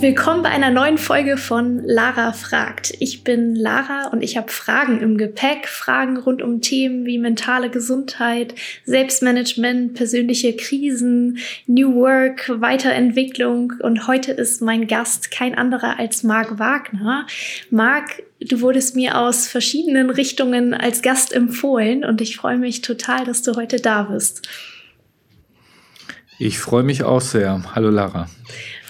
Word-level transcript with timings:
Willkommen 0.00 0.42
bei 0.42 0.50
einer 0.50 0.70
neuen 0.70 0.98
Folge 0.98 1.36
von 1.36 1.82
Lara 1.84 2.32
fragt. 2.32 2.92
Ich 2.98 3.24
bin 3.24 3.54
Lara 3.54 4.08
und 4.08 4.22
ich 4.22 4.36
habe 4.36 4.50
Fragen 4.50 5.00
im 5.00 5.16
Gepäck, 5.16 5.68
Fragen 5.68 6.16
rund 6.16 6.42
um 6.42 6.60
Themen 6.60 7.06
wie 7.06 7.18
mentale 7.18 7.70
Gesundheit, 7.70 8.54
Selbstmanagement, 8.84 9.94
persönliche 9.94 10.54
Krisen, 10.56 11.38
New 11.66 11.94
Work, 11.94 12.50
Weiterentwicklung 12.60 13.74
und 13.80 14.06
heute 14.06 14.32
ist 14.32 14.60
mein 14.60 14.86
Gast 14.86 15.30
kein 15.30 15.56
anderer 15.56 15.98
als 15.98 16.22
Marc 16.22 16.58
Wagner. 16.58 17.26
Marc, 17.70 18.22
du 18.40 18.60
wurdest 18.60 18.96
mir 18.96 19.18
aus 19.18 19.46
verschiedenen 19.46 20.10
Richtungen 20.10 20.74
als 20.74 21.02
Gast 21.02 21.32
empfohlen 21.32 22.04
und 22.04 22.20
ich 22.20 22.36
freue 22.36 22.58
mich 22.58 22.82
total, 22.82 23.24
dass 23.24 23.42
du 23.42 23.54
heute 23.54 23.76
da 23.76 24.02
bist. 24.02 24.48
Ich 26.38 26.58
freue 26.58 26.82
mich 26.82 27.04
auch 27.04 27.20
sehr. 27.20 27.62
Hallo 27.74 27.90
Lara. 27.90 28.28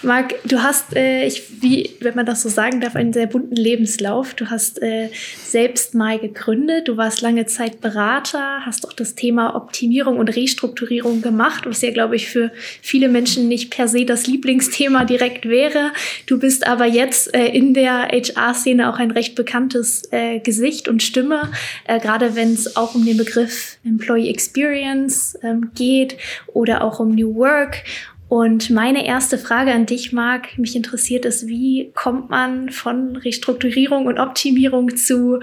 Marc, 0.03 0.35
du 0.43 0.61
hast, 0.61 0.95
äh, 0.95 1.25
ich, 1.25 1.61
wie, 1.61 1.91
wenn 2.01 2.15
man 2.15 2.25
das 2.25 2.41
so 2.41 2.49
sagen 2.49 2.81
darf, 2.81 2.95
einen 2.95 3.13
sehr 3.13 3.27
bunten 3.27 3.55
Lebenslauf. 3.55 4.33
Du 4.33 4.49
hast 4.49 4.81
äh, 4.81 5.09
selbst 5.41 5.95
mal 5.95 6.19
gegründet, 6.19 6.87
du 6.89 6.97
warst 6.97 7.21
lange 7.21 7.45
Zeit 7.45 7.81
Berater, 7.81 8.65
hast 8.65 8.87
auch 8.87 8.93
das 8.93 9.15
Thema 9.15 9.55
Optimierung 9.55 10.17
und 10.17 10.35
Restrukturierung 10.35 11.21
gemacht, 11.21 11.65
was 11.65 11.81
ja, 11.81 11.91
glaube 11.91 12.17
ich, 12.17 12.27
für 12.27 12.51
viele 12.81 13.07
Menschen 13.07 13.47
nicht 13.47 13.71
per 13.71 13.87
se 13.87 14.05
das 14.05 14.27
Lieblingsthema 14.27 15.05
direkt 15.05 15.47
wäre. 15.47 15.91
Du 16.25 16.39
bist 16.39 16.67
aber 16.67 16.85
jetzt 16.85 17.33
äh, 17.33 17.47
in 17.47 17.73
der 17.73 18.09
HR-Szene 18.11 18.89
auch 18.91 18.99
ein 18.99 19.11
recht 19.11 19.35
bekanntes 19.35 20.11
äh, 20.11 20.39
Gesicht 20.39 20.87
und 20.87 21.03
Stimme, 21.03 21.51
äh, 21.87 21.99
gerade 21.99 22.35
wenn 22.35 22.53
es 22.53 22.75
auch 22.75 22.95
um 22.95 23.05
den 23.05 23.17
Begriff 23.17 23.77
Employee 23.85 24.29
Experience 24.29 25.37
ähm, 25.41 25.71
geht 25.73 26.17
oder 26.47 26.83
auch 26.83 26.99
um 26.99 27.15
New 27.15 27.35
Work. 27.35 27.83
Und 28.27 28.71
meine 28.71 29.05
erste 29.05 29.37
Frage 29.37 29.71
an 29.71 29.85
dich, 29.85 30.11
Marc, 30.11 30.57
mich 30.57 30.75
interessiert 30.75 31.25
ist, 31.25 31.47
wie 31.47 31.91
kommt 31.93 32.29
man 32.29 32.69
von 32.69 33.17
Restrukturierung 33.17 34.07
und 34.07 34.19
Optimierung 34.19 34.95
zu 34.95 35.39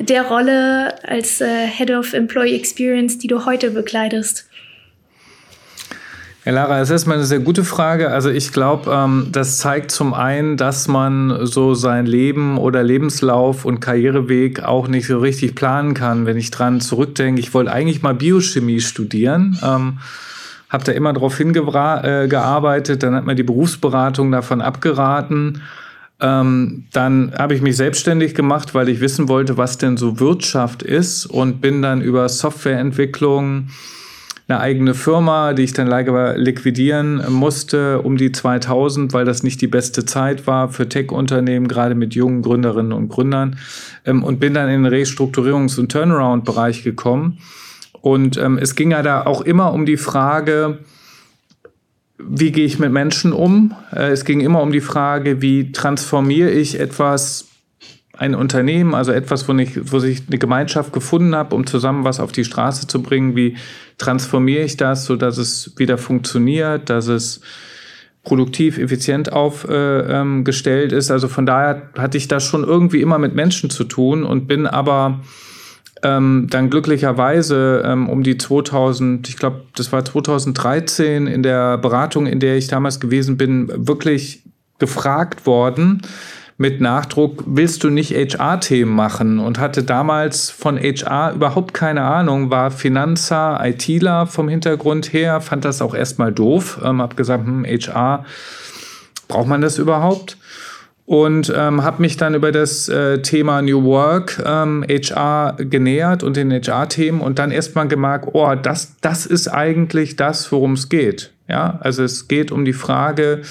der 0.00 0.22
Rolle 0.24 0.94
als 1.08 1.40
äh, 1.40 1.66
Head 1.68 1.92
of 1.92 2.12
Employee 2.12 2.56
Experience, 2.56 3.18
die 3.18 3.28
du 3.28 3.44
heute 3.44 3.70
bekleidest? 3.70 4.48
Ja, 6.44 6.52
Lara, 6.52 6.80
es 6.80 6.88
ist 6.88 6.92
erstmal 6.92 7.16
eine 7.16 7.26
sehr 7.26 7.38
gute 7.38 7.64
Frage. 7.64 8.10
Also 8.10 8.28
ich 8.28 8.52
glaube, 8.52 8.90
ähm, 8.90 9.28
das 9.30 9.58
zeigt 9.58 9.92
zum 9.92 10.12
einen, 10.12 10.56
dass 10.56 10.88
man 10.88 11.46
so 11.46 11.74
sein 11.74 12.04
Leben 12.04 12.58
oder 12.58 12.82
Lebenslauf 12.82 13.64
und 13.64 13.80
Karriereweg 13.80 14.62
auch 14.62 14.88
nicht 14.88 15.06
so 15.06 15.20
richtig 15.20 15.54
planen 15.54 15.94
kann. 15.94 16.26
Wenn 16.26 16.36
ich 16.36 16.50
dran 16.50 16.80
zurückdenke, 16.80 17.40
ich 17.40 17.54
wollte 17.54 17.72
eigentlich 17.72 18.02
mal 18.02 18.14
Biochemie 18.14 18.80
studieren. 18.80 19.58
Ähm, 19.62 19.98
habe 20.74 20.84
da 20.84 20.92
immer 20.92 21.12
darauf 21.12 21.38
hingearbeitet. 21.38 22.96
Äh, 22.96 22.98
dann 22.98 23.14
hat 23.14 23.24
mir 23.24 23.36
die 23.36 23.44
Berufsberatung 23.44 24.30
davon 24.32 24.60
abgeraten. 24.60 25.62
Ähm, 26.20 26.84
dann 26.92 27.32
habe 27.38 27.54
ich 27.54 27.62
mich 27.62 27.76
selbstständig 27.76 28.34
gemacht, 28.34 28.74
weil 28.74 28.88
ich 28.88 29.00
wissen 29.00 29.28
wollte, 29.28 29.56
was 29.56 29.78
denn 29.78 29.96
so 29.96 30.20
Wirtschaft 30.20 30.82
ist 30.82 31.26
und 31.26 31.60
bin 31.60 31.80
dann 31.80 32.02
über 32.02 32.28
Softwareentwicklung 32.28 33.68
eine 34.46 34.60
eigene 34.60 34.94
Firma, 34.94 35.54
die 35.54 35.62
ich 35.62 35.72
dann 35.72 35.86
leider 35.86 36.36
liquidieren 36.36 37.22
musste, 37.32 38.02
um 38.02 38.16
die 38.16 38.30
2000, 38.30 39.12
weil 39.12 39.24
das 39.24 39.42
nicht 39.42 39.60
die 39.60 39.68
beste 39.68 40.04
Zeit 40.04 40.46
war 40.46 40.68
für 40.68 40.88
Tech-Unternehmen, 40.88 41.66
gerade 41.66 41.94
mit 41.94 42.14
jungen 42.14 42.42
Gründerinnen 42.42 42.92
und 42.92 43.08
Gründern, 43.08 43.56
ähm, 44.04 44.22
und 44.24 44.40
bin 44.40 44.54
dann 44.54 44.68
in 44.68 44.82
den 44.82 44.92
Restrukturierungs- 44.92 45.78
und 45.78 45.90
Turnaround-Bereich 45.92 46.82
gekommen 46.82 47.38
und 48.00 48.36
ähm, 48.36 48.58
es 48.58 48.74
ging 48.74 48.90
ja 48.90 49.02
da 49.02 49.24
auch 49.24 49.40
immer 49.40 49.72
um 49.72 49.86
die 49.86 49.96
Frage, 49.96 50.78
wie 52.18 52.52
gehe 52.52 52.64
ich 52.64 52.78
mit 52.78 52.92
Menschen 52.92 53.32
um? 53.32 53.74
Äh, 53.92 54.10
es 54.10 54.24
ging 54.24 54.40
immer 54.40 54.62
um 54.62 54.72
die 54.72 54.80
Frage, 54.80 55.42
wie 55.42 55.72
transformiere 55.72 56.50
ich 56.50 56.78
etwas, 56.78 57.48
ein 58.16 58.34
Unternehmen, 58.34 58.94
also 58.94 59.12
etwas, 59.12 59.48
wo 59.48 59.54
ich, 59.54 59.92
wo 59.92 59.98
ich 59.98 60.22
eine 60.28 60.38
Gemeinschaft 60.38 60.92
gefunden 60.92 61.34
habe, 61.34 61.54
um 61.54 61.66
zusammen 61.66 62.04
was 62.04 62.20
auf 62.20 62.30
die 62.30 62.44
Straße 62.44 62.86
zu 62.86 63.02
bringen. 63.02 63.34
Wie 63.34 63.56
transformiere 63.98 64.62
ich 64.62 64.76
das, 64.76 65.04
so 65.04 65.16
dass 65.16 65.36
es 65.36 65.72
wieder 65.78 65.98
funktioniert, 65.98 66.90
dass 66.90 67.08
es 67.08 67.40
produktiv, 68.22 68.78
effizient 68.78 69.32
aufgestellt 69.32 70.92
äh, 70.92 70.94
ähm, 70.94 70.98
ist. 70.98 71.10
Also 71.10 71.28
von 71.28 71.44
daher 71.44 71.90
hatte 71.98 72.16
ich 72.16 72.28
da 72.28 72.40
schon 72.40 72.64
irgendwie 72.64 73.00
immer 73.00 73.18
mit 73.18 73.34
Menschen 73.34 73.68
zu 73.68 73.84
tun 73.84 74.24
und 74.24 74.46
bin 74.46 74.66
aber 74.66 75.20
ähm, 76.04 76.46
dann 76.50 76.70
glücklicherweise 76.70 77.82
ähm, 77.84 78.08
um 78.08 78.22
die 78.22 78.38
2000, 78.38 79.28
ich 79.28 79.36
glaube, 79.36 79.62
das 79.74 79.90
war 79.90 80.04
2013 80.04 81.26
in 81.26 81.42
der 81.42 81.78
Beratung, 81.78 82.26
in 82.26 82.40
der 82.40 82.56
ich 82.56 82.68
damals 82.68 83.00
gewesen 83.00 83.36
bin, 83.36 83.70
wirklich 83.74 84.42
gefragt 84.78 85.46
worden 85.46 86.02
mit 86.56 86.80
Nachdruck, 86.80 87.42
willst 87.46 87.82
du 87.82 87.90
nicht 87.90 88.12
HR-Themen 88.12 88.94
machen? 88.94 89.40
Und 89.40 89.58
hatte 89.58 89.82
damals 89.82 90.50
von 90.50 90.78
HR 90.78 91.32
überhaupt 91.34 91.74
keine 91.74 92.02
Ahnung, 92.02 92.50
war 92.50 92.70
Finanzer, 92.70 93.60
ITler 93.62 94.26
vom 94.26 94.48
Hintergrund 94.48 95.12
her, 95.12 95.40
fand 95.40 95.64
das 95.64 95.82
auch 95.82 95.94
erstmal 95.94 96.32
doof, 96.32 96.80
ähm, 96.84 97.02
hab 97.02 97.16
gesagt, 97.16 97.44
hm, 97.44 97.64
HR, 97.64 98.24
braucht 99.26 99.48
man 99.48 99.62
das 99.62 99.78
überhaupt? 99.78 100.36
Und 101.06 101.52
ähm, 101.54 101.82
habe 101.82 102.00
mich 102.00 102.16
dann 102.16 102.34
über 102.34 102.50
das 102.50 102.88
äh, 102.88 103.20
Thema 103.20 103.60
New 103.60 103.84
Work 103.84 104.42
ähm, 104.44 104.84
HR 104.88 105.56
genähert 105.58 106.22
und 106.22 106.36
den 106.36 106.50
HR-Themen 106.50 107.20
und 107.20 107.38
dann 107.38 107.50
erstmal 107.50 107.88
gemerkt, 107.88 108.28
oh, 108.32 108.54
das, 108.54 108.96
das 109.00 109.26
ist 109.26 109.48
eigentlich 109.48 110.16
das, 110.16 110.50
worum 110.50 110.72
es 110.72 110.88
geht. 110.88 111.32
Ja, 111.46 111.78
also 111.82 112.02
es 112.02 112.26
geht 112.26 112.50
um 112.50 112.64
die 112.64 112.72
Frage, 112.72 113.42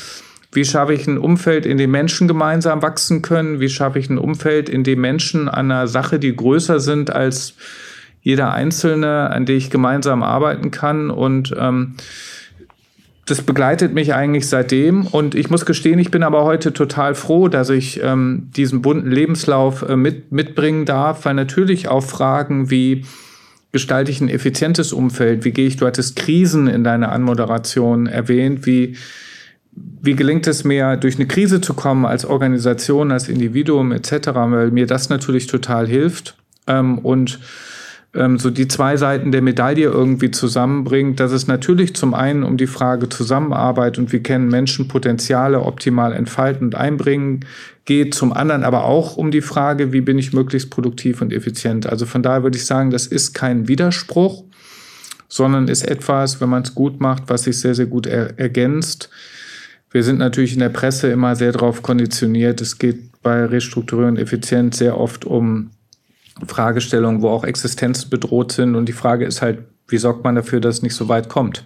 wie 0.52 0.66
schaffe 0.66 0.94
ich 0.94 1.08
ein 1.08 1.18
Umfeld, 1.18 1.66
in 1.66 1.78
dem 1.78 1.92
Menschen 1.92 2.28
gemeinsam 2.28 2.82
wachsen 2.82 3.22
können? 3.22 3.60
Wie 3.60 3.70
schaffe 3.70 4.00
ich 4.00 4.10
ein 4.10 4.18
Umfeld, 4.18 4.70
in 4.70 4.84
dem 4.84 5.02
Menschen 5.02 5.48
an 5.48 5.72
einer 5.72 5.88
Sache, 5.88 6.20
die 6.20 6.36
größer 6.36 6.80
sind 6.80 7.12
als 7.12 7.56
jeder 8.22 8.54
Einzelne, 8.54 9.30
an 9.30 9.46
der 9.46 9.56
ich 9.56 9.70
gemeinsam 9.70 10.24
arbeiten 10.24 10.72
kann? 10.72 11.10
Und 11.10 11.54
ähm, 11.58 11.96
das 13.26 13.42
begleitet 13.42 13.94
mich 13.94 14.14
eigentlich 14.14 14.50
seitdem 14.50 15.08
und 15.08 15.34
ich 15.34 15.50
muss 15.50 15.66
gestehen, 15.66 16.00
ich 16.00 16.12
bin 16.12 16.24
aber 16.24 16.44
heute 16.44 16.74
total 16.74 17.16
froh, 17.16 17.48
dass 17.48 17.70
ich 17.70 18.02
ähm, 18.04 18.50
diesen 18.56 18.82
bunten 18.82 19.12
Lebenslauf 19.12 19.82
äh, 19.84 19.96
mit, 19.96 20.32
mitbringen 20.32 20.86
darf, 20.86 21.26
weil 21.26 21.34
natürlich 21.34 21.88
auch 21.88 22.04
Fragen 22.04 22.70
wie 22.70 23.06
gestalte 23.72 24.12
ich 24.12 24.22
ein 24.22 24.30
effizientes 24.30 24.94
Umfeld, 24.94 25.46
wie 25.46 25.52
gehe 25.52 25.68
ich, 25.68 25.78
du 25.78 25.88
hattest 25.88 26.16
Krisen 26.16 26.68
in 26.68 26.84
deiner 26.84 27.12
Anmoderation 27.12 28.06
erwähnt, 28.06 28.68
wie, 28.68 28.98
wie 29.72 30.16
gelingt 30.16 30.46
es 30.46 30.64
mir, 30.64 30.96
durch 30.96 31.16
eine 31.16 31.26
Krise 31.26 31.60
zu 31.60 31.74
kommen 31.74 32.06
als 32.06 32.24
Organisation, 32.24 33.12
als 33.12 33.30
Individuum 33.30 33.92
etc., 33.92 34.30
weil 34.34 34.70
mir 34.70 34.86
das 34.86 35.10
natürlich 35.10 35.48
total 35.48 35.88
hilft. 35.88 36.36
Ähm, 36.68 37.00
und 37.00 37.40
ähm, 38.16 38.38
so 38.38 38.50
die 38.50 38.68
zwei 38.68 38.96
Seiten 38.98 39.32
der 39.32 39.42
Medaille 39.42 39.86
irgendwie 39.86 40.32
zusammenbringt, 40.32 41.20
dass 41.20 41.32
es 41.32 41.48
natürlich 41.48 41.96
zum 41.96 42.14
einen 42.14 42.44
um 42.44 42.58
die 42.58 42.68
Frage 42.68 43.10
Zusammenarbeit 43.10 43.98
und 43.98 44.12
wie 44.12 44.22
können 44.22 44.50
Menschen 44.50 44.88
Potenziale 44.88 45.62
optimal 45.62 46.14
entfalten 46.14 46.68
und 46.68 46.76
einbringen 46.76 47.46
geht, 47.86 48.14
zum 48.14 48.32
anderen 48.32 48.64
aber 48.64 48.86
auch 48.86 49.18
um 49.18 49.32
die 49.32 49.42
Frage, 49.42 49.92
wie 49.92 50.02
bin 50.02 50.20
ich 50.20 50.32
möglichst 50.32 50.70
produktiv 50.70 51.22
und 51.22 51.34
effizient. 51.34 51.88
Also 51.88 52.06
von 52.06 52.22
daher 52.22 52.44
würde 52.44 52.58
ich 52.58 52.66
sagen, 52.66 52.92
das 52.92 53.08
ist 53.08 53.34
kein 53.34 53.68
Widerspruch, 53.68 54.44
sondern 55.28 55.68
ist 55.68 55.88
etwas, 55.88 56.40
wenn 56.40 56.50
man 56.50 56.62
es 56.62 56.76
gut 56.76 57.02
macht, 57.02 57.24
was 57.28 57.44
sich 57.44 57.60
sehr, 57.60 57.74
sehr 57.74 57.88
gut 57.88 58.06
er 58.06 58.38
ergänzt. 58.38 59.10
Wir 59.90 60.04
sind 60.04 60.20
natürlich 60.20 60.54
in 60.54 60.60
der 60.60 60.70
Presse 60.70 61.10
immer 61.10 61.36
sehr 61.36 61.52
darauf 61.52 61.82
konditioniert. 61.82 62.62
Es 62.62 62.78
geht 62.78 63.22
bei 63.22 63.46
Restrukturierung 63.46 64.14
und 64.14 64.20
Effizienz 64.20 64.78
sehr 64.78 65.00
oft 65.00 65.26
um 65.26 65.72
Fragestellungen, 66.48 67.22
wo 67.22 67.30
auch 67.30 67.44
Existenzen 67.44 68.10
bedroht 68.10 68.52
sind. 68.52 68.76
Und 68.76 68.88
die 68.88 68.94
Frage 68.94 69.26
ist 69.26 69.42
halt, 69.42 69.60
wie 69.88 69.98
sorgt 69.98 70.24
man 70.24 70.36
dafür, 70.36 70.60
dass 70.60 70.76
es 70.78 70.82
nicht 70.82 70.96
so 70.96 71.08
weit 71.10 71.30
kommt? 71.30 71.66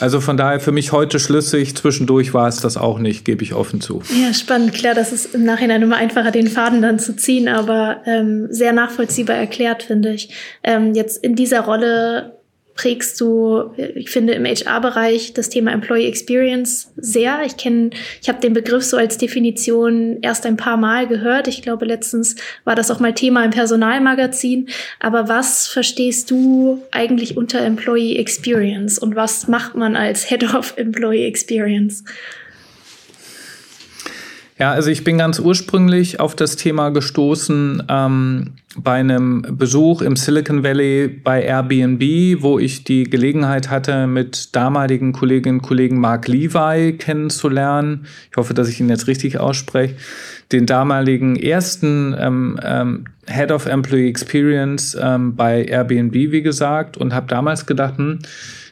Also 0.00 0.22
von 0.22 0.38
daher 0.38 0.60
für 0.60 0.72
mich 0.72 0.92
heute 0.92 1.18
schlüssig. 1.18 1.76
Zwischendurch 1.76 2.32
war 2.32 2.48
es 2.48 2.56
das 2.56 2.78
auch 2.78 2.98
nicht, 2.98 3.26
gebe 3.26 3.44
ich 3.44 3.52
offen 3.52 3.82
zu. 3.82 4.02
Ja, 4.18 4.32
spannend. 4.32 4.72
Klar, 4.72 4.94
das 4.94 5.12
ist 5.12 5.34
im 5.34 5.44
Nachhinein 5.44 5.82
immer 5.82 5.96
einfacher, 5.96 6.30
den 6.30 6.48
Faden 6.48 6.80
dann 6.80 6.98
zu 6.98 7.14
ziehen, 7.16 7.48
aber 7.48 7.98
ähm, 8.06 8.46
sehr 8.50 8.72
nachvollziehbar 8.72 9.36
erklärt, 9.36 9.82
finde 9.82 10.14
ich. 10.14 10.30
Ähm, 10.64 10.94
jetzt 10.94 11.22
in 11.22 11.34
dieser 11.36 11.60
Rolle 11.60 12.39
prägst 12.74 13.20
du, 13.20 13.72
ich 13.94 14.10
finde, 14.10 14.32
im 14.34 14.44
HR-Bereich 14.44 15.34
das 15.34 15.48
Thema 15.48 15.72
Employee 15.72 16.06
Experience 16.06 16.92
sehr. 16.96 17.40
Ich 17.44 17.56
kenne, 17.56 17.90
ich 18.22 18.28
habe 18.28 18.40
den 18.40 18.52
Begriff 18.52 18.84
so 18.84 18.96
als 18.96 19.18
Definition 19.18 20.18
erst 20.22 20.46
ein 20.46 20.56
paar 20.56 20.76
Mal 20.76 21.06
gehört. 21.06 21.48
Ich 21.48 21.62
glaube, 21.62 21.84
letztens 21.84 22.36
war 22.64 22.74
das 22.74 22.90
auch 22.90 23.00
mal 23.00 23.14
Thema 23.14 23.44
im 23.44 23.50
Personalmagazin. 23.50 24.68
Aber 24.98 25.28
was 25.28 25.68
verstehst 25.68 26.30
du 26.30 26.82
eigentlich 26.90 27.36
unter 27.36 27.60
Employee 27.60 28.16
Experience 28.16 28.98
und 28.98 29.16
was 29.16 29.48
macht 29.48 29.74
man 29.74 29.96
als 29.96 30.28
Head 30.28 30.54
of 30.54 30.74
Employee 30.76 31.26
Experience? 31.26 32.04
Ja, 34.60 34.72
also 34.72 34.90
ich 34.90 35.04
bin 35.04 35.16
ganz 35.16 35.38
ursprünglich 35.38 36.20
auf 36.20 36.36
das 36.36 36.54
Thema 36.54 36.90
gestoßen 36.90 37.82
ähm, 37.88 38.50
bei 38.76 38.96
einem 38.96 39.56
Besuch 39.56 40.02
im 40.02 40.16
Silicon 40.16 40.62
Valley 40.62 41.08
bei 41.08 41.42
Airbnb, 41.42 42.42
wo 42.42 42.58
ich 42.58 42.84
die 42.84 43.04
Gelegenheit 43.04 43.70
hatte, 43.70 44.06
mit 44.06 44.54
damaligen 44.54 45.14
Kolleginnen 45.14 45.60
und 45.60 45.62
Kollegen 45.62 45.98
Mark 45.98 46.28
Levi 46.28 46.92
kennenzulernen. 46.98 48.04
Ich 48.30 48.36
hoffe, 48.36 48.52
dass 48.52 48.68
ich 48.68 48.78
ihn 48.80 48.90
jetzt 48.90 49.06
richtig 49.06 49.38
ausspreche. 49.38 49.94
Den 50.52 50.66
damaligen 50.66 51.36
ersten 51.36 52.14
ähm, 52.18 52.60
ähm, 52.62 53.04
Head 53.28 53.52
of 53.52 53.64
Employee 53.64 54.10
Experience 54.10 54.94
ähm, 55.00 55.36
bei 55.36 55.64
Airbnb, 55.64 56.12
wie 56.12 56.42
gesagt, 56.42 56.98
und 56.98 57.14
habe 57.14 57.28
damals 57.28 57.64
gedacht, 57.64 57.96
hm, 57.96 58.18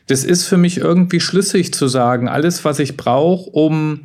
das 0.07 0.25
ist 0.25 0.45
für 0.45 0.59
mich 0.59 0.77
irgendwie 0.77 1.21
schlüssig 1.21 1.73
zu 1.73 1.89
sagen, 1.89 2.29
alles, 2.29 2.63
was 2.67 2.79
ich 2.79 2.99
brauche, 2.99 3.49
um 3.49 4.01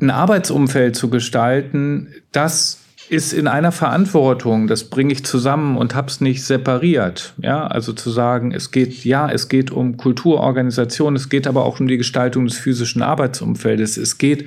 ein 0.00 0.10
Arbeitsumfeld 0.10 0.96
zu 0.96 1.08
gestalten, 1.08 2.08
das 2.32 2.80
ist 3.08 3.32
in 3.32 3.46
einer 3.46 3.72
Verantwortung, 3.72 4.66
das 4.66 4.84
bringe 4.84 5.12
ich 5.12 5.24
zusammen 5.24 5.76
und 5.76 5.94
habe 5.94 6.08
es 6.08 6.20
nicht 6.20 6.42
separiert. 6.42 7.34
Ja, 7.38 7.66
also 7.66 7.92
zu 7.92 8.10
sagen, 8.10 8.52
es 8.52 8.70
geht, 8.70 9.04
ja, 9.04 9.30
es 9.30 9.48
geht 9.48 9.70
um 9.70 9.96
Kulturorganisation, 9.96 11.14
es 11.14 11.28
geht 11.28 11.46
aber 11.46 11.64
auch 11.64 11.80
um 11.80 11.86
die 11.86 11.98
Gestaltung 11.98 12.46
des 12.46 12.56
physischen 12.56 13.02
Arbeitsumfeldes, 13.02 13.98
es 13.98 14.18
geht 14.18 14.46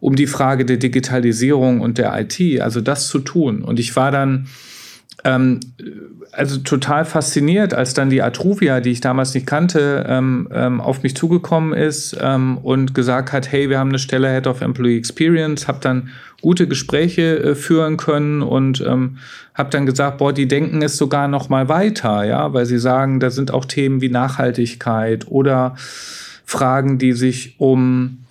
um 0.00 0.16
die 0.16 0.26
Frage 0.26 0.64
der 0.64 0.76
Digitalisierung 0.78 1.80
und 1.80 1.98
der 1.98 2.18
IT, 2.18 2.60
also 2.60 2.80
das 2.80 3.08
zu 3.08 3.20
tun. 3.20 3.62
Und 3.62 3.78
ich 3.78 3.94
war 3.96 4.10
dann 4.10 4.46
ähm, 5.24 5.60
also 6.32 6.58
total 6.58 7.04
fasziniert, 7.04 7.74
als 7.74 7.94
dann 7.94 8.10
die 8.10 8.22
Atruvia, 8.22 8.80
die 8.80 8.90
ich 8.90 9.00
damals 9.00 9.34
nicht 9.34 9.46
kannte, 9.46 10.04
ähm, 10.08 10.48
ähm, 10.52 10.80
auf 10.80 11.02
mich 11.02 11.16
zugekommen 11.16 11.72
ist 11.72 12.16
ähm, 12.20 12.58
und 12.58 12.94
gesagt 12.94 13.32
hat, 13.32 13.50
hey, 13.50 13.70
wir 13.70 13.78
haben 13.78 13.88
eine 13.88 13.98
Stelle 13.98 14.28
Head 14.28 14.46
of 14.46 14.60
Employee 14.60 14.98
Experience, 14.98 15.66
habe 15.68 15.78
dann 15.80 16.10
gute 16.40 16.68
Gespräche 16.68 17.38
äh, 17.38 17.54
führen 17.54 17.96
können 17.96 18.42
und 18.42 18.82
ähm, 18.86 19.18
habe 19.54 19.70
dann 19.70 19.86
gesagt, 19.86 20.18
boah, 20.18 20.32
die 20.32 20.48
denken 20.48 20.82
es 20.82 20.96
sogar 20.96 21.28
noch 21.28 21.48
mal 21.48 21.68
weiter, 21.68 22.24
ja, 22.24 22.52
weil 22.52 22.66
sie 22.66 22.78
sagen, 22.78 23.20
da 23.20 23.30
sind 23.30 23.52
auch 23.52 23.64
Themen 23.64 24.00
wie 24.00 24.10
Nachhaltigkeit 24.10 25.26
oder 25.28 25.74
Fragen, 26.44 26.98
die 26.98 27.12
sich 27.12 27.54
um 27.58 28.23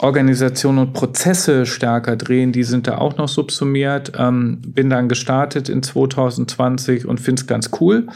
Organisation 0.00 0.78
und 0.78 0.92
Prozesse 0.92 1.66
stärker 1.66 2.16
drehen, 2.16 2.52
die 2.52 2.62
sind 2.62 2.86
da 2.86 2.98
auch 2.98 3.16
noch 3.16 3.28
subsumiert. 3.28 4.12
Ähm, 4.16 4.58
bin 4.64 4.90
dann 4.90 5.08
gestartet 5.08 5.68
in 5.68 5.82
2020 5.82 7.06
und 7.06 7.20
finde 7.20 7.40
es 7.40 7.46
ganz 7.46 7.70
cool. 7.80 8.06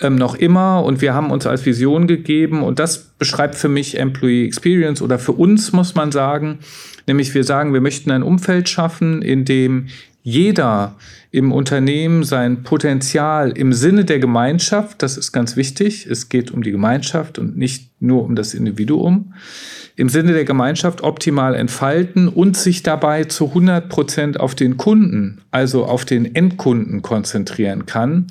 Ähm, 0.00 0.14
noch 0.14 0.36
immer 0.36 0.84
und 0.84 1.00
wir 1.00 1.14
haben 1.14 1.32
uns 1.32 1.44
als 1.44 1.66
Vision 1.66 2.06
gegeben 2.06 2.62
und 2.62 2.78
das 2.78 2.98
beschreibt 3.18 3.56
für 3.56 3.68
mich 3.68 3.98
Employee 3.98 4.46
Experience 4.46 5.02
oder 5.02 5.18
für 5.18 5.32
uns 5.32 5.72
muss 5.72 5.96
man 5.96 6.12
sagen, 6.12 6.60
nämlich 7.08 7.34
wir 7.34 7.42
sagen, 7.42 7.74
wir 7.74 7.80
möchten 7.80 8.12
ein 8.12 8.22
Umfeld 8.22 8.68
schaffen, 8.68 9.22
in 9.22 9.44
dem 9.44 9.88
jeder 10.28 10.96
im 11.30 11.52
Unternehmen 11.52 12.22
sein 12.22 12.62
Potenzial 12.62 13.50
im 13.50 13.72
Sinne 13.72 14.04
der 14.04 14.18
Gemeinschaft, 14.18 15.02
das 15.02 15.16
ist 15.16 15.32
ganz 15.32 15.56
wichtig, 15.56 16.06
es 16.06 16.28
geht 16.28 16.50
um 16.50 16.62
die 16.62 16.70
Gemeinschaft 16.70 17.38
und 17.38 17.56
nicht 17.56 17.90
nur 17.98 18.24
um 18.24 18.36
das 18.36 18.52
Individuum, 18.52 19.32
im 19.96 20.10
Sinne 20.10 20.34
der 20.34 20.44
Gemeinschaft 20.44 21.02
optimal 21.02 21.54
entfalten 21.54 22.28
und 22.28 22.58
sich 22.58 22.82
dabei 22.82 23.24
zu 23.24 23.46
100 23.46 23.88
Prozent 23.88 24.38
auf 24.38 24.54
den 24.54 24.76
Kunden, 24.76 25.40
also 25.50 25.86
auf 25.86 26.04
den 26.04 26.34
Endkunden 26.34 27.00
konzentrieren 27.00 27.86
kann. 27.86 28.26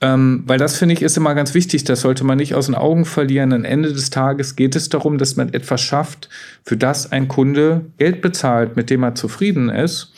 Ähm, 0.00 0.42
weil 0.46 0.58
das 0.58 0.76
finde 0.76 0.94
ich 0.94 1.02
ist 1.02 1.16
immer 1.16 1.36
ganz 1.36 1.54
wichtig, 1.54 1.84
das 1.84 2.00
sollte 2.00 2.24
man 2.24 2.36
nicht 2.36 2.56
aus 2.56 2.66
den 2.66 2.74
Augen 2.74 3.04
verlieren. 3.04 3.52
Am 3.52 3.64
Ende 3.64 3.92
des 3.92 4.10
Tages 4.10 4.56
geht 4.56 4.74
es 4.74 4.88
darum, 4.88 5.18
dass 5.18 5.36
man 5.36 5.54
etwas 5.54 5.82
schafft, 5.82 6.28
für 6.64 6.76
das 6.76 7.12
ein 7.12 7.28
Kunde 7.28 7.86
Geld 7.98 8.22
bezahlt, 8.22 8.74
mit 8.74 8.90
dem 8.90 9.04
er 9.04 9.14
zufrieden 9.14 9.68
ist. 9.68 10.12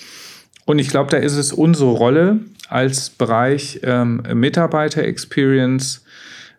Und 0.65 0.79
ich 0.79 0.89
glaube, 0.89 1.11
da 1.11 1.19
ist 1.19 1.37
es 1.37 1.53
unsere 1.53 1.91
Rolle 1.91 2.41
als 2.69 3.11
Bereich 3.11 3.81
ähm, 3.83 4.23
Mitarbeiter-Experience, 4.33 6.05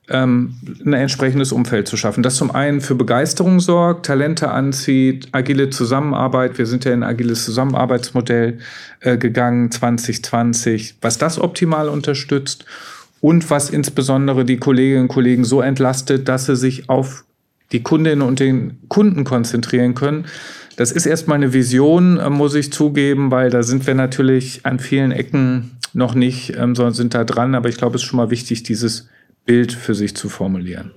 ähm, 0.08 0.56
ein 0.86 0.94
entsprechendes 0.94 1.52
Umfeld 1.52 1.88
zu 1.88 1.98
schaffen. 1.98 2.22
Das 2.22 2.36
zum 2.36 2.52
einen 2.52 2.82
für 2.82 2.94
Begeisterung 2.94 3.60
sorgt, 3.60 4.06
Talente 4.06 4.52
anzieht, 4.52 5.30
agile 5.32 5.72
Zusammenarbeit. 5.72 6.58
Wir 6.60 6.68
sind 6.68 6.86
ja 6.86 6.94
in 6.94 7.02
ein 7.02 7.10
agiles 7.10 7.44
Zusammenarbeitsmodell 7.46 8.60
äh, 9.00 9.18
gegangen 9.18 9.72
2020, 9.72 10.98
was 11.02 11.18
das 11.18 11.40
optimal 11.40 11.90
unterstützt 11.90 12.66
und 13.20 13.50
was 13.50 13.72
insbesondere 13.72 14.46
die 14.46 14.58
Kolleginnen 14.58 15.04
und 15.04 15.08
Kollegen 15.08 15.44
so 15.44 15.62
entlastet, 15.62 16.28
dass 16.28 16.46
sie 16.46 16.56
sich 16.56 16.90
auf 16.90 17.26
die 17.72 17.82
Kundinnen 17.82 18.22
und 18.22 18.40
den 18.40 18.78
Kunden 18.90 19.24
konzentrieren 19.24 19.96
können. 19.96 20.26
Das 20.78 20.92
ist 20.92 21.06
erstmal 21.06 21.38
eine 21.38 21.54
Vision, 21.54 22.18
äh, 22.18 22.30
muss 22.30 22.56
ich 22.56 22.72
zugeben, 22.72 23.32
weil 23.32 23.50
da 23.50 23.64
sind 23.64 23.88
wir 23.88 23.96
natürlich 23.96 24.66
an 24.66 24.80
vielen 24.80 25.12
Ecken 25.12 25.78
noch 25.94 26.16
nicht, 26.16 26.56
ähm, 26.58 26.76
sondern 26.76 26.94
sind 26.94 27.14
da 27.14 27.24
dran. 27.24 27.56
Aber 27.56 27.70
ich 27.70 27.78
glaube, 27.78 27.96
es 27.96 28.04
ist 28.04 28.08
schon 28.08 28.18
mal 28.18 28.30
wichtig, 28.30 28.64
dieses 28.64 29.08
Bild 29.46 29.72
für 29.72 29.96
sich 29.96 30.16
zu 30.16 30.28
formulieren. 30.28 30.92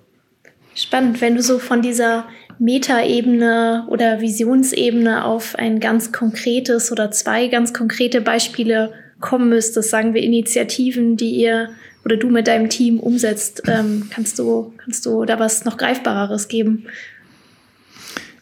Spannend, 0.75 1.21
wenn 1.21 1.37
du 1.37 1.43
so 1.43 1.59
von 1.59 1.83
dieser 1.83 2.27
Metaebene 2.59 3.87
oder 3.89 4.21
Visionsebene 4.21 5.25
auf 5.25 5.55
ein 5.57 5.81
ganz 5.81 6.13
konkretes 6.13 6.91
oder 6.91 7.11
zwei 7.11 7.49
ganz 7.49 7.73
konkrete 7.73 8.21
Beispiele 8.21 8.93
kommen 9.21 9.49
müsstest, 9.49 9.91
sagen 9.91 10.15
wir 10.15 10.23
Initiativen, 10.23 11.17
die 11.17 11.31
ihr 11.31 11.71
oder 12.05 12.17
du 12.17 12.31
mit 12.31 12.47
deinem 12.47 12.69
Team 12.69 13.01
umsetzt, 13.01 13.63
ähm, 13.67 14.09
kannst 14.11 14.39
du 14.39 14.73
kannst 14.79 15.05
du 15.07 15.25
da 15.25 15.39
was 15.39 15.65
noch 15.65 15.77
greifbareres 15.77 16.49
geben? 16.49 16.87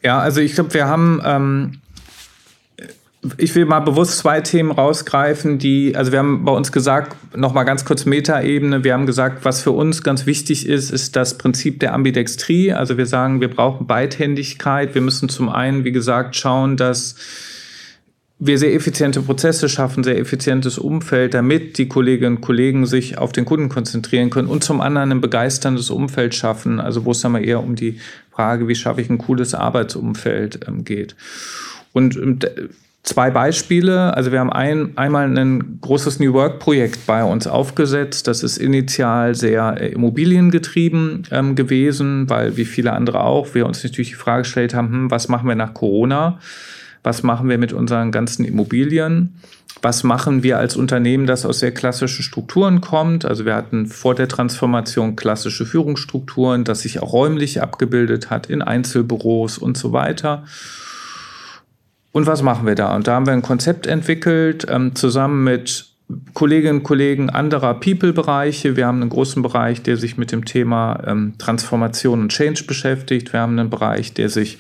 Ja, 0.06 0.20
also 0.20 0.41
ich 0.41 0.55
glaube, 0.55 0.73
wir 0.73 0.87
haben 0.87 1.20
ähm, 1.25 1.81
ich 3.38 3.56
will 3.56 3.64
mal 3.64 3.81
bewusst 3.81 4.19
zwei 4.19 4.41
Themen 4.41 4.70
rausgreifen, 4.70 5.58
die, 5.58 5.97
also 5.97 6.12
wir 6.12 6.20
haben 6.20 6.44
bei 6.44 6.53
uns 6.53 6.70
gesagt, 6.70 7.17
nochmal 7.37 7.64
ganz 7.64 7.85
kurz 7.85 8.05
Metaebene, 8.05 8.85
wir 8.85 8.93
haben 8.93 9.06
gesagt, 9.06 9.44
was 9.44 9.62
für 9.62 9.73
uns 9.73 10.05
ganz 10.05 10.25
wichtig 10.25 10.69
ist, 10.69 10.91
ist 10.91 11.17
das 11.17 11.38
Prinzip 11.38 11.81
der 11.81 11.93
Ambidextrie. 11.93 12.73
Also 12.73 12.99
wir 12.99 13.06
sagen, 13.06 13.41
wir 13.41 13.50
brauchen 13.50 13.88
Beidhändigkeit. 13.88 14.94
Wir 14.94 15.03
müssen 15.03 15.29
zum 15.29 15.49
einen, 15.49 15.82
wie 15.82 15.91
gesagt, 15.91 16.37
schauen, 16.37 16.76
dass 16.76 17.17
wir 18.38 18.59
sehr 18.59 18.75
effiziente 18.75 19.23
Prozesse 19.23 19.69
schaffen, 19.69 20.05
sehr 20.05 20.19
effizientes 20.19 20.79
Umfeld, 20.79 21.33
damit 21.35 21.79
die 21.79 21.88
Kolleginnen 21.88 22.37
und 22.37 22.43
Kollegen 22.43 22.85
sich 22.85 23.17
auf 23.17 23.33
den 23.33 23.47
Kunden 23.47 23.69
konzentrieren 23.69 24.29
können 24.29 24.49
und 24.49 24.62
zum 24.62 24.81
anderen 24.81 25.11
ein 25.11 25.21
begeisterndes 25.23 25.88
Umfeld 25.88 26.35
schaffen, 26.35 26.79
also 26.79 27.05
wo 27.05 27.12
es 27.12 27.21
dann 27.21 27.33
mal 27.33 27.44
eher 27.44 27.62
um 27.62 27.77
die 27.77 27.99
Frage, 28.31 28.69
wie 28.69 28.75
schaffe 28.75 29.00
ich 29.00 29.09
ein 29.09 29.19
cooles 29.19 29.55
Arbeitsumfeld 29.55 30.61
ähm, 30.69 30.85
geht. 30.85 31.17
Und 31.93 32.17
ähm, 32.17 32.38
Zwei 33.06 33.31
Beispiele. 33.31 34.17
Also 34.17 34.33
wir 34.33 34.41
haben 34.41 34.53
ein, 34.53 34.99
einmal 34.99 35.39
ein 35.39 35.79
großes 35.81 36.19
New 36.19 36.32
Work-Projekt 36.32 37.06
bei 37.06 37.23
uns 37.23 37.47
aufgesetzt. 37.47 38.27
Das 38.27 38.43
ist 38.43 38.56
initial 38.56 39.37
sehr 39.37 39.81
äh, 39.81 39.93
immobiliengetrieben 39.93 41.22
ähm, 41.31 41.55
gewesen, 41.55 42.29
weil 42.29 42.56
wie 42.56 42.65
viele 42.65 42.93
andere 42.94 43.22
auch, 43.22 43.55
wir 43.55 43.65
uns 43.65 43.84
natürlich 43.84 44.08
die 44.08 44.15
Frage 44.17 44.43
gestellt 44.43 44.75
haben, 44.75 44.89
hm, 44.91 45.10
was 45.13 45.29
machen 45.29 45.46
wir 45.46 45.55
nach 45.55 45.72
Corona? 45.72 46.41
Was 47.06 47.22
machen 47.22 47.48
wir 47.48 47.56
mit 47.56 47.72
unseren 47.72 48.10
ganzen 48.10 48.44
Immobilien? 48.44 49.36
Was 49.81 50.03
machen 50.03 50.43
wir 50.43 50.58
als 50.58 50.75
Unternehmen, 50.75 51.29
das 51.29 51.46
aus 51.46 51.60
sehr 51.60 51.70
klassischen 51.70 52.25
Strukturen 52.25 52.81
kommt? 52.81 53.25
Also 53.25 53.44
wir 53.44 53.55
hatten 53.55 53.86
vor 53.86 54.17
der 54.17 54.27
Transformation 54.27 55.15
klassische 55.15 55.67
Führungsstrukturen, 55.67 56.65
das 56.65 56.81
sich 56.81 57.01
auch 57.01 57.13
räumlich 57.13 57.63
abgebildet 57.63 58.29
hat 58.29 58.51
in 58.51 58.60
Einzelbüros 58.60 59.56
und 59.56 59.79
so 59.79 59.93
weiter. 59.93 60.46
Und 62.10 62.27
was 62.27 62.43
machen 62.43 62.67
wir 62.67 62.75
da? 62.75 62.96
Und 62.96 63.06
da 63.06 63.15
haben 63.15 63.27
wir 63.27 63.34
ein 63.34 63.43
Konzept 63.43 63.86
entwickelt, 63.86 64.67
ähm, 64.69 64.96
zusammen 64.96 65.44
mit 65.44 65.86
Kolleginnen 66.34 66.79
und 66.79 66.82
Kollegen 66.82 67.31
anderer 67.31 67.75
People-Bereiche. 67.75 68.75
Wir 68.75 68.89
haben 68.89 69.01
einen 69.01 69.10
großen 69.10 69.43
Bereich, 69.43 69.81
der 69.81 69.96
sich 69.96 70.19
mit 70.19 70.32
dem 70.32 70.44
Thema 70.44 71.05
ähm, 71.06 71.34
Transformation 71.39 72.22
und 72.22 72.32
Change 72.32 72.65
beschäftigt. 72.65 73.32
Wir 73.32 73.39
haben 73.39 73.56
einen 73.56 73.70
Bereich, 73.70 74.13
der 74.13 74.29
sich 74.29 74.58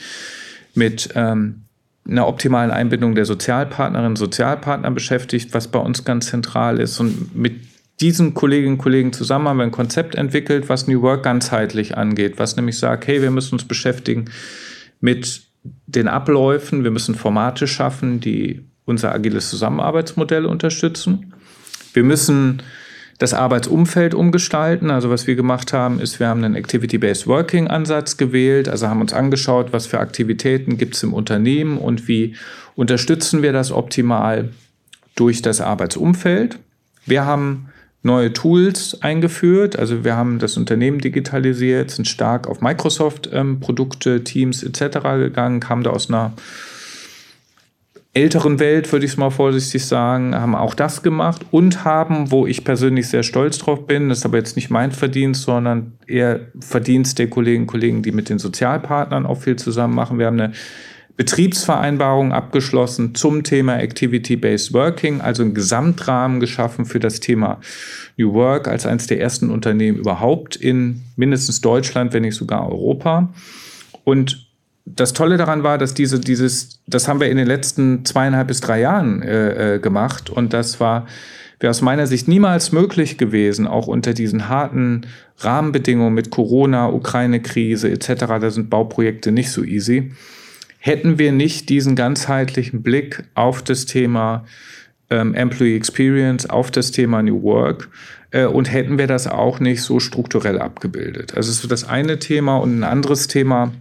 mit 0.74 1.08
ähm, 1.16 1.65
einer 2.08 2.26
optimalen 2.26 2.70
Einbindung 2.70 3.14
der 3.14 3.24
Sozialpartnerinnen 3.24 4.12
und 4.12 4.16
Sozialpartner 4.16 4.90
beschäftigt, 4.90 5.54
was 5.54 5.68
bei 5.68 5.78
uns 5.78 6.04
ganz 6.04 6.26
zentral 6.26 6.78
ist. 6.78 7.00
Und 7.00 7.34
mit 7.36 7.60
diesen 8.00 8.34
Kolleginnen 8.34 8.74
und 8.74 8.78
Kollegen 8.78 9.12
zusammen 9.12 9.48
haben 9.48 9.56
wir 9.56 9.64
ein 9.64 9.70
Konzept 9.72 10.14
entwickelt, 10.14 10.68
was 10.68 10.86
New 10.86 11.02
Work 11.02 11.22
ganzheitlich 11.22 11.96
angeht, 11.96 12.38
was 12.38 12.56
nämlich 12.56 12.78
sagt, 12.78 13.06
hey, 13.06 13.22
wir 13.22 13.30
müssen 13.30 13.54
uns 13.54 13.64
beschäftigen 13.64 14.26
mit 15.00 15.42
den 15.86 16.06
Abläufen, 16.06 16.84
wir 16.84 16.90
müssen 16.90 17.14
Formate 17.14 17.66
schaffen, 17.66 18.20
die 18.20 18.64
unser 18.84 19.12
agiles 19.12 19.50
Zusammenarbeitsmodell 19.50 20.46
unterstützen. 20.46 21.32
Wir 21.92 22.04
müssen 22.04 22.62
das 23.18 23.32
Arbeitsumfeld 23.34 24.14
umgestalten. 24.14 24.90
Also 24.90 25.10
was 25.10 25.26
wir 25.26 25.36
gemacht 25.36 25.72
haben, 25.72 26.00
ist, 26.00 26.20
wir 26.20 26.28
haben 26.28 26.44
einen 26.44 26.54
Activity-Based 26.54 27.26
Working-Ansatz 27.26 28.16
gewählt, 28.16 28.68
also 28.68 28.88
haben 28.88 29.00
uns 29.00 29.12
angeschaut, 29.12 29.72
was 29.72 29.86
für 29.86 30.00
Aktivitäten 30.00 30.76
gibt 30.76 30.96
es 30.96 31.02
im 31.02 31.14
Unternehmen 31.14 31.78
und 31.78 32.08
wie 32.08 32.34
unterstützen 32.74 33.42
wir 33.42 33.52
das 33.52 33.72
optimal 33.72 34.50
durch 35.14 35.40
das 35.40 35.60
Arbeitsumfeld. 35.60 36.58
Wir 37.06 37.24
haben 37.24 37.70
neue 38.06 38.32
Tools 38.32 39.02
eingeführt. 39.02 39.78
Also 39.78 40.04
wir 40.04 40.16
haben 40.16 40.38
das 40.38 40.56
Unternehmen 40.56 41.00
digitalisiert, 41.00 41.90
sind 41.90 42.06
stark 42.06 42.46
auf 42.46 42.62
Microsoft-Produkte, 42.62 44.10
ähm, 44.16 44.24
Teams 44.24 44.62
etc. 44.62 45.00
gegangen, 45.18 45.60
kamen 45.60 45.82
da 45.82 45.90
aus 45.90 46.08
einer 46.08 46.32
älteren 48.16 48.58
Welt, 48.58 48.90
würde 48.92 49.04
ich 49.04 49.12
es 49.12 49.16
mal 49.18 49.28
vorsichtig 49.28 49.84
sagen, 49.84 50.34
haben 50.34 50.54
auch 50.54 50.74
das 50.74 51.02
gemacht 51.02 51.44
und 51.50 51.84
haben, 51.84 52.30
wo 52.30 52.46
ich 52.46 52.64
persönlich 52.64 53.08
sehr 53.08 53.22
stolz 53.22 53.58
drauf 53.58 53.86
bin, 53.86 54.08
das 54.08 54.18
ist 54.18 54.24
aber 54.24 54.38
jetzt 54.38 54.56
nicht 54.56 54.70
mein 54.70 54.90
Verdienst, 54.90 55.42
sondern 55.42 55.92
eher 56.06 56.40
Verdienst 56.58 57.18
der 57.18 57.28
Kolleginnen 57.28 57.64
und 57.64 57.66
Kollegen, 57.66 58.02
die 58.02 58.12
mit 58.12 58.30
den 58.30 58.38
Sozialpartnern 58.38 59.26
auch 59.26 59.42
viel 59.42 59.56
zusammen 59.56 59.94
machen. 59.94 60.18
Wir 60.18 60.26
haben 60.26 60.40
eine 60.40 60.52
Betriebsvereinbarung 61.18 62.32
abgeschlossen 62.32 63.14
zum 63.14 63.42
Thema 63.42 63.78
Activity-Based 63.80 64.72
Working, 64.72 65.20
also 65.20 65.42
einen 65.42 65.52
Gesamtrahmen 65.52 66.40
geschaffen 66.40 66.86
für 66.86 67.00
das 67.00 67.20
Thema 67.20 67.60
New 68.16 68.32
Work 68.32 68.66
als 68.66 68.86
eines 68.86 69.06
der 69.08 69.20
ersten 69.20 69.50
Unternehmen 69.50 69.98
überhaupt 69.98 70.56
in 70.56 71.02
mindestens 71.16 71.60
Deutschland, 71.60 72.14
wenn 72.14 72.22
nicht 72.22 72.34
sogar 72.34 72.66
Europa. 72.66 73.28
Und 74.04 74.45
das 74.86 75.12
Tolle 75.12 75.36
daran 75.36 75.64
war, 75.64 75.78
dass 75.78 75.94
diese, 75.94 76.20
dieses, 76.20 76.80
das 76.86 77.08
haben 77.08 77.20
wir 77.20 77.28
in 77.28 77.36
den 77.36 77.46
letzten 77.46 78.04
zweieinhalb 78.04 78.48
bis 78.48 78.60
drei 78.60 78.80
Jahren 78.80 79.20
äh, 79.20 79.74
äh, 79.74 79.78
gemacht 79.80 80.30
und 80.30 80.52
das 80.52 80.78
war, 80.78 81.06
wäre 81.58 81.70
aus 81.70 81.82
meiner 81.82 82.06
Sicht 82.06 82.28
niemals 82.28 82.70
möglich 82.70 83.18
gewesen, 83.18 83.66
auch 83.66 83.88
unter 83.88 84.14
diesen 84.14 84.48
harten 84.48 85.06
Rahmenbedingungen 85.38 86.14
mit 86.14 86.30
Corona, 86.30 86.88
Ukraine-Krise 86.88 87.90
etc. 87.90 88.26
Da 88.40 88.50
sind 88.50 88.70
Bauprojekte 88.70 89.32
nicht 89.32 89.50
so 89.50 89.64
easy. 89.64 90.12
Hätten 90.78 91.18
wir 91.18 91.32
nicht 91.32 91.68
diesen 91.68 91.96
ganzheitlichen 91.96 92.82
Blick 92.82 93.24
auf 93.34 93.62
das 93.62 93.86
Thema 93.86 94.44
ähm, 95.10 95.34
Employee 95.34 95.76
Experience, 95.76 96.48
auf 96.48 96.70
das 96.70 96.92
Thema 96.92 97.22
New 97.22 97.42
Work 97.42 97.88
äh, 98.30 98.44
und 98.44 98.72
hätten 98.72 98.98
wir 98.98 99.08
das 99.08 99.26
auch 99.26 99.58
nicht 99.58 99.82
so 99.82 99.98
strukturell 99.98 100.60
abgebildet. 100.60 101.34
Also 101.36 101.50
es 101.50 101.64
ist 101.64 101.72
das 101.72 101.88
eine 101.88 102.20
Thema 102.20 102.58
und 102.58 102.78
ein 102.78 102.84
anderes 102.84 103.26
Thema 103.26 103.72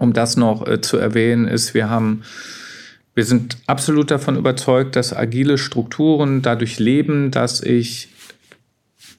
um 0.00 0.12
das 0.12 0.36
noch 0.36 0.66
äh, 0.66 0.80
zu 0.80 0.96
erwähnen, 0.96 1.46
ist, 1.46 1.74
wir 1.74 1.88
haben 1.88 2.22
wir 3.14 3.24
sind 3.24 3.58
absolut 3.66 4.10
davon 4.10 4.36
überzeugt, 4.36 4.96
dass 4.96 5.14
agile 5.14 5.58
Strukturen 5.58 6.42
dadurch 6.42 6.78
leben, 6.78 7.30
dass 7.30 7.60
ich 7.60 8.08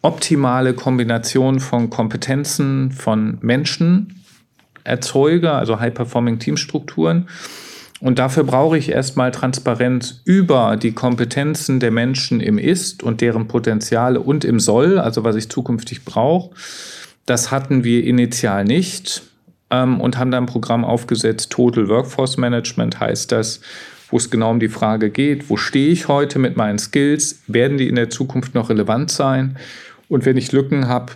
optimale 0.01 0.73
Kombinationen 0.73 1.59
von 1.59 1.89
Kompetenzen 1.89 2.91
von 2.91 3.37
Menschen 3.41 4.23
erzeuge, 4.83 5.51
also 5.51 5.79
High-Performing-Teamstrukturen. 5.79 7.27
Und 7.99 8.17
dafür 8.17 8.45
brauche 8.45 8.77
ich 8.77 8.89
erstmal 8.89 9.31
Transparenz 9.31 10.21
über 10.25 10.77
die 10.77 10.93
Kompetenzen 10.93 11.79
der 11.79 11.91
Menschen 11.91 12.39
im 12.39 12.57
Ist 12.57 13.03
und 13.03 13.21
deren 13.21 13.47
Potenziale 13.47 14.19
und 14.19 14.45
im 14.45 14.59
Soll, 14.59 14.97
also 14.97 15.23
was 15.23 15.35
ich 15.35 15.49
zukünftig 15.49 16.05
brauche. 16.05 16.55
Das 17.27 17.51
hatten 17.51 17.83
wir 17.83 18.03
initial 18.03 18.63
nicht 18.63 19.21
ähm, 19.71 19.99
und 19.99 20.17
haben 20.17 20.31
da 20.31 20.37
ein 20.37 20.45
Programm 20.45 20.85
aufgesetzt, 20.85 21.49
Total 21.51 21.87
Workforce 21.87 22.37
Management 22.37 22.99
heißt 22.99 23.31
das, 23.31 23.61
wo 24.09 24.17
es 24.17 24.29
genau 24.29 24.51
um 24.51 24.59
die 24.59 24.69
Frage 24.69 25.09
geht, 25.09 25.49
wo 25.49 25.57
stehe 25.57 25.89
ich 25.89 26.07
heute 26.07 26.37
mit 26.37 26.57
meinen 26.57 26.79
Skills, 26.79 27.41
werden 27.47 27.77
die 27.77 27.87
in 27.87 27.95
der 27.95 28.09
Zukunft 28.09 28.53
noch 28.53 28.69
relevant 28.69 29.09
sein 29.09 29.57
und 30.09 30.25
wenn 30.25 30.37
ich 30.37 30.51
Lücken 30.51 30.87
habe, 30.87 31.13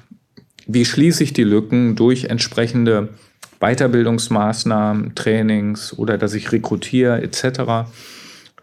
wie 0.68 0.86
schließe 0.86 1.24
ich 1.24 1.34
die 1.34 1.44
Lücken 1.44 1.96
durch 1.96 2.26
entsprechende 2.26 3.10
Weiterbildungsmaßnahmen, 3.60 5.16
Trainings 5.16 5.98
oder 5.98 6.18
dass 6.18 6.34
ich 6.34 6.52
rekrutiere 6.52 7.22
etc. 7.22 7.90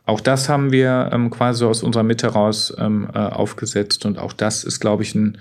Auch 0.04 0.20
das 0.20 0.48
haben 0.48 0.72
wir 0.72 1.10
ähm, 1.12 1.30
quasi 1.30 1.64
aus 1.64 1.82
unserer 1.82 2.02
Mitte 2.02 2.28
raus 2.28 2.74
ähm, 2.78 3.08
äh, 3.14 3.18
aufgesetzt 3.18 4.04
und 4.04 4.18
auch 4.18 4.32
das 4.32 4.64
ist, 4.64 4.80
glaube 4.80 5.02
ich, 5.02 5.14
ein 5.14 5.38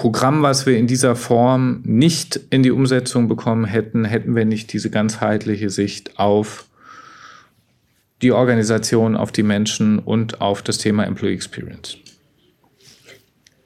Programm, 0.00 0.42
was 0.42 0.64
wir 0.64 0.78
in 0.78 0.86
dieser 0.86 1.14
Form 1.14 1.82
nicht 1.84 2.40
in 2.48 2.62
die 2.62 2.70
Umsetzung 2.70 3.28
bekommen 3.28 3.66
hätten, 3.66 4.06
hätten 4.06 4.34
wir 4.34 4.46
nicht 4.46 4.72
diese 4.72 4.88
ganzheitliche 4.88 5.68
Sicht 5.68 6.18
auf 6.18 6.64
die 8.22 8.32
Organisation, 8.32 9.14
auf 9.14 9.30
die 9.30 9.42
Menschen 9.42 9.98
und 9.98 10.40
auf 10.40 10.62
das 10.62 10.78
Thema 10.78 11.04
Employee 11.04 11.34
Experience. 11.34 11.98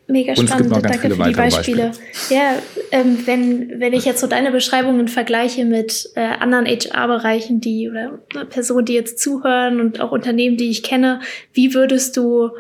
Mega 0.09 0.35
spannend, 0.35 0.73
danke 0.73 0.99
für 0.99 1.09
die 1.09 1.15
Beispiele. 1.15 1.53
Beispiele. 1.53 1.93
Ja, 2.31 2.57
ähm, 2.91 3.19
wenn, 3.27 3.79
wenn 3.79 3.93
ich 3.93 4.05
jetzt 4.05 4.21
so 4.21 4.27
deine 4.27 4.51
Beschreibungen 4.51 5.07
vergleiche 5.07 5.65
mit 5.65 6.11
äh, 6.17 6.21
anderen 6.21 6.67
HR-Bereichen, 6.67 7.61
die 7.61 7.89
oder 7.89 8.19
Personen, 8.47 8.87
die 8.87 8.95
jetzt 8.95 9.21
zuhören 9.21 9.81
und 9.81 10.01
auch 10.01 10.11
Unternehmen, 10.11 10.57
die 10.57 10.69
ich 10.69 10.83
kenne, 10.83 11.21
wie 11.53 11.75
würdest 11.75 12.17
du 12.17 12.51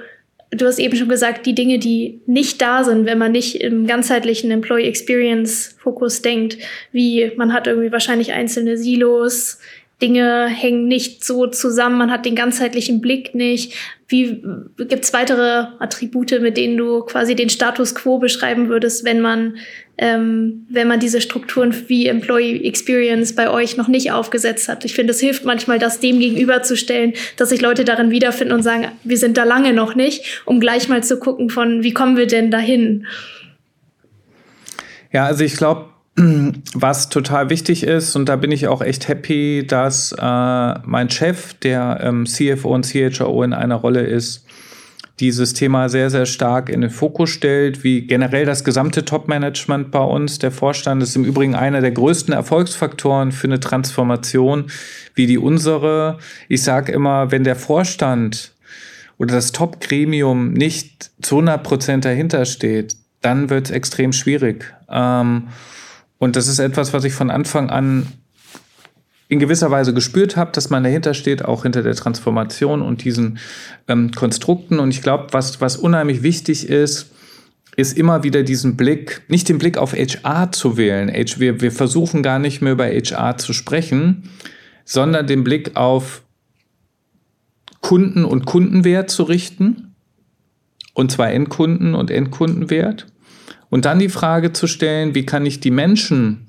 du 0.51 0.67
hast 0.67 0.79
eben 0.79 0.97
schon 0.97 1.09
gesagt, 1.09 1.47
die 1.47 1.55
Dinge, 1.55 1.79
die 1.79 2.21
nicht 2.27 2.61
da 2.63 2.85
sind, 2.85 3.07
wenn 3.07 3.19
man 3.19 3.33
nicht 3.33 3.57
im 3.57 3.87
ganzheitlichen 3.87 4.51
Employee 4.51 4.89
Experience 4.89 5.77
Fokus 5.79 6.23
denkt, 6.23 6.59
wie 6.93 7.33
man 7.37 7.53
hat 7.53 7.67
irgendwie 7.67 7.93
wahrscheinlich 7.93 8.33
einzelne 8.33 8.77
Silos, 8.77 9.59
Dinge 10.03 10.49
hängen 10.49 10.89
nicht 10.89 11.25
so 11.25 11.47
zusammen, 11.47 11.99
man 11.99 12.11
hat 12.11 12.27
den 12.27 12.35
ganzheitlichen 12.35 13.01
Blick 13.01 13.35
nicht. 13.35 13.75
Wie 14.09 14.43
gibt's 14.77 15.13
weitere 15.13 15.67
Attribute, 15.79 16.41
mit 16.41 16.57
denen 16.57 16.77
du 16.77 17.03
quasi 17.03 17.35
den 17.35 17.49
Status 17.49 17.95
quo 17.95 18.19
beschreiben 18.19 18.69
würdest, 18.69 19.05
wenn 19.05 19.21
man 19.21 19.57
ähm, 19.97 20.67
wenn 20.69 20.89
man 20.89 21.01
diese 21.01 21.21
Strukturen 21.21 21.75
wie 21.87 22.09
Employee 22.09 22.67
Experience 22.67 23.35
bei 23.35 23.49
euch 23.49 23.77
noch 23.77 23.89
nicht 23.89 24.11
aufgesetzt 24.11 24.69
hat. 24.69 24.85
Ich 24.85 24.95
finde, 24.95 25.13
es 25.13 25.21
hilft 25.21 25.45
manchmal, 25.45 25.79
das 25.79 26.01
dem 26.01 26.19
gegenüberzustellen, 26.19 27.13
dass 27.37 27.51
sich 27.51 27.61
Leute 27.61 27.85
darin 27.85 28.11
wiederfinden 28.11 28.55
und 28.55 28.63
sagen, 28.63 28.89
wir 29.05 29.19
sind 29.19 29.37
da 29.37 29.45
lange 29.45 29.73
noch 29.73 29.95
nicht, 29.95 30.43
um 30.45 30.59
gleich 30.59 30.89
mal 30.89 31.05
zu 31.05 31.19
gucken 31.19 31.51
von, 31.51 31.83
wie 31.83 31.93
kommen 31.93 32.17
wir 32.17 32.27
denn 32.27 32.51
dahin? 32.51 33.07
Ja, 35.13 35.27
also 35.27 35.45
ich 35.45 35.57
glaube, 35.57 35.91
was 36.75 37.09
total 37.09 37.51
wichtig 37.51 37.85
ist, 37.85 38.17
und 38.17 38.29
da 38.29 38.37
bin 38.37 38.51
ich 38.51 38.67
auch 38.67 38.83
echt 38.83 39.09
happy, 39.09 39.65
dass 39.67 40.13
äh, 40.13 40.75
mein 40.85 41.09
Chef, 41.11 41.55
der 41.55 42.01
ähm, 42.03 42.27
CFO 42.27 42.75
und 42.75 42.87
CHO 42.87 43.43
in 43.43 43.53
einer 43.53 43.77
Rolle 43.77 44.03
ist, 44.03 44.44
dieses 45.21 45.53
Thema 45.53 45.89
sehr, 45.89 46.11
sehr 46.11 46.27
stark 46.27 46.69
in 46.69 46.81
den 46.81 46.91
Fokus 46.91 47.31
stellt, 47.31 47.85
wie 47.85 48.03
generell 48.03 48.45
das 48.45 48.65
gesamte 48.65 49.05
Top-Management 49.05 49.91
bei 49.91 50.03
uns. 50.03 50.39
Der 50.41 50.51
Vorstand 50.51 51.03
ist 51.03 51.15
im 51.15 51.25
Übrigen 51.25 51.55
einer 51.55 51.81
der 51.81 51.93
größten 51.93 52.35
Erfolgsfaktoren 52.35 53.31
für 53.31 53.47
eine 53.47 53.61
Transformation 53.61 54.67
wie 55.15 55.27
die 55.27 55.39
unsere. 55.39 56.19
Ich 56.49 56.63
sage 56.63 56.91
immer, 56.93 57.31
wenn 57.31 57.45
der 57.45 57.57
Vorstand 57.57 58.53
oder 59.17 59.35
das 59.35 59.53
Top-Gremium 59.53 60.53
nicht 60.53 61.13
zu 61.23 61.37
100 61.37 61.63
Prozent 61.63 62.05
dahinter 62.05 62.45
steht, 62.45 62.97
dann 63.21 63.51
wird 63.51 63.67
es 63.67 63.71
extrem 63.71 64.13
schwierig. 64.13 64.75
Ähm, 64.91 65.49
und 66.19 66.35
das 66.35 66.49
ist 66.49 66.59
etwas, 66.59 66.93
was 66.93 67.05
ich 67.05 67.13
von 67.13 67.31
Anfang 67.31 67.71
an 67.71 68.09
in 69.29 69.39
gewisser 69.39 69.71
Weise 69.71 69.95
gespürt 69.95 70.37
habe, 70.37 70.53
dass 70.53 70.71
man 70.71 70.85
dahinter 70.85 71.15
steht, 71.15 71.45
auch 71.45 71.63
hinter 71.63 71.83
der 71.83 71.95
Transformation 71.95 72.83
und 72.83 73.05
diesen 73.05 73.39
ähm, 73.89 74.11
Konstrukten. 74.13 74.79
Und 74.79 74.91
ich 74.91 75.03
glaube, 75.03 75.29
was, 75.33 75.61
was 75.61 75.77
unheimlich 75.77 76.23
wichtig 76.23 76.69
ist, 76.69 77.11
ist 77.77 77.99
immer 77.99 78.23
wieder 78.23 78.43
diesen 78.43 78.77
Blick, 78.77 79.23
nicht 79.29 79.49
den 79.49 79.59
Blick 79.59 79.79
auf 79.79 79.95
HR 79.95 80.53
zu 80.53 80.77
wählen. 80.77 81.09
Wir, 81.39 81.61
wir 81.61 81.73
versuchen 81.73 82.23
gar 82.23 82.39
nicht 82.39 82.63
mehr 82.63 82.73
über 82.73 82.87
HR 82.87 83.37
zu 83.37 83.53
sprechen, 83.53 84.31
sondern 84.85 85.27
den 85.27 85.43
Blick 85.43 85.75
auf 85.75 86.23
Kunden 87.81 88.25
und 88.25 88.45
Kundenwert 88.45 89.11
zu 89.11 89.25
richten. 89.25 89.95
Und 90.93 91.11
zwar 91.11 91.33
Endkunden 91.33 91.95
und 91.95 92.11
Endkundenwert. 92.11 93.07
Und 93.69 93.87
dann 93.87 93.99
die 93.99 94.09
Frage 94.09 94.53
zu 94.53 94.69
stellen, 94.69 95.17
wie 95.17 95.27
kann 95.27 95.45
ich 95.45 95.59
die 95.59 95.73
Menschen 95.73 96.44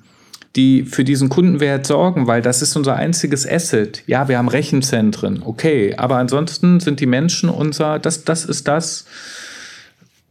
die 0.55 0.83
für 0.83 1.03
diesen 1.03 1.29
Kundenwert 1.29 1.85
sorgen, 1.85 2.27
weil 2.27 2.41
das 2.41 2.61
ist 2.61 2.75
unser 2.75 2.95
einziges 2.95 3.47
Asset. 3.47 4.03
Ja, 4.07 4.27
wir 4.27 4.37
haben 4.37 4.47
Rechenzentren, 4.47 5.43
okay, 5.43 5.95
aber 5.97 6.17
ansonsten 6.17 6.79
sind 6.79 6.99
die 6.99 7.05
Menschen 7.05 7.49
unser, 7.49 7.99
das, 7.99 8.23
das 8.23 8.45
ist 8.45 8.67
das, 8.67 9.05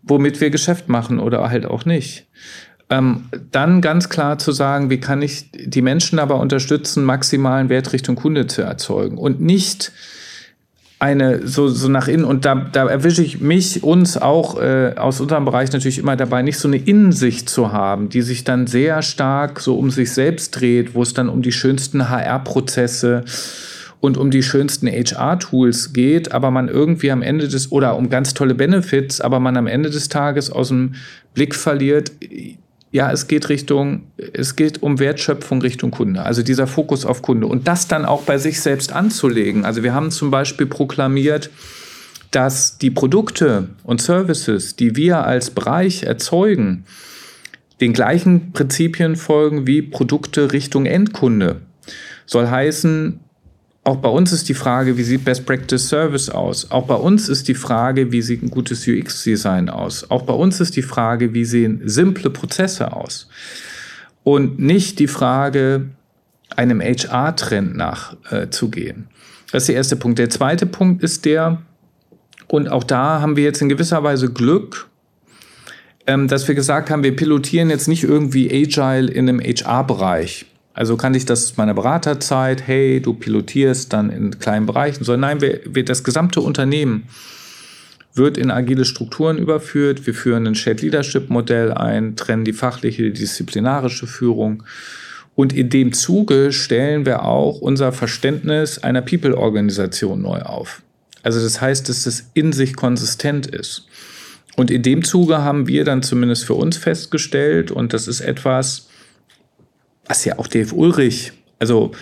womit 0.02 0.40
wir 0.40 0.50
Geschäft 0.50 0.88
machen 0.88 1.18
oder 1.18 1.50
halt 1.50 1.66
auch 1.66 1.84
nicht. 1.84 2.26
Ähm, 2.90 3.24
dann 3.50 3.80
ganz 3.80 4.08
klar 4.08 4.38
zu 4.38 4.52
sagen, 4.52 4.90
wie 4.90 5.00
kann 5.00 5.22
ich 5.22 5.50
die 5.52 5.82
Menschen 5.82 6.18
aber 6.18 6.38
unterstützen, 6.38 7.04
maximalen 7.04 7.68
Wert 7.68 7.92
Richtung 7.92 8.14
Kunde 8.14 8.46
zu 8.46 8.62
erzeugen 8.62 9.18
und 9.18 9.40
nicht 9.40 9.92
eine 11.04 11.46
so, 11.46 11.68
so 11.68 11.88
nach 11.88 12.08
innen. 12.08 12.24
Und 12.24 12.46
da, 12.46 12.54
da 12.54 12.86
erwische 12.86 13.22
ich 13.22 13.38
mich, 13.38 13.82
uns 13.82 14.16
auch 14.16 14.58
äh, 14.58 14.94
aus 14.96 15.20
unserem 15.20 15.44
Bereich 15.44 15.70
natürlich 15.70 15.98
immer 15.98 16.16
dabei, 16.16 16.40
nicht 16.40 16.58
so 16.58 16.66
eine 16.66 16.78
Innensicht 16.78 17.50
zu 17.50 17.72
haben, 17.72 18.08
die 18.08 18.22
sich 18.22 18.44
dann 18.44 18.66
sehr 18.66 19.02
stark 19.02 19.60
so 19.60 19.76
um 19.76 19.90
sich 19.90 20.12
selbst 20.12 20.58
dreht, 20.58 20.94
wo 20.94 21.02
es 21.02 21.12
dann 21.12 21.28
um 21.28 21.42
die 21.42 21.52
schönsten 21.52 22.08
HR-Prozesse 22.08 23.24
und 24.00 24.16
um 24.16 24.30
die 24.30 24.42
schönsten 24.42 24.86
HR-Tools 24.86 25.92
geht, 25.92 26.32
aber 26.32 26.50
man 26.50 26.68
irgendwie 26.68 27.10
am 27.10 27.20
Ende 27.20 27.48
des, 27.48 27.70
oder 27.70 27.96
um 27.96 28.08
ganz 28.08 28.32
tolle 28.32 28.54
Benefits, 28.54 29.20
aber 29.20 29.40
man 29.40 29.58
am 29.58 29.66
Ende 29.66 29.90
des 29.90 30.08
Tages 30.08 30.50
aus 30.50 30.68
dem 30.68 30.94
Blick 31.34 31.54
verliert, 31.54 32.12
ja, 32.94 33.10
es 33.10 33.26
geht 33.26 33.48
Richtung, 33.48 34.02
es 34.34 34.54
geht 34.54 34.80
um 34.80 35.00
Wertschöpfung 35.00 35.60
Richtung 35.60 35.90
Kunde, 35.90 36.22
also 36.22 36.44
dieser 36.44 36.68
Fokus 36.68 37.04
auf 37.04 37.22
Kunde 37.22 37.48
und 37.48 37.66
das 37.66 37.88
dann 37.88 38.04
auch 38.04 38.22
bei 38.22 38.38
sich 38.38 38.60
selbst 38.60 38.92
anzulegen. 38.92 39.64
Also 39.64 39.82
wir 39.82 39.92
haben 39.94 40.12
zum 40.12 40.30
Beispiel 40.30 40.66
proklamiert, 40.66 41.50
dass 42.30 42.78
die 42.78 42.92
Produkte 42.92 43.70
und 43.82 44.00
Services, 44.00 44.76
die 44.76 44.94
wir 44.94 45.26
als 45.26 45.50
Bereich 45.50 46.04
erzeugen, 46.04 46.84
den 47.80 47.94
gleichen 47.94 48.52
Prinzipien 48.52 49.16
folgen 49.16 49.66
wie 49.66 49.82
Produkte 49.82 50.52
Richtung 50.52 50.86
Endkunde. 50.86 51.62
Soll 52.26 52.46
heißen, 52.46 53.18
auch 53.84 53.96
bei 53.96 54.08
uns 54.08 54.32
ist 54.32 54.48
die 54.48 54.54
Frage, 54.54 54.96
wie 54.96 55.02
sieht 55.02 55.24
Best 55.24 55.44
Practice 55.44 55.88
Service 55.88 56.30
aus? 56.30 56.70
Auch 56.70 56.86
bei 56.86 56.94
uns 56.94 57.28
ist 57.28 57.48
die 57.48 57.54
Frage, 57.54 58.10
wie 58.12 58.22
sieht 58.22 58.42
ein 58.42 58.50
gutes 58.50 58.88
UX-Design 58.88 59.68
aus? 59.68 60.10
Auch 60.10 60.22
bei 60.22 60.32
uns 60.32 60.58
ist 60.60 60.76
die 60.76 60.82
Frage, 60.82 61.34
wie 61.34 61.44
sehen 61.44 61.82
simple 61.84 62.30
Prozesse 62.30 62.94
aus? 62.94 63.28
Und 64.22 64.58
nicht 64.58 64.98
die 65.00 65.06
Frage, 65.06 65.90
einem 66.56 66.80
HR-Trend 66.80 67.76
nachzugehen. 67.76 69.08
Äh, 69.10 69.52
das 69.52 69.64
ist 69.64 69.68
der 69.68 69.76
erste 69.76 69.96
Punkt. 69.96 70.18
Der 70.18 70.30
zweite 70.30 70.64
Punkt 70.64 71.02
ist 71.02 71.26
der, 71.26 71.60
und 72.48 72.70
auch 72.70 72.84
da 72.84 73.20
haben 73.20 73.36
wir 73.36 73.44
jetzt 73.44 73.60
in 73.60 73.68
gewisser 73.68 74.02
Weise 74.02 74.32
Glück, 74.32 74.88
ähm, 76.06 76.26
dass 76.26 76.48
wir 76.48 76.54
gesagt 76.54 76.88
haben, 76.88 77.02
wir 77.02 77.14
pilotieren 77.14 77.68
jetzt 77.68 77.88
nicht 77.88 78.04
irgendwie 78.04 78.50
Agile 78.50 79.10
in 79.12 79.28
einem 79.28 79.40
HR-Bereich. 79.40 80.46
Also 80.74 80.96
kann 80.96 81.14
ich 81.14 81.24
das 81.24 81.56
meiner 81.56 81.72
Beraterzeit, 81.72 82.66
hey, 82.66 83.00
du 83.00 83.14
pilotierst 83.14 83.92
dann 83.92 84.10
in 84.10 84.38
kleinen 84.40 84.66
Bereichen, 84.66 85.04
sondern 85.04 85.20
nein, 85.20 85.40
wir, 85.40 85.60
wir, 85.64 85.84
das 85.84 86.02
gesamte 86.02 86.40
Unternehmen 86.40 87.04
wird 88.12 88.36
in 88.36 88.50
agile 88.50 88.84
Strukturen 88.84 89.38
überführt. 89.38 90.04
Wir 90.06 90.14
führen 90.14 90.46
ein 90.46 90.56
Shared 90.56 90.82
Leadership 90.82 91.30
Modell 91.30 91.72
ein, 91.72 92.16
trennen 92.16 92.44
die 92.44 92.52
fachliche, 92.52 93.04
die 93.04 93.12
disziplinarische 93.12 94.08
Führung. 94.08 94.64
Und 95.36 95.52
in 95.52 95.70
dem 95.70 95.92
Zuge 95.92 96.52
stellen 96.52 97.06
wir 97.06 97.24
auch 97.24 97.60
unser 97.60 97.92
Verständnis 97.92 98.78
einer 98.78 99.02
People-Organisation 99.02 100.22
neu 100.22 100.40
auf. 100.42 100.82
Also 101.22 101.40
das 101.40 101.60
heißt, 101.60 101.88
dass 101.88 102.06
es 102.06 102.30
in 102.34 102.52
sich 102.52 102.74
konsistent 102.74 103.46
ist. 103.46 103.86
Und 104.56 104.70
in 104.70 104.82
dem 104.82 105.02
Zuge 105.02 105.38
haben 105.42 105.66
wir 105.66 105.84
dann 105.84 106.02
zumindest 106.02 106.44
für 106.44 106.54
uns 106.54 106.76
festgestellt, 106.76 107.70
und 107.70 107.92
das 107.92 108.06
ist 108.06 108.20
etwas, 108.20 108.88
was 110.06 110.24
ja 110.24 110.38
auch 110.38 110.46
Dave 110.46 110.74
Ulrich, 110.74 111.32
also 111.58 111.92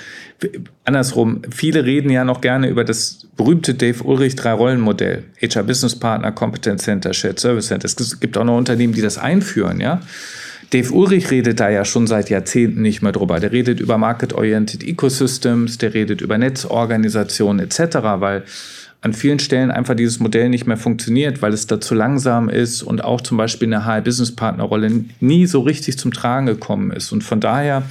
andersrum, 0.84 1.42
viele 1.50 1.84
reden 1.84 2.10
ja 2.10 2.24
noch 2.24 2.40
gerne 2.40 2.68
über 2.68 2.84
das 2.84 3.26
berühmte 3.36 3.74
Dave 3.74 4.02
Ulrich 4.02 4.34
Drei-Rollen-Modell. 4.36 5.24
HR 5.40 5.62
Business 5.62 5.94
Partner, 5.98 6.32
Competence 6.32 6.82
Center, 6.82 7.12
Shared 7.14 7.38
Service 7.38 7.68
Center. 7.68 7.86
Es 7.86 8.20
gibt 8.20 8.36
auch 8.36 8.44
noch 8.44 8.56
Unternehmen, 8.56 8.92
die 8.92 9.02
das 9.02 9.18
einführen, 9.18 9.80
ja. 9.80 10.00
Dave 10.70 10.90
Ulrich 10.92 11.30
redet 11.30 11.60
da 11.60 11.68
ja 11.68 11.84
schon 11.84 12.06
seit 12.06 12.30
Jahrzehnten 12.30 12.80
nicht 12.80 13.02
mehr 13.02 13.12
drüber. 13.12 13.40
Der 13.40 13.52
redet 13.52 13.78
über 13.78 13.98
Market-Oriented 13.98 14.82
Ecosystems, 14.82 15.76
der 15.76 15.92
redet 15.92 16.22
über 16.22 16.38
Netzorganisationen 16.38 17.66
etc., 17.66 17.98
weil 18.16 18.44
an 19.02 19.12
vielen 19.12 19.40
Stellen 19.40 19.72
einfach 19.72 19.96
dieses 19.96 20.20
Modell 20.20 20.48
nicht 20.48 20.66
mehr 20.66 20.76
funktioniert, 20.76 21.42
weil 21.42 21.52
es 21.52 21.66
da 21.66 21.80
zu 21.80 21.94
langsam 21.94 22.48
ist 22.48 22.82
und 22.82 23.02
auch 23.02 23.20
zum 23.20 23.36
Beispiel 23.36 23.66
in 23.66 23.72
der 23.72 23.84
HR-Business-Partner-Rolle 23.84 25.04
nie 25.18 25.46
so 25.46 25.60
richtig 25.60 25.98
zum 25.98 26.12
Tragen 26.12 26.46
gekommen 26.46 26.92
ist. 26.92 27.10
Und 27.10 27.24
von 27.24 27.40
daher 27.40 27.82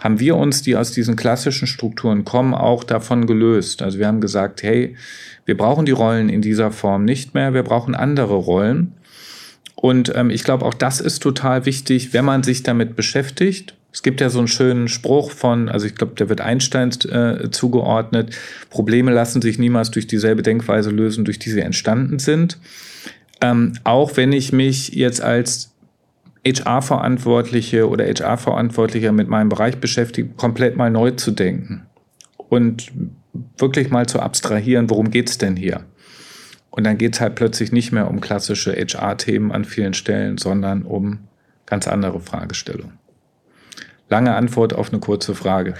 haben 0.00 0.18
wir 0.18 0.36
uns, 0.36 0.62
die 0.62 0.76
aus 0.76 0.92
diesen 0.92 1.14
klassischen 1.14 1.66
Strukturen 1.66 2.24
kommen, 2.24 2.54
auch 2.54 2.84
davon 2.84 3.26
gelöst. 3.26 3.82
Also 3.82 3.98
wir 3.98 4.06
haben 4.06 4.22
gesagt, 4.22 4.62
hey, 4.62 4.96
wir 5.44 5.58
brauchen 5.58 5.84
die 5.84 5.92
Rollen 5.92 6.30
in 6.30 6.40
dieser 6.40 6.72
Form 6.72 7.04
nicht 7.04 7.34
mehr, 7.34 7.52
wir 7.52 7.62
brauchen 7.62 7.94
andere 7.94 8.34
Rollen. 8.34 8.94
Und 9.80 10.12
ähm, 10.14 10.28
ich 10.30 10.44
glaube, 10.44 10.66
auch 10.66 10.74
das 10.74 11.00
ist 11.00 11.22
total 11.22 11.64
wichtig, 11.64 12.12
wenn 12.12 12.24
man 12.24 12.42
sich 12.42 12.62
damit 12.62 12.96
beschäftigt. 12.96 13.74
Es 13.92 14.02
gibt 14.02 14.20
ja 14.20 14.28
so 14.28 14.38
einen 14.38 14.48
schönen 14.48 14.88
Spruch 14.88 15.30
von, 15.30 15.68
also 15.68 15.86
ich 15.86 15.94
glaube, 15.94 16.14
der 16.14 16.28
wird 16.28 16.40
Einstein 16.40 16.90
äh, 17.10 17.50
zugeordnet, 17.50 18.36
Probleme 18.68 19.10
lassen 19.10 19.42
sich 19.42 19.58
niemals 19.58 19.90
durch 19.90 20.06
dieselbe 20.06 20.42
Denkweise 20.42 20.90
lösen, 20.90 21.24
durch 21.24 21.38
die 21.38 21.50
sie 21.50 21.60
entstanden 21.60 22.18
sind. 22.18 22.58
Ähm, 23.40 23.72
auch 23.82 24.16
wenn 24.16 24.32
ich 24.32 24.52
mich 24.52 24.90
jetzt 24.90 25.22
als 25.22 25.72
HR-Verantwortliche 26.46 27.88
oder 27.88 28.04
HR-Verantwortlicher 28.04 29.12
mit 29.12 29.28
meinem 29.28 29.48
Bereich 29.48 29.78
beschäftige, 29.78 30.28
komplett 30.36 30.76
mal 30.76 30.90
neu 30.90 31.12
zu 31.12 31.30
denken 31.30 31.86
und 32.36 32.92
wirklich 33.58 33.90
mal 33.90 34.06
zu 34.06 34.20
abstrahieren, 34.20 34.90
worum 34.90 35.10
geht's 35.10 35.38
denn 35.38 35.56
hier? 35.56 35.84
Und 36.70 36.84
dann 36.84 36.98
geht's 36.98 37.20
halt 37.20 37.34
plötzlich 37.34 37.72
nicht 37.72 37.92
mehr 37.92 38.08
um 38.08 38.20
klassische 38.20 38.72
HR-Themen 38.72 39.52
an 39.52 39.64
vielen 39.64 39.94
Stellen, 39.94 40.38
sondern 40.38 40.82
um 40.82 41.18
ganz 41.66 41.88
andere 41.88 42.20
Fragestellungen. 42.20 42.98
Lange 44.08 44.34
Antwort 44.34 44.74
auf 44.74 44.90
eine 44.90 44.98
kurze 44.98 45.36
Frage. 45.36 45.74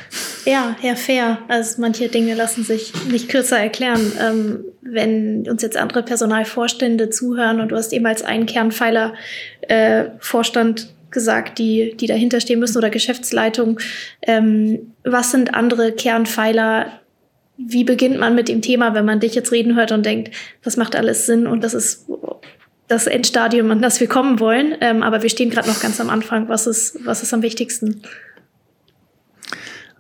Ja, 0.45 0.77
ja, 0.83 0.95
fair. 0.95 1.39
Also 1.49 1.81
manche 1.81 2.09
Dinge 2.09 2.35
lassen 2.35 2.63
sich 2.63 2.93
nicht 3.11 3.29
kürzer 3.29 3.59
erklären. 3.59 4.13
Ähm, 4.21 4.65
wenn 4.83 5.49
uns 5.49 5.63
jetzt 5.63 5.77
andere 5.77 6.05
Personalvorstände 6.05 7.11
zuhören 7.11 7.61
und 7.61 7.73
du 7.73 7.77
hast 7.77 7.93
eben 7.93 8.07
als 8.07 8.23
einen 8.23 8.47
Kernpfeiler 8.47 9.15
äh, 9.63 10.05
Vorstand 10.21 10.95
gesagt, 11.11 11.59
die, 11.59 11.97
die 11.97 12.07
dahinter 12.07 12.41
stehen 12.41 12.61
müssen 12.61 12.79
oder 12.79 12.91
Geschäftsleitung. 12.91 13.81
Ähm, 14.23 14.93
was 15.03 15.33
sind 15.33 15.55
andere 15.55 15.91
Kernpfeiler? 15.93 17.00
Wie 17.67 17.85
beginnt 17.85 18.19
man 18.19 18.35
mit 18.35 18.49
dem 18.49 18.63
Thema, 18.63 18.95
wenn 18.95 19.05
man 19.05 19.21
dich 19.21 19.35
jetzt 19.35 19.53
reden 19.53 19.77
hört 19.77 19.93
und 19.93 20.07
denkt, 20.07 20.35
das 20.63 20.77
macht 20.77 20.97
alles 20.97 21.27
Sinn 21.27 21.47
und 21.47 21.63
das 21.63 21.75
ist 21.75 22.07
das 22.89 23.07
Endstadium, 23.07 23.71
an 23.71 23.83
das 23.83 24.01
wir 24.01 24.09
kommen 24.09 24.41
wollen. 24.41 24.75
Ähm, 24.81 25.03
aber 25.03 25.23
wir 25.23 25.31
stehen 25.31 25.51
gerade 25.51 25.69
noch 25.69 25.81
ganz 25.81 26.01
am 26.01 26.11
Anfang. 26.11 26.49
Was 26.49 26.67
ist, 26.67 26.99
was 27.05 27.23
ist 27.23 27.33
am 27.33 27.43
wichtigsten? 27.43 28.03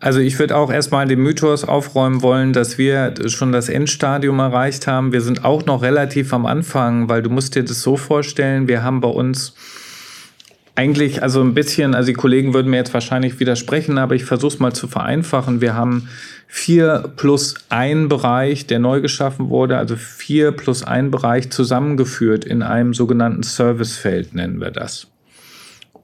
Also 0.00 0.18
ich 0.18 0.38
würde 0.38 0.56
auch 0.56 0.72
erstmal 0.72 1.06
den 1.06 1.20
Mythos 1.20 1.62
aufräumen 1.62 2.22
wollen, 2.22 2.54
dass 2.54 2.78
wir 2.78 3.14
schon 3.26 3.52
das 3.52 3.68
Endstadium 3.68 4.38
erreicht 4.38 4.86
haben. 4.86 5.12
Wir 5.12 5.20
sind 5.20 5.44
auch 5.44 5.66
noch 5.66 5.82
relativ 5.82 6.32
am 6.32 6.46
Anfang, 6.46 7.10
weil 7.10 7.22
du 7.22 7.28
musst 7.28 7.54
dir 7.54 7.62
das 7.62 7.82
so 7.82 7.98
vorstellen, 7.98 8.66
wir 8.66 8.82
haben 8.82 9.02
bei 9.02 9.08
uns 9.08 9.54
eigentlich, 10.74 11.22
also 11.22 11.40
ein 11.40 11.54
bisschen, 11.54 11.94
also 11.94 12.06
die 12.06 12.14
Kollegen 12.14 12.54
würden 12.54 12.70
mir 12.70 12.78
jetzt 12.78 12.94
wahrscheinlich 12.94 13.40
widersprechen, 13.40 13.98
aber 13.98 14.14
ich 14.14 14.24
versuche 14.24 14.54
es 14.54 14.58
mal 14.60 14.72
zu 14.72 14.88
vereinfachen. 14.88 15.60
Wir 15.60 15.74
haben 15.74 16.08
vier 16.46 17.12
plus 17.16 17.54
ein 17.68 18.08
Bereich, 18.08 18.66
der 18.66 18.78
neu 18.78 19.00
geschaffen 19.00 19.50
wurde, 19.50 19.76
also 19.76 19.96
vier 19.96 20.52
plus 20.52 20.82
ein 20.82 21.10
Bereich 21.10 21.50
zusammengeführt 21.50 22.44
in 22.44 22.62
einem 22.62 22.94
sogenannten 22.94 23.42
Servicefeld, 23.42 24.34
nennen 24.34 24.60
wir 24.60 24.70
das. 24.70 25.06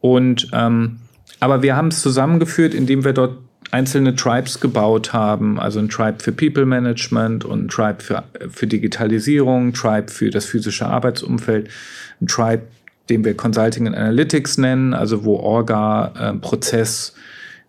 Und 0.00 0.48
ähm, 0.52 0.98
aber 1.40 1.62
wir 1.62 1.76
haben 1.76 1.88
es 1.88 2.00
zusammengeführt, 2.00 2.74
indem 2.74 3.04
wir 3.04 3.12
dort 3.12 3.38
einzelne 3.70 4.14
Tribes 4.14 4.60
gebaut 4.60 5.12
haben, 5.12 5.58
also 5.58 5.80
ein 5.80 5.88
Tribe 5.88 6.18
für 6.20 6.32
People 6.32 6.66
Management 6.66 7.44
und 7.44 7.64
ein 7.64 7.68
Tribe 7.68 8.02
für, 8.02 8.24
für 8.48 8.66
Digitalisierung, 8.66 9.68
ein 9.68 9.74
Tribe 9.74 10.10
für 10.10 10.30
das 10.30 10.44
physische 10.44 10.86
Arbeitsumfeld, 10.86 11.68
ein 12.20 12.26
Tribe 12.26 12.62
den 13.08 13.24
wir 13.24 13.36
Consulting 13.36 13.86
and 13.86 13.96
Analytics 13.96 14.58
nennen, 14.58 14.94
also 14.94 15.24
wo 15.24 15.36
Orga, 15.36 16.12
äh, 16.18 16.38
Prozess, 16.38 17.14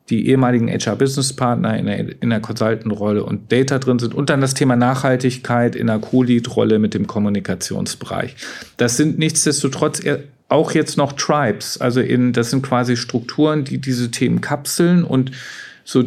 die 0.10 0.30
ehemaligen 0.30 0.70
HR-Business-Partner 0.70 1.78
in 1.78 1.86
der, 1.86 2.22
in 2.22 2.30
der 2.30 2.40
Consultant-Rolle 2.40 3.24
und 3.24 3.52
Data 3.52 3.78
drin 3.78 4.00
sind 4.00 4.14
und 4.14 4.30
dann 4.30 4.40
das 4.40 4.54
Thema 4.54 4.76
Nachhaltigkeit 4.76 5.76
in 5.76 5.88
der 5.88 6.00
Co-Lead-Rolle 6.00 6.80
mit 6.80 6.94
dem 6.94 7.08
Kommunikationsbereich. 7.08 8.36
Das 8.78 8.96
sind 8.96 9.20
nichtsdestotrotz 9.20 10.02
auch 10.50 10.72
jetzt 10.72 10.98
noch 10.98 11.14
Tribes, 11.14 11.80
also 11.80 12.00
in, 12.00 12.32
das 12.32 12.52
sind 12.52 12.62
quasi 12.64 12.96
Strukturen, 12.96 13.66
die 13.66 13.80
diese 13.80 14.10
Themen 14.10 14.40
kapseln 14.40 15.04
und 15.04 15.32
so 15.84 16.04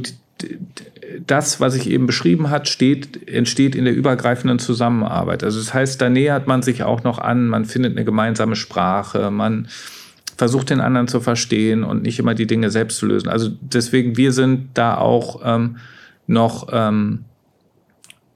das, 1.26 1.60
was 1.60 1.74
ich 1.74 1.88
eben 1.88 2.06
beschrieben 2.06 2.50
hat, 2.50 2.68
steht, 2.68 3.28
entsteht 3.28 3.74
in 3.74 3.84
der 3.84 3.94
übergreifenden 3.94 4.58
Zusammenarbeit. 4.58 5.44
Also 5.44 5.58
das 5.58 5.74
heißt, 5.74 6.00
da 6.00 6.08
nähert 6.08 6.46
man 6.46 6.62
sich 6.62 6.82
auch 6.82 7.02
noch 7.02 7.18
an, 7.18 7.48
man 7.48 7.64
findet 7.64 7.96
eine 7.96 8.04
gemeinsame 8.04 8.56
Sprache, 8.56 9.30
man 9.30 9.68
versucht 10.36 10.70
den 10.70 10.80
anderen 10.80 11.08
zu 11.08 11.20
verstehen 11.20 11.84
und 11.84 12.02
nicht 12.02 12.18
immer 12.18 12.34
die 12.34 12.46
Dinge 12.46 12.70
selbst 12.70 12.98
zu 12.98 13.06
lösen. 13.06 13.28
Also 13.28 13.50
deswegen, 13.60 14.16
wir 14.16 14.32
sind 14.32 14.70
da 14.74 14.96
auch 14.96 15.42
ähm, 15.44 15.76
noch, 16.26 16.68
ähm, 16.72 17.24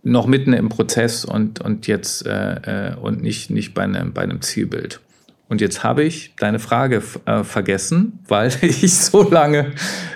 noch 0.02 0.26
mitten 0.26 0.52
im 0.52 0.68
Prozess 0.68 1.24
und, 1.24 1.60
und 1.60 1.86
jetzt 1.86 2.26
äh, 2.26 2.90
äh 2.90 2.96
und 2.96 3.22
nicht, 3.22 3.50
nicht 3.50 3.72
bei, 3.72 3.84
einem, 3.84 4.12
bei 4.12 4.22
einem 4.22 4.42
Zielbild. 4.42 5.00
Und 5.48 5.60
jetzt 5.60 5.84
habe 5.84 6.04
ich 6.04 6.32
deine 6.38 6.58
Frage 6.58 7.02
äh, 7.26 7.44
vergessen, 7.44 8.18
weil 8.28 8.52
ich 8.62 8.94
so 8.94 9.28
lange 9.28 9.72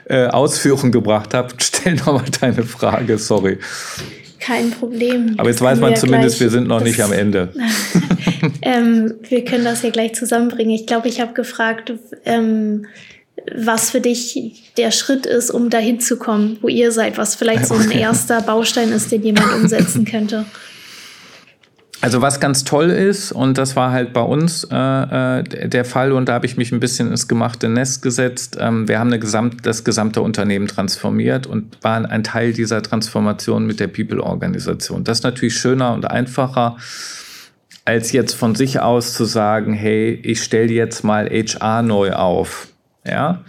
äh, 0.07 0.27
Ausführungen 0.27 0.93
gebracht 0.93 1.35
habe. 1.35 1.55
Stell 1.59 1.95
nochmal 1.95 2.25
deine 2.41 2.63
Frage, 2.63 3.19
sorry. 3.19 3.59
Kein 4.41 4.71
Problem. 4.71 5.35
Aber 5.37 5.51
jetzt 5.51 5.61
weiß 5.61 5.79
man 5.81 5.91
wir 5.91 5.97
zumindest, 5.97 6.41
wir 6.41 6.49
sind 6.49 6.69
noch 6.69 6.81
nicht 6.81 7.03
am 7.03 7.13
Ende. 7.13 7.53
ähm, 8.63 9.15
wir 9.29 9.45
können 9.45 9.65
das 9.65 9.83
ja 9.83 9.91
gleich 9.91 10.15
zusammenbringen. 10.15 10.73
Ich 10.73 10.87
glaube, 10.87 11.09
ich 11.09 11.21
habe 11.21 11.35
gefragt, 11.35 11.93
ähm, 12.25 12.87
was 13.55 13.91
für 13.91 14.01
dich 14.01 14.73
der 14.77 14.91
Schritt 14.91 15.27
ist, 15.27 15.51
um 15.51 15.71
dahin 15.71 16.01
zu 16.01 16.19
kommen, 16.19 16.59
wo 16.61 16.69
ihr 16.69 16.93
seid, 16.93 17.19
was 17.19 17.35
vielleicht 17.35 17.67
so 17.67 17.75
ein 17.75 17.91
erster 17.91 18.41
Baustein 18.41 18.93
ist, 18.93 19.11
den 19.13 19.23
jemand 19.23 19.53
umsetzen 19.55 20.05
könnte. 20.05 20.45
Also 22.01 22.23
was 22.23 22.39
ganz 22.39 22.63
toll 22.63 22.91
ist, 22.91 23.33
und 23.33 23.59
das 23.59 23.75
war 23.75 23.91
halt 23.91 24.13
bei 24.13 24.21
uns 24.21 24.65
äh, 24.71 24.77
äh, 24.77 25.69
der 25.69 25.85
Fall, 25.85 26.13
und 26.13 26.29
da 26.29 26.35
habe 26.35 26.47
ich 26.47 26.57
mich 26.57 26.71
ein 26.71 26.79
bisschen 26.79 27.11
ins 27.11 27.27
gemachte 27.27 27.69
Nest 27.69 28.03
gesetzt. 28.03 28.57
Ähm, 28.61 28.87
wir 28.87 29.01
haben 29.01 29.09
eine 29.09 29.19
gesamt, 29.19 29.67
das 29.67 29.83
gesamte 29.83 30.23
Unternehmen 30.23 30.69
transformiert 30.69 31.49
und 31.49 31.83
waren 31.83 32.07
ein 32.07 32.23
Teil 32.23 32.53
dieser 32.53 32.83
Transformation 32.83 33.67
mit 33.67 33.81
der 33.81 33.89
People-Organisation. 33.89 35.03
Das 35.03 35.19
ist 35.19 35.25
natürlich 35.25 35.57
schöner 35.57 35.93
und 35.93 36.09
einfacher, 36.09 36.77
als 37.85 38.13
jetzt 38.13 38.35
von 38.35 38.55
sich 38.55 38.79
aus 38.79 39.15
zu 39.15 39.25
sagen, 39.25 39.73
hey, 39.73 40.21
ich 40.23 40.43
stelle 40.43 40.73
jetzt 40.73 41.03
mal 41.03 41.29
HR 41.29 41.83
neu 41.83 42.13
auf. 42.13 42.69
Ja, 43.05 43.43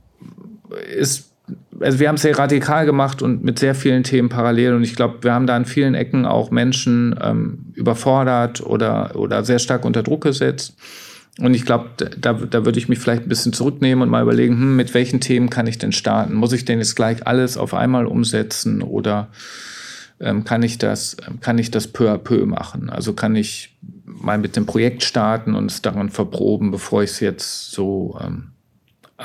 ist 0.92 1.29
also 1.80 1.98
wir 1.98 2.08
haben 2.08 2.16
es 2.16 2.22
sehr 2.22 2.38
radikal 2.38 2.86
gemacht 2.86 3.22
und 3.22 3.42
mit 3.42 3.58
sehr 3.58 3.74
vielen 3.74 4.04
Themen 4.04 4.28
parallel. 4.28 4.74
Und 4.74 4.82
ich 4.82 4.94
glaube, 4.94 5.18
wir 5.22 5.32
haben 5.32 5.46
da 5.46 5.56
an 5.56 5.64
vielen 5.64 5.94
Ecken 5.94 6.26
auch 6.26 6.50
Menschen 6.50 7.18
ähm, 7.22 7.72
überfordert 7.74 8.60
oder, 8.60 9.16
oder 9.16 9.44
sehr 9.44 9.58
stark 9.58 9.84
unter 9.84 10.02
Druck 10.02 10.22
gesetzt. 10.22 10.74
Und 11.38 11.54
ich 11.54 11.64
glaube, 11.64 11.88
da, 11.96 12.34
da 12.34 12.64
würde 12.64 12.78
ich 12.78 12.88
mich 12.88 12.98
vielleicht 12.98 13.22
ein 13.22 13.28
bisschen 13.28 13.52
zurücknehmen 13.52 14.02
und 14.02 14.10
mal 14.10 14.22
überlegen, 14.22 14.54
hm, 14.54 14.76
mit 14.76 14.92
welchen 14.92 15.20
Themen 15.20 15.48
kann 15.48 15.66
ich 15.66 15.78
denn 15.78 15.92
starten? 15.92 16.34
Muss 16.34 16.52
ich 16.52 16.64
denn 16.64 16.78
jetzt 16.78 16.96
gleich 16.96 17.26
alles 17.26 17.56
auf 17.56 17.72
einmal 17.72 18.06
umsetzen 18.06 18.82
oder 18.82 19.28
ähm, 20.20 20.44
kann 20.44 20.62
ich 20.62 20.76
das, 20.76 21.16
kann 21.40 21.58
ich 21.58 21.70
das 21.70 21.88
peu 21.88 22.10
à 22.10 22.18
peu 22.18 22.44
machen? 22.44 22.90
Also 22.90 23.14
kann 23.14 23.36
ich 23.36 23.74
mal 24.04 24.36
mit 24.36 24.54
dem 24.56 24.66
Projekt 24.66 25.02
starten 25.02 25.54
und 25.54 25.70
es 25.70 25.80
daran 25.80 26.10
verproben, 26.10 26.70
bevor 26.70 27.02
ich 27.02 27.10
es 27.10 27.20
jetzt 27.20 27.70
so 27.70 28.18
ähm, 28.22 28.48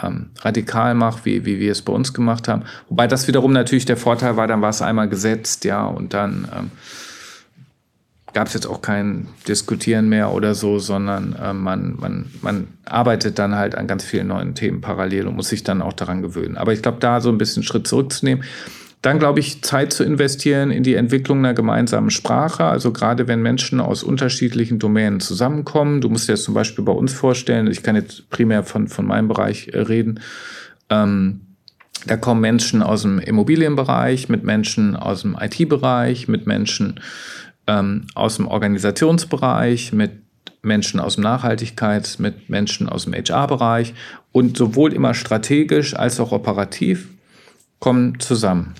ähm, 0.03 0.31
radikal 0.39 0.95
mache, 0.95 1.21
wie, 1.23 1.45
wie 1.45 1.59
wir 1.59 1.71
es 1.71 1.81
bei 1.81 1.93
uns 1.93 2.13
gemacht 2.13 2.47
haben. 2.47 2.63
Wobei 2.89 3.07
das 3.07 3.27
wiederum 3.27 3.53
natürlich 3.53 3.85
der 3.85 3.97
Vorteil 3.97 4.37
war, 4.37 4.47
dann 4.47 4.61
war 4.61 4.69
es 4.69 4.81
einmal 4.81 5.09
gesetzt, 5.09 5.65
ja, 5.65 5.85
und 5.85 6.13
dann 6.13 6.47
ähm, 6.55 6.71
gab 8.35 8.47
es 8.47 8.53
jetzt 8.53 8.67
auch 8.67 8.81
kein 8.81 9.27
Diskutieren 9.47 10.09
mehr 10.09 10.31
oder 10.31 10.55
so, 10.55 10.77
sondern 10.77 11.35
äh, 11.41 11.53
man, 11.53 11.95
man, 11.97 12.25
man 12.41 12.67
arbeitet 12.83 13.39
dann 13.39 13.55
halt 13.55 13.75
an 13.75 13.87
ganz 13.87 14.03
vielen 14.03 14.27
neuen 14.27 14.55
Themen 14.55 14.81
parallel 14.81 15.27
und 15.27 15.37
muss 15.37 15.47
sich 15.47 15.63
dann 15.63 15.81
auch 15.81 15.93
daran 15.93 16.21
gewöhnen. 16.21 16.57
Aber 16.57 16.73
ich 16.73 16.81
glaube, 16.81 16.97
da 16.99 17.21
so 17.21 17.29
ein 17.29 17.37
bisschen 17.37 17.63
Schritt 17.63 17.87
zurückzunehmen. 17.87 18.43
Dann 19.05 19.19
glaube 19.19 19.39
ich, 19.39 19.61
Zeit 19.61 19.93
zu 19.93 20.03
investieren 20.03 20.71
in 20.71 20.81
die 20.81 20.95
Entwicklung 20.95 21.37
einer 21.37 21.53
gemeinsamen 21.53 22.09
Sprache. 22.09 22.63
Also 22.63 22.91
gerade 22.91 23.27
wenn 23.27 23.39
Menschen 23.39 23.79
aus 23.79 24.01
unterschiedlichen 24.01 24.79
Domänen 24.79 25.19
zusammenkommen. 25.19 26.01
Du 26.01 26.09
musst 26.09 26.27
dir 26.27 26.33
das 26.33 26.41
zum 26.41 26.55
Beispiel 26.55 26.83
bei 26.83 26.91
uns 26.91 27.13
vorstellen. 27.13 27.67
Ich 27.67 27.83
kann 27.83 27.95
jetzt 27.95 28.31
primär 28.31 28.63
von, 28.63 28.87
von 28.87 29.05
meinem 29.05 29.27
Bereich 29.27 29.67
äh, 29.67 29.77
reden. 29.77 30.21
Ähm, 30.89 31.41
da 32.07 32.17
kommen 32.17 32.41
Menschen 32.41 32.81
aus 32.81 33.03
dem 33.03 33.19
Immobilienbereich, 33.19 34.27
mit 34.27 34.43
Menschen 34.43 34.95
aus 34.95 35.21
dem 35.21 35.37
IT-Bereich, 35.39 36.27
mit 36.27 36.47
Menschen 36.47 36.99
ähm, 37.67 38.07
aus 38.15 38.37
dem 38.37 38.47
Organisationsbereich, 38.47 39.93
mit 39.93 40.13
Menschen 40.63 40.99
aus 40.99 41.13
dem 41.13 41.25
Nachhaltigkeits-, 41.25 42.19
mit 42.19 42.49
Menschen 42.49 42.89
aus 42.89 43.03
dem 43.03 43.13
HR-Bereich 43.13 43.93
und 44.31 44.57
sowohl 44.57 44.93
immer 44.93 45.13
strategisch 45.13 45.95
als 45.95 46.19
auch 46.19 46.31
operativ 46.31 47.09
kommen 47.77 48.19
zusammen. 48.19 48.73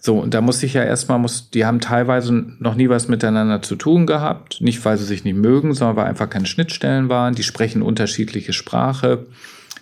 So, 0.00 0.18
und 0.18 0.32
da 0.32 0.40
muss 0.40 0.62
ich 0.62 0.74
ja 0.74 0.84
erstmal, 0.84 1.18
muss, 1.18 1.50
die 1.50 1.64
haben 1.64 1.80
teilweise 1.80 2.32
noch 2.60 2.76
nie 2.76 2.88
was 2.88 3.08
miteinander 3.08 3.62
zu 3.62 3.74
tun 3.74 4.06
gehabt. 4.06 4.60
Nicht, 4.60 4.84
weil 4.84 4.96
sie 4.96 5.04
sich 5.04 5.24
nicht 5.24 5.36
mögen, 5.36 5.74
sondern 5.74 5.96
weil 5.96 6.06
einfach 6.06 6.30
keine 6.30 6.46
Schnittstellen 6.46 7.08
waren. 7.08 7.34
Die 7.34 7.42
sprechen 7.42 7.82
unterschiedliche 7.82 8.52
Sprache. 8.52 9.26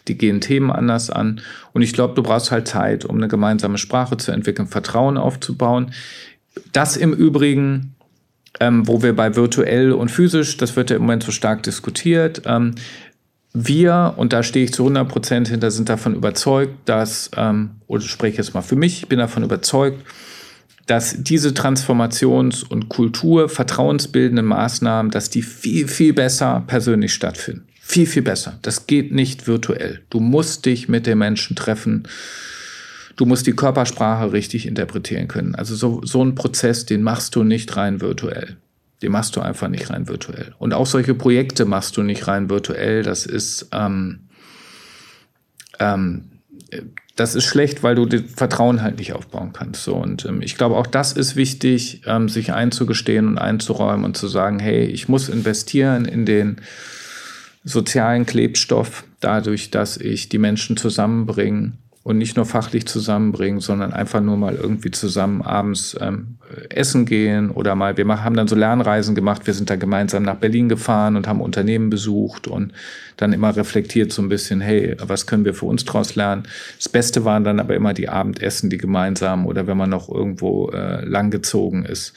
Die 0.08 0.16
gehen 0.16 0.40
Themen 0.40 0.70
anders 0.70 1.10
an. 1.10 1.40
Und 1.72 1.82
ich 1.82 1.92
glaube, 1.92 2.14
du 2.14 2.22
brauchst 2.22 2.50
halt 2.50 2.66
Zeit, 2.66 3.04
um 3.04 3.16
eine 3.16 3.28
gemeinsame 3.28 3.76
Sprache 3.76 4.16
zu 4.16 4.32
entwickeln, 4.32 4.68
Vertrauen 4.68 5.18
aufzubauen. 5.18 5.92
Das 6.72 6.96
im 6.96 7.12
Übrigen, 7.12 7.94
ähm, 8.60 8.88
wo 8.88 9.02
wir 9.02 9.14
bei 9.14 9.36
virtuell 9.36 9.92
und 9.92 10.10
physisch, 10.10 10.56
das 10.56 10.76
wird 10.76 10.90
ja 10.90 10.96
im 10.96 11.02
Moment 11.02 11.24
so 11.24 11.32
stark 11.32 11.62
diskutiert. 11.62 12.42
Ähm, 12.46 12.74
wir, 13.58 14.14
und 14.16 14.32
da 14.32 14.42
stehe 14.42 14.66
ich 14.66 14.74
zu 14.74 14.82
100 14.82 15.08
Prozent 15.08 15.48
hinter, 15.48 15.70
sind 15.70 15.88
davon 15.88 16.14
überzeugt, 16.14 16.74
dass, 16.84 17.30
ähm, 17.36 17.70
oder 17.86 18.02
spreche 18.02 18.36
jetzt 18.36 18.52
mal 18.52 18.62
für 18.62 18.76
mich, 18.76 19.02
ich 19.02 19.08
bin 19.08 19.18
davon 19.18 19.42
überzeugt, 19.42 20.04
dass 20.86 21.22
diese 21.22 21.50
Transformations- 21.50 22.64
und 22.64 22.88
Kultur, 22.88 23.48
vertrauensbildenden 23.48 24.46
Maßnahmen, 24.46 25.10
dass 25.10 25.30
die 25.30 25.42
viel, 25.42 25.88
viel 25.88 26.12
besser 26.12 26.64
persönlich 26.66 27.14
stattfinden. 27.14 27.66
Viel, 27.80 28.06
viel 28.06 28.22
besser. 28.22 28.58
Das 28.62 28.86
geht 28.86 29.12
nicht 29.12 29.46
virtuell. 29.46 30.02
Du 30.10 30.20
musst 30.20 30.66
dich 30.66 30.88
mit 30.88 31.06
den 31.06 31.18
Menschen 31.18 31.56
treffen. 31.56 32.06
Du 33.16 33.24
musst 33.24 33.46
die 33.46 33.52
Körpersprache 33.52 34.32
richtig 34.32 34.66
interpretieren 34.66 35.28
können. 35.28 35.54
Also 35.54 35.74
so, 35.74 36.00
so 36.04 36.22
ein 36.22 36.34
Prozess, 36.34 36.84
den 36.84 37.02
machst 37.02 37.34
du 37.34 37.42
nicht 37.42 37.76
rein 37.76 38.00
virtuell. 38.00 38.58
Die 39.02 39.08
machst 39.08 39.36
du 39.36 39.40
einfach 39.40 39.68
nicht 39.68 39.90
rein 39.90 40.08
virtuell. 40.08 40.54
Und 40.58 40.72
auch 40.72 40.86
solche 40.86 41.14
Projekte 41.14 41.64
machst 41.64 41.96
du 41.96 42.02
nicht 42.02 42.26
rein 42.28 42.48
virtuell. 42.48 43.02
Das 43.02 43.26
ist, 43.26 43.68
ähm, 43.72 44.28
ähm, 45.78 46.30
das 47.14 47.34
ist 47.34 47.44
schlecht, 47.44 47.82
weil 47.82 47.94
du 47.94 48.06
das 48.06 48.22
Vertrauen 48.34 48.82
halt 48.82 48.98
nicht 48.98 49.12
aufbauen 49.12 49.52
kannst. 49.52 49.84
So 49.84 49.96
und 49.96 50.24
ähm, 50.26 50.42
ich 50.42 50.56
glaube, 50.56 50.76
auch 50.76 50.86
das 50.86 51.12
ist 51.12 51.36
wichtig, 51.36 52.02
ähm, 52.06 52.28
sich 52.28 52.52
einzugestehen 52.52 53.26
und 53.26 53.38
einzuräumen 53.38 54.04
und 54.04 54.16
zu 54.16 54.28
sagen, 54.28 54.58
hey, 54.58 54.84
ich 54.84 55.08
muss 55.08 55.28
investieren 55.28 56.04
in 56.04 56.26
den 56.26 56.56
sozialen 57.64 58.26
Klebstoff, 58.26 59.04
dadurch, 59.20 59.70
dass 59.70 59.96
ich 59.96 60.28
die 60.28 60.38
Menschen 60.38 60.76
zusammenbringe 60.76 61.72
und 62.06 62.18
nicht 62.18 62.36
nur 62.36 62.46
fachlich 62.46 62.86
zusammenbringen, 62.86 63.58
sondern 63.58 63.92
einfach 63.92 64.20
nur 64.20 64.36
mal 64.36 64.54
irgendwie 64.54 64.92
zusammen 64.92 65.42
abends 65.42 65.96
ähm, 66.00 66.36
essen 66.70 67.04
gehen 67.04 67.50
oder 67.50 67.74
mal, 67.74 67.96
wir 67.96 68.06
haben 68.22 68.36
dann 68.36 68.46
so 68.46 68.54
Lernreisen 68.54 69.16
gemacht, 69.16 69.48
wir 69.48 69.54
sind 69.54 69.70
da 69.70 69.74
gemeinsam 69.74 70.22
nach 70.22 70.36
Berlin 70.36 70.68
gefahren 70.68 71.16
und 71.16 71.26
haben 71.26 71.40
Unternehmen 71.40 71.90
besucht 71.90 72.46
und 72.46 72.72
dann 73.16 73.32
immer 73.32 73.56
reflektiert 73.56 74.12
so 74.12 74.22
ein 74.22 74.28
bisschen, 74.28 74.60
hey, 74.60 74.96
was 75.04 75.26
können 75.26 75.44
wir 75.44 75.52
für 75.52 75.66
uns 75.66 75.84
draus 75.84 76.14
lernen? 76.14 76.44
Das 76.76 76.88
Beste 76.88 77.24
waren 77.24 77.42
dann 77.42 77.58
aber 77.58 77.74
immer 77.74 77.92
die 77.92 78.08
Abendessen, 78.08 78.70
die 78.70 78.78
gemeinsam 78.78 79.44
oder 79.44 79.66
wenn 79.66 79.76
man 79.76 79.90
noch 79.90 80.08
irgendwo 80.08 80.70
äh, 80.70 81.04
langgezogen 81.04 81.84
ist. 81.84 82.12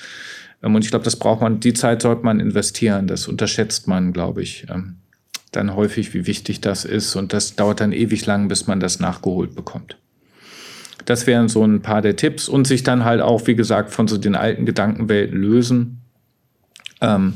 Ähm, 0.61 0.75
und 0.75 0.85
ich 0.85 0.91
glaube, 0.91 1.05
das 1.05 1.15
braucht 1.15 1.41
man, 1.41 1.61
die 1.61 1.73
Zeit 1.73 2.03
sollte 2.03 2.23
man 2.23 2.39
investieren, 2.39 3.07
das 3.07 3.27
unterschätzt 3.27 3.87
man, 3.87 4.13
glaube 4.13 4.43
ich. 4.43 4.67
Ähm, 4.69 4.97
dann 5.51 5.75
häufig, 5.75 6.13
wie 6.13 6.27
wichtig 6.27 6.61
das 6.61 6.85
ist. 6.85 7.15
Und 7.15 7.33
das 7.33 7.55
dauert 7.55 7.81
dann 7.81 7.91
ewig 7.91 8.25
lang, 8.25 8.47
bis 8.47 8.67
man 8.67 8.79
das 8.79 8.99
nachgeholt 8.99 9.55
bekommt. 9.55 9.97
Das 11.05 11.25
wären 11.25 11.49
so 11.49 11.63
ein 11.63 11.81
paar 11.81 12.01
der 12.01 12.15
Tipps 12.15 12.47
und 12.47 12.67
sich 12.67 12.83
dann 12.83 13.03
halt 13.03 13.21
auch, 13.21 13.47
wie 13.47 13.55
gesagt, 13.55 13.91
von 13.91 14.07
so 14.07 14.17
den 14.17 14.35
alten 14.35 14.65
Gedankenwelten 14.65 15.37
lösen. 15.37 16.01
Ähm, 17.01 17.35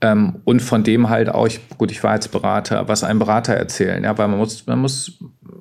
ähm, 0.00 0.40
und 0.44 0.60
von 0.60 0.84
dem 0.84 1.08
halt 1.08 1.28
auch, 1.28 1.46
ich, 1.46 1.60
gut, 1.78 1.90
ich 1.90 2.02
war 2.02 2.14
jetzt 2.14 2.30
Berater, 2.30 2.86
was 2.88 3.02
einem 3.02 3.18
Berater 3.18 3.54
erzählen, 3.54 4.04
ja, 4.04 4.16
weil 4.18 4.28
man 4.28 4.38
muss, 4.38 4.66
man 4.66 4.78
muss, 4.78 5.18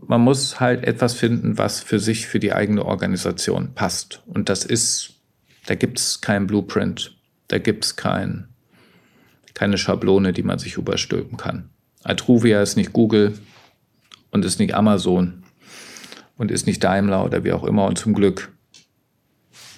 man 0.08 0.22
muss 0.22 0.60
halt 0.60 0.84
etwas 0.84 1.14
finden, 1.14 1.58
was 1.58 1.82
für 1.82 2.00
sich, 2.00 2.28
für 2.28 2.40
die 2.40 2.54
eigene 2.54 2.86
Organisation 2.86 3.74
passt. 3.74 4.22
Und 4.28 4.50
das 4.50 4.66
ist, 4.66 5.14
da 5.68 5.76
gibt 5.76 6.00
es 6.00 6.22
keinen 6.22 6.48
Blueprint, 6.48 7.16
da 7.48 7.60
gibt 7.60 7.86
es 7.86 7.96
kein, 7.96 8.50
keine 9.56 9.80
Schablone, 9.80 10.34
die 10.34 10.44
man 10.44 10.60
sich 10.60 10.78
überstülpen 10.78 11.38
kann. 11.38 11.70
Atruvia 12.04 12.62
ist 12.62 12.76
nicht 12.76 12.94
Google 12.94 13.34
und 14.30 14.46
ist 14.46 14.60
nicht 14.60 14.76
Amazon 14.76 15.44
und 16.38 16.52
ist 16.52 16.68
nicht 16.68 16.84
Daimler 16.84 17.26
oder 17.26 17.44
wie 17.44 17.54
auch 17.54 17.64
immer 17.64 17.86
und 17.86 17.98
zum 17.98 18.14
Glück 18.14 18.55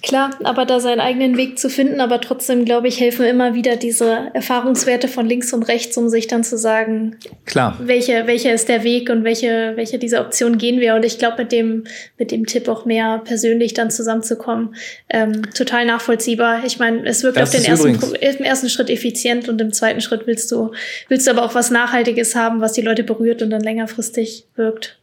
Klar, 0.02 0.30
aber 0.44 0.64
da 0.64 0.78
seinen 0.78 1.00
eigenen 1.00 1.36
Weg 1.36 1.58
zu 1.58 1.68
finden, 1.68 2.00
aber 2.00 2.20
trotzdem, 2.20 2.64
glaube 2.64 2.86
ich, 2.86 3.00
helfen 3.00 3.26
immer 3.26 3.54
wieder 3.54 3.76
diese 3.76 4.30
Erfahrungswerte 4.32 5.08
von 5.08 5.26
links 5.26 5.52
und 5.52 5.64
rechts, 5.64 5.96
um 5.96 6.08
sich 6.08 6.28
dann 6.28 6.44
zu 6.44 6.56
sagen, 6.56 7.16
Klar. 7.46 7.76
Welche, 7.80 8.26
welcher 8.26 8.52
ist 8.52 8.68
der 8.68 8.84
Weg 8.84 9.10
und 9.10 9.24
welche, 9.24 9.72
welche 9.74 9.98
dieser 9.98 10.20
Optionen 10.20 10.56
gehen 10.56 10.80
wir. 10.80 10.94
Und 10.94 11.04
ich 11.04 11.18
glaube, 11.18 11.42
mit 11.42 11.52
dem, 11.52 11.84
mit 12.16 12.30
dem 12.30 12.46
Tipp 12.46 12.68
auch 12.68 12.84
mehr 12.84 13.22
persönlich 13.24 13.74
dann 13.74 13.90
zusammenzukommen, 13.90 14.76
ähm, 15.08 15.42
total 15.52 15.84
nachvollziehbar. 15.84 16.64
Ich 16.64 16.78
meine, 16.78 17.04
es 17.04 17.24
wirkt 17.24 17.36
das 17.36 17.54
auf 17.54 17.60
den 17.60 17.64
ersten, 17.64 18.14
im 18.14 18.44
ersten 18.44 18.68
Schritt 18.68 18.90
effizient 18.90 19.48
und 19.48 19.60
im 19.60 19.72
zweiten 19.72 20.00
Schritt 20.00 20.26
willst 20.26 20.50
du, 20.52 20.70
willst 21.08 21.26
du 21.26 21.32
aber 21.32 21.42
auch 21.42 21.56
was 21.56 21.70
Nachhaltiges 21.70 22.36
haben, 22.36 22.60
was 22.60 22.72
die 22.72 22.82
Leute 22.82 23.02
berührt 23.02 23.42
und 23.42 23.50
dann 23.50 23.62
längerfristig 23.62 24.46
wirkt. 24.54 24.98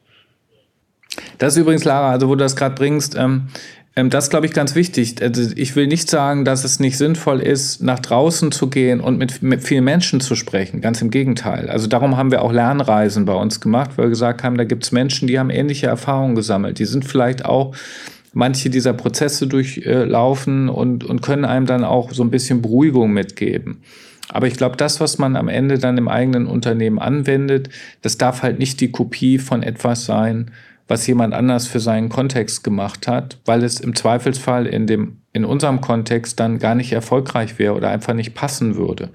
Das 1.37 1.53
ist 1.53 1.61
übrigens, 1.61 1.83
Lara, 1.83 2.11
also 2.11 2.27
wo 2.27 2.35
du 2.35 2.43
das 2.43 2.55
gerade 2.55 2.75
bringst, 2.75 3.15
ähm, 3.15 3.23
Ähm, 3.25 3.47
das 3.95 4.29
glaube 4.29 4.45
ich 4.45 4.51
ganz 4.51 4.75
wichtig. 4.75 5.21
Also 5.21 5.51
ich 5.55 5.75
will 5.77 5.87
nicht 5.87 6.09
sagen, 6.09 6.43
dass 6.43 6.65
es 6.65 6.81
nicht 6.81 6.97
sinnvoll 6.97 7.39
ist, 7.39 7.81
nach 7.81 7.99
draußen 7.99 8.51
zu 8.51 8.67
gehen 8.67 8.99
und 8.99 9.17
mit, 9.17 9.41
mit 9.41 9.63
vielen 9.63 9.85
Menschen 9.85 10.19
zu 10.19 10.35
sprechen. 10.35 10.81
Ganz 10.81 11.01
im 11.01 11.11
Gegenteil. 11.11 11.69
Also 11.69 11.87
darum 11.87 12.17
haben 12.17 12.29
wir 12.29 12.41
auch 12.41 12.51
Lernreisen 12.51 13.23
bei 13.23 13.33
uns 13.33 13.61
gemacht, 13.61 13.91
weil 13.95 14.05
wir 14.05 14.09
gesagt 14.09 14.43
haben, 14.43 14.57
da 14.57 14.65
gibt 14.65 14.83
es 14.83 14.91
Menschen, 14.91 15.29
die 15.29 15.39
haben 15.39 15.49
ähnliche 15.49 15.87
Erfahrungen 15.87 16.35
gesammelt. 16.35 16.77
Die 16.79 16.85
sind 16.85 17.05
vielleicht 17.05 17.45
auch 17.45 17.73
manche 18.33 18.69
dieser 18.69 18.91
Prozesse 18.91 19.47
durchlaufen 19.47 20.67
und, 20.67 21.05
und 21.05 21.21
können 21.21 21.45
einem 21.45 21.65
dann 21.65 21.85
auch 21.85 22.11
so 22.11 22.21
ein 22.21 22.31
bisschen 22.31 22.61
Beruhigung 22.61 23.13
mitgeben. 23.13 23.81
Aber 24.27 24.47
ich 24.47 24.55
glaube, 24.55 24.75
das, 24.75 24.99
was 24.99 25.17
man 25.17 25.37
am 25.37 25.47
Ende 25.47 25.79
dann 25.79 25.97
im 25.97 26.09
eigenen 26.09 26.47
Unternehmen 26.47 26.99
anwendet, 26.99 27.69
das 28.01 28.17
darf 28.17 28.43
halt 28.43 28.59
nicht 28.59 28.81
die 28.81 28.91
Kopie 28.91 29.37
von 29.37 29.63
etwas 29.63 30.05
sein, 30.05 30.51
was 30.87 31.07
jemand 31.07 31.33
anders 31.33 31.67
für 31.67 31.79
seinen 31.79 32.09
Kontext 32.09 32.63
gemacht 32.63 33.07
hat, 33.07 33.39
weil 33.45 33.63
es 33.63 33.79
im 33.79 33.95
Zweifelsfall 33.95 34.67
in 34.67 34.85
dem, 34.87 35.21
in 35.33 35.45
unserem 35.45 35.81
Kontext 35.81 36.39
dann 36.39 36.59
gar 36.59 36.75
nicht 36.75 36.91
erfolgreich 36.91 37.57
wäre 37.57 37.73
oder 37.73 37.89
einfach 37.89 38.13
nicht 38.13 38.35
passen 38.35 38.75
würde. 38.75 39.09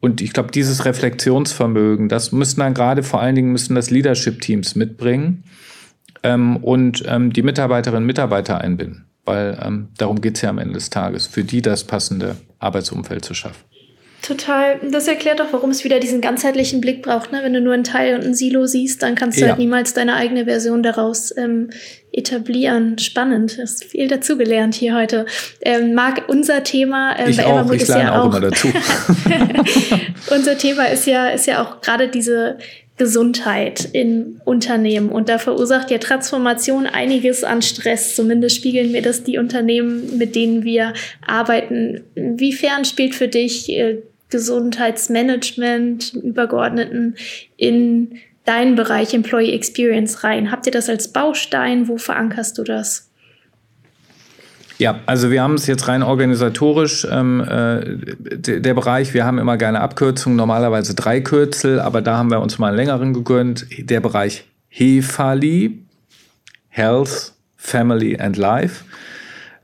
Und 0.00 0.20
ich 0.20 0.32
glaube, 0.32 0.52
dieses 0.52 0.84
Reflexionsvermögen, 0.84 2.08
das 2.08 2.30
müssen 2.30 2.60
dann 2.60 2.74
gerade 2.74 3.02
vor 3.02 3.20
allen 3.20 3.34
Dingen 3.34 3.50
müssen 3.52 3.74
das 3.74 3.90
Leadership-Teams 3.90 4.76
mitbringen 4.76 5.44
ähm, 6.22 6.58
und 6.58 7.02
ähm, 7.06 7.32
die 7.32 7.42
Mitarbeiterinnen 7.42 8.02
und 8.02 8.06
Mitarbeiter 8.06 8.60
einbinden, 8.60 9.06
weil 9.24 9.58
ähm, 9.60 9.88
darum 9.98 10.20
geht 10.20 10.36
es 10.36 10.42
ja 10.42 10.50
am 10.50 10.58
Ende 10.58 10.74
des 10.74 10.90
Tages, 10.90 11.26
für 11.26 11.42
die 11.42 11.62
das 11.62 11.84
passende 11.84 12.36
Arbeitsumfeld 12.58 13.24
zu 13.24 13.34
schaffen. 13.34 13.64
Total. 14.22 14.80
Das 14.90 15.06
erklärt 15.06 15.40
doch, 15.40 15.52
warum 15.52 15.70
es 15.70 15.84
wieder 15.84 16.00
diesen 16.00 16.20
ganzheitlichen 16.20 16.80
Blick 16.80 17.02
braucht. 17.02 17.32
Ne? 17.32 17.40
Wenn 17.42 17.52
du 17.52 17.60
nur 17.60 17.74
ein 17.74 17.84
Teil 17.84 18.16
und 18.16 18.24
ein 18.24 18.34
Silo 18.34 18.66
siehst, 18.66 19.02
dann 19.02 19.14
kannst 19.14 19.38
du 19.38 19.42
ja. 19.42 19.48
halt 19.48 19.58
niemals 19.58 19.94
deine 19.94 20.16
eigene 20.16 20.46
Version 20.46 20.82
daraus 20.82 21.36
ähm, 21.36 21.70
etablieren. 22.12 22.98
Spannend. 22.98 23.58
Hast 23.60 23.84
viel 23.84 24.08
dazugelernt 24.08 24.74
hier 24.74 24.96
heute. 24.96 25.26
Ähm, 25.60 25.94
Marc, 25.94 26.28
unser 26.28 26.64
Thema 26.64 27.16
ähm, 27.18 27.30
ich 27.30 27.36
bei 27.36 27.46
auch, 27.46 27.70
ich 27.70 27.82
ist 27.82 27.88
ja 27.88 28.18
auch, 28.18 28.24
auch 28.24 28.30
immer 28.30 28.40
dazu. 28.40 28.68
unser 30.30 30.58
Thema 30.58 30.86
ist 30.86 31.06
ja, 31.06 31.28
ist 31.28 31.46
ja 31.46 31.62
auch 31.62 31.80
gerade 31.80 32.08
diese 32.08 32.58
Gesundheit 32.96 33.88
in 33.92 34.40
Unternehmen. 34.44 35.10
Und 35.10 35.28
da 35.28 35.38
verursacht 35.38 35.90
ja 35.90 35.98
Transformation 35.98 36.86
einiges 36.86 37.44
an 37.44 37.62
Stress. 37.62 38.16
Zumindest 38.16 38.56
spiegeln 38.56 38.92
mir 38.92 39.02
das 39.02 39.22
die 39.22 39.38
Unternehmen, 39.38 40.16
mit 40.18 40.34
denen 40.34 40.64
wir 40.64 40.94
arbeiten. 41.26 42.04
Inwiefern 42.14 42.84
spielt 42.84 43.14
für 43.14 43.28
dich 43.28 43.70
äh, 43.70 43.98
Gesundheitsmanagement, 44.30 46.14
Übergeordneten 46.14 47.16
in 47.56 48.18
deinen 48.46 48.76
Bereich 48.76 49.12
Employee 49.12 49.52
Experience 49.52 50.24
rein? 50.24 50.50
Habt 50.50 50.66
ihr 50.66 50.72
das 50.72 50.88
als 50.88 51.08
Baustein? 51.08 51.88
Wo 51.88 51.98
verankerst 51.98 52.56
du 52.56 52.64
das? 52.64 53.05
Ja, 54.78 55.00
also 55.06 55.30
wir 55.30 55.42
haben 55.42 55.54
es 55.54 55.66
jetzt 55.66 55.88
rein 55.88 56.02
organisatorisch, 56.02 57.06
ähm, 57.10 57.40
äh, 57.40 58.60
der, 58.60 58.74
Bereich, 58.74 59.14
wir 59.14 59.24
haben 59.24 59.38
immer 59.38 59.56
gerne 59.56 59.80
Abkürzungen, 59.80 60.36
normalerweise 60.36 60.94
drei 60.94 61.20
Kürzel, 61.20 61.80
aber 61.80 62.02
da 62.02 62.18
haben 62.18 62.30
wir 62.30 62.40
uns 62.40 62.58
mal 62.58 62.68
einen 62.68 62.76
längeren 62.76 63.14
gegönnt. 63.14 63.66
Der 63.78 64.00
Bereich 64.00 64.44
HEFALI, 64.68 65.82
Health, 66.68 67.32
Family 67.56 68.18
and 68.18 68.36
Life. 68.36 68.84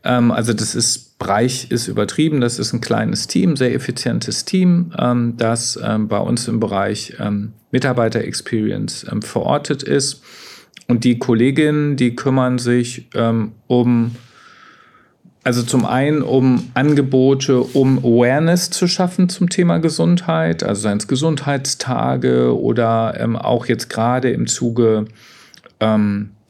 Ähm, 0.02 0.30
also 0.30 0.54
das 0.54 0.74
ist 0.74 1.12
Bereich 1.18 1.70
ist 1.70 1.86
übertrieben. 1.86 2.40
Das 2.40 2.58
ist 2.58 2.72
ein 2.72 2.80
kleines 2.80 3.28
Team, 3.28 3.54
sehr 3.56 3.72
effizientes 3.74 4.44
Team, 4.44 4.92
ähm, 4.98 5.34
das 5.36 5.78
ähm, 5.80 6.08
bei 6.08 6.18
uns 6.18 6.48
im 6.48 6.58
Bereich 6.58 7.14
ähm, 7.20 7.52
Mitarbeiter-Experience 7.70 9.06
ähm, 9.08 9.22
verortet 9.22 9.84
ist. 9.84 10.22
Und 10.88 11.04
die 11.04 11.20
Kolleginnen, 11.20 11.96
die 11.96 12.16
kümmern 12.16 12.58
sich 12.58 13.08
um, 13.68 14.16
also 15.44 15.62
zum 15.62 15.84
einen 15.84 16.22
um 16.22 16.70
Angebote, 16.74 17.60
um 17.60 17.98
Awareness 17.98 18.70
zu 18.70 18.86
schaffen 18.86 19.28
zum 19.28 19.48
Thema 19.48 19.78
Gesundheit, 19.78 20.62
also 20.62 20.82
seien 20.82 20.98
es 20.98 21.08
Gesundheitstage 21.08 22.56
oder 22.56 23.14
ähm, 23.18 23.36
auch 23.36 23.66
jetzt 23.66 23.90
gerade 23.90 24.30
im 24.30 24.46
Zuge 24.46 25.06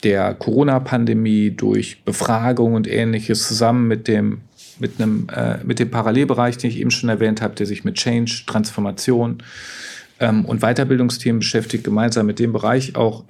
der 0.03 0.35
Corona-Pandemie 0.35 1.53
durch 1.53 2.05
Befragung 2.05 2.75
und 2.75 2.87
ähnliches 2.87 3.49
zusammen 3.49 3.89
mit 3.89 4.09
dem 4.09 4.43
mit, 4.79 5.01
einem, 5.01 5.29
äh, 5.35 5.59
mit 5.65 5.79
dem 5.79 5.91
Parallelbereich, 5.91 6.59
den 6.59 6.71
ich 6.71 6.79
eben 6.79 6.91
schon 6.91 7.09
erwähnt 7.09 7.41
habe, 7.41 7.55
der 7.55 7.67
sich 7.67 7.85
mit 7.85 7.95
Change, 7.95 8.43
Transformation 8.47 9.39
ähm, 10.21 10.45
und 10.45 10.61
Weiterbildungsthemen 10.61 11.39
beschäftigt, 11.39 11.85
gemeinsam 11.85 12.27
mit 12.27 12.39
dem 12.39 12.53
Bereich 12.53 12.97
auch 12.97 13.25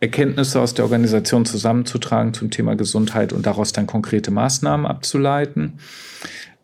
Erkenntnisse 0.00 0.60
aus 0.60 0.74
der 0.74 0.84
Organisation 0.84 1.44
zusammenzutragen 1.44 2.34
zum 2.34 2.50
Thema 2.50 2.76
Gesundheit 2.76 3.32
und 3.32 3.46
daraus 3.46 3.72
dann 3.72 3.86
konkrete 3.86 4.30
Maßnahmen 4.30 4.86
abzuleiten. 4.86 5.74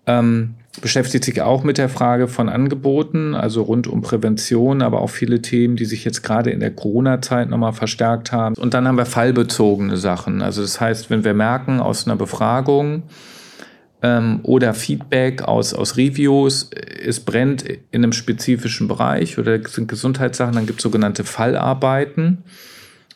Ähm, 0.07 0.55
beschäftigt 0.81 1.25
sich 1.25 1.43
auch 1.43 1.65
mit 1.65 1.79
der 1.79 1.89
Frage 1.89 2.29
von 2.29 2.49
Angeboten, 2.49 3.35
also 3.35 3.63
rund 3.63 3.87
um 3.87 4.03
Prävention, 4.03 4.83
aber 4.83 5.01
auch 5.01 5.11
viele 5.11 5.43
Themen, 5.43 5.77
die 5.77 5.85
sich 5.85 6.05
jetzt 6.05 6.23
gerade 6.23 6.51
in 6.51 6.61
der 6.61 6.71
Corona-Zeit 6.71 7.49
nochmal 7.49 7.73
verstärkt 7.73 8.31
haben. 8.33 8.55
Und 8.55 8.75
dann 8.75 8.87
haben 8.87 8.97
wir 8.97 9.07
fallbezogene 9.07 9.97
Sachen. 9.97 10.43
Also 10.43 10.63
das 10.63 10.81
heißt, 10.81 11.11
wenn 11.11 11.25
wir 11.25 11.35
merken 11.35 11.81
aus 11.81 12.07
einer 12.07 12.17
Befragung, 12.17 13.03
ähm, 14.03 14.41
oder 14.43 14.75
Feedback 14.75 15.43
aus, 15.43 15.75
aus 15.75 15.97
Reviews, 15.97 16.71
es 17.05 17.21
brennt 17.21 17.63
in 17.63 18.03
einem 18.03 18.13
spezifischen 18.13 18.89
Bereich 18.89 19.39
oder 19.39 19.61
sind 19.69 19.89
Gesundheitssachen, 19.89 20.55
dann 20.55 20.67
gibt 20.67 20.81
es 20.81 20.83
sogenannte 20.83 21.25
Fallarbeiten, 21.25 22.45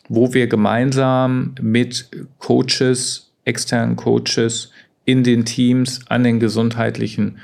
wo 0.09 0.35
wir 0.35 0.47
gemeinsam 0.47 1.55
mit 1.61 2.09
Coaches, 2.39 3.33
externen 3.45 3.97
Coaches 3.97 4.71
in 5.05 5.23
den 5.23 5.45
Teams 5.45 6.01
an 6.09 6.25
den 6.25 6.41
gesundheitlichen 6.41 7.39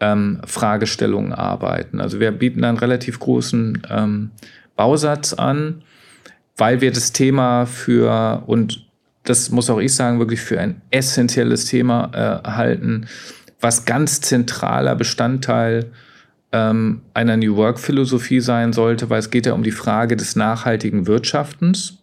ähm, 0.00 0.40
Fragestellungen 0.44 1.32
arbeiten. 1.32 2.00
Also 2.00 2.20
wir 2.20 2.30
bieten 2.32 2.64
einen 2.64 2.78
relativ 2.78 3.18
großen 3.18 3.82
ähm, 3.88 4.30
Bausatz 4.76 5.32
an, 5.32 5.82
weil 6.56 6.80
wir 6.80 6.92
das 6.92 7.12
Thema 7.12 7.66
für 7.66 8.42
und 8.46 8.86
das 9.24 9.50
muss 9.50 9.70
auch 9.70 9.78
ich 9.78 9.94
sagen, 9.94 10.18
wirklich 10.18 10.40
für 10.40 10.60
ein 10.60 10.82
essentielles 10.90 11.66
Thema 11.66 12.10
äh, 12.44 12.48
halten, 12.48 13.06
was 13.60 13.84
ganz 13.84 14.20
zentraler 14.20 14.96
Bestandteil 14.96 15.92
ähm, 16.52 17.00
einer 17.14 17.36
New 17.36 17.56
Work-Philosophie 17.56 18.40
sein 18.40 18.72
sollte, 18.72 19.10
weil 19.10 19.18
es 19.18 19.30
geht 19.30 19.46
ja 19.46 19.54
um 19.54 19.62
die 19.62 19.72
Frage 19.72 20.16
des 20.16 20.36
nachhaltigen 20.36 21.06
Wirtschaftens. 21.06 21.98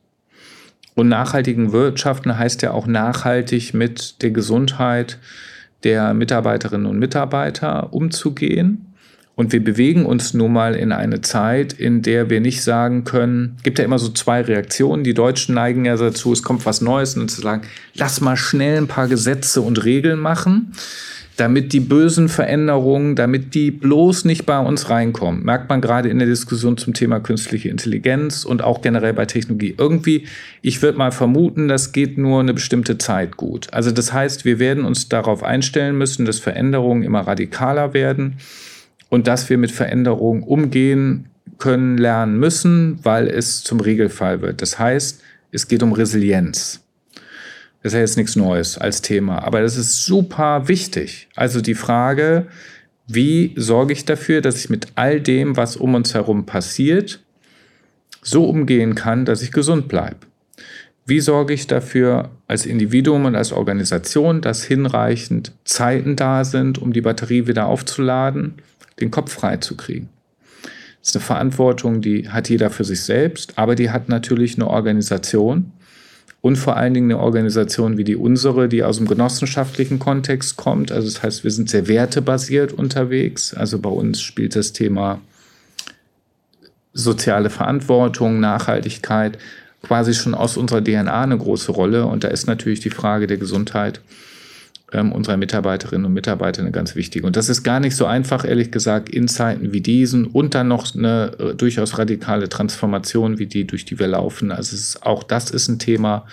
Und 0.96 1.08
nachhaltigen 1.08 1.72
Wirtschaften 1.72 2.38
heißt 2.38 2.62
ja 2.62 2.72
auch 2.72 2.88
nachhaltig 2.88 3.74
mit 3.74 4.22
der 4.22 4.32
Gesundheit 4.32 5.18
der 5.84 6.14
Mitarbeiterinnen 6.14 6.88
und 6.88 7.00
Mitarbeiter 7.00 7.94
umzugehen. 7.94 8.86
Und 9.36 9.54
wir 9.54 9.64
bewegen 9.64 10.06
uns 10.06 10.34
nun 10.34 10.52
mal 10.52 10.76
in 10.76 10.92
eine 10.92 11.22
Zeit, 11.22 11.72
in 11.72 12.02
der 12.02 12.30
wir 12.30 12.42
nicht 12.42 12.62
sagen 12.62 13.06
können, 13.06 13.56
gibt 13.64 13.80
ja 13.80 13.86
immer 13.86 13.98
so 13.98 14.10
zwei 14.10 14.42
Reaktionen. 14.42 15.06
Die 15.06 15.14
Deutschen 15.14 15.56
neigen 15.56 15.86
ja 15.86 15.96
dazu, 15.96 16.34
es 16.34 16.44
kommt 16.44 16.66
was 16.66 16.82
Neues 16.82 17.16
und 17.16 17.32
zu 17.32 17.40
sagen, 17.40 17.62
lass 17.94 18.20
mal 18.20 18.36
schnell 18.36 18.78
ein 18.78 18.88
paar 18.88 19.08
Gesetze 19.08 19.62
und 19.62 19.86
Regeln 19.86 20.20
machen, 20.20 20.74
damit 21.40 21.72
die 21.72 21.80
bösen 21.80 22.28
Veränderungen, 22.28 23.16
damit 23.16 23.56
die 23.56 23.72
bloß 23.72 24.26
nicht 24.26 24.46
bei 24.46 24.60
uns 24.60 24.90
reinkommen. 24.90 25.44
Merkt 25.44 25.70
man 25.70 25.80
gerade 25.80 26.10
in 26.10 26.20
der 26.20 26.28
Diskussion 26.28 26.78
zum 26.78 26.94
Thema 26.94 27.20
künstliche 27.20 27.70
Intelligenz 27.70 28.44
und 28.44 28.62
auch 28.62 28.82
generell 28.82 29.14
bei 29.14 29.26
Technologie. 29.26 29.76
Irgendwie, 29.78 30.28
ich 30.62 30.82
würde 30.82 30.98
mal 30.98 31.12
vermuten, 31.12 31.68
das 31.68 31.94
geht 31.94 32.18
nur 32.18 32.42
eine 32.42 32.54
bestimmte 32.54 32.98
Zeit 32.98 33.38
gut. 33.38 33.68
Also 33.72 33.92
das 33.92 34.12
heißt, 34.12 34.44
wir 34.44 34.60
werden 34.60 34.84
uns 34.84 35.08
darauf 35.08 35.44
einstellen 35.44 35.98
müssen, 35.98 36.26
dass 36.26 36.40
Veränderungen 36.40 37.04
immer 37.04 37.22
radikaler 37.22 37.94
werden 37.94 38.38
und 39.10 39.28
dass 39.28 39.50
wir 39.50 39.58
mit 39.58 39.72
Veränderungen 39.72 40.44
umgehen 40.44 41.30
können, 41.58 41.98
lernen 41.98 42.38
müssen, 42.38 43.00
weil 43.04 43.28
es 43.28 43.64
zum 43.64 43.80
Regelfall 43.80 44.42
wird. 44.42 44.62
Das 44.62 44.78
heißt, 44.78 45.22
es 45.52 45.68
geht 45.68 45.84
um 45.84 45.94
Resilienz. 45.94 46.82
Das 47.82 47.94
ist 47.94 47.96
ja 47.96 48.02
jetzt 48.02 48.18
nichts 48.18 48.36
Neues 48.36 48.78
als 48.78 49.02
Thema, 49.02 49.44
aber 49.44 49.62
das 49.62 49.78
ist 49.78 50.04
super 50.04 50.68
wichtig. 50.68 51.30
Also 51.36 51.62
die 51.62 51.76
Frage, 51.76 52.48
wie 53.08 53.54
sorge 53.56 53.94
ich 53.94 54.06
dafür, 54.06 54.42
dass 54.42 54.58
ich 54.58 54.70
mit 54.70 54.88
all 54.96 55.22
dem, 55.22 55.56
was 55.56 55.78
um 55.78 55.96
uns 55.96 56.14
herum 56.14 56.46
passiert, 56.46 57.22
so 58.22 58.46
umgehen 58.46 58.96
kann, 58.96 59.26
dass 59.26 59.42
ich 59.42 59.52
gesund 59.52 59.88
bleibe? 59.88 60.18
Wie 61.06 61.22
sorge 61.22 61.54
ich 61.54 61.68
dafür 61.68 62.30
als 62.48 62.66
Individuum 62.66 63.26
und 63.26 63.36
als 63.36 63.52
Organisation, 63.52 64.42
dass 64.42 64.64
hinreichend 64.64 65.54
Zeiten 65.64 66.16
da 66.16 66.44
sind, 66.44 66.78
um 66.78 66.94
die 66.94 67.02
Batterie 67.02 67.48
wieder 67.48 67.66
aufzuladen? 67.66 68.62
den 69.00 69.12
Kopf 69.12 69.34
frei 69.34 69.58
zu 69.58 69.76
kriegen. 69.76 70.10
Das 71.00 71.10
ist 71.10 71.16
eine 71.16 71.26
Verantwortung, 71.26 72.02
die 72.02 72.30
hat 72.30 72.50
jeder 72.50 72.70
für 72.70 72.84
sich 72.84 73.02
selbst, 73.02 73.58
aber 73.58 73.76
die 73.76 73.90
hat 73.90 74.10
natürlich 74.10 74.56
eine 74.56 74.68
Organisation 74.68 75.72
und 76.42 76.56
vor 76.56 76.78
allen 76.78 76.94
Dingen 76.94 77.12
eine 77.12 77.20
Organisation 77.20 77.98
wie 77.98 78.04
die 78.04 78.16
unsere, 78.16 78.70
die 78.70 78.84
aus 78.84 78.98
dem 78.98 79.08
genossenschaftlichen 79.08 80.00
Kontext 80.00 80.56
kommt. 80.56 80.92
Also 80.92 81.08
das 81.08 81.22
heißt, 81.22 81.44
wir 81.44 81.52
sind 81.52 81.70
sehr 81.70 81.88
wertebasiert 81.88 82.72
unterwegs. 82.72 83.54
Also 83.54 83.80
bei 83.80 83.90
uns 83.90 84.22
spielt 84.22 84.56
das 84.56 84.72
Thema 84.72 85.20
soziale 86.94 87.50
Verantwortung, 87.50 88.40
Nachhaltigkeit 88.40 89.38
quasi 89.84 90.14
schon 90.14 90.34
aus 90.34 90.58
unserer 90.58 90.84
DNA 90.84 91.24
eine 91.24 91.38
große 91.38 91.72
Rolle. 91.72 92.06
Und 92.06 92.24
da 92.24 92.30
ist 92.30 92.48
natürlich 92.48 92.80
die 92.80 92.90
Frage 92.90 93.28
der 93.28 93.38
Gesundheit 93.38 94.02
ähm, 94.92 95.12
unserer 95.12 95.38
Mitarbeiterinnen 95.38 96.06
und 96.06 96.14
Mitarbeiter 96.14 96.62
eine 96.62 96.72
ganz 96.72 96.96
wichtige. 96.96 97.26
Und 97.26 97.36
das 97.36 97.50
ist 97.50 97.64
gar 97.64 97.80
nicht 97.80 97.96
so 97.96 98.06
einfach, 98.06 98.46
ehrlich 98.46 98.72
gesagt, 98.72 99.10
in 99.10 99.28
Zeiten 99.28 99.72
wie 99.72 99.82
diesen 99.82 100.26
und 100.26 100.56
dann 100.56 100.68
noch 100.68 100.96
eine 100.96 101.32
äh, 101.40 101.56
durchaus 101.56 101.98
radikale 101.98 102.50
Transformation 102.50 103.40
wie 103.40 103.46
die, 103.46 103.66
durch 103.66 103.86
die 103.86 104.00
wir 104.00 104.08
laufen. 104.08 104.52
Also 104.52 104.76
ist, 104.76 105.04
auch 105.04 105.24
das 105.24 105.52
ist 105.52 105.68
ein 105.68 105.80
Thema, 105.80 106.26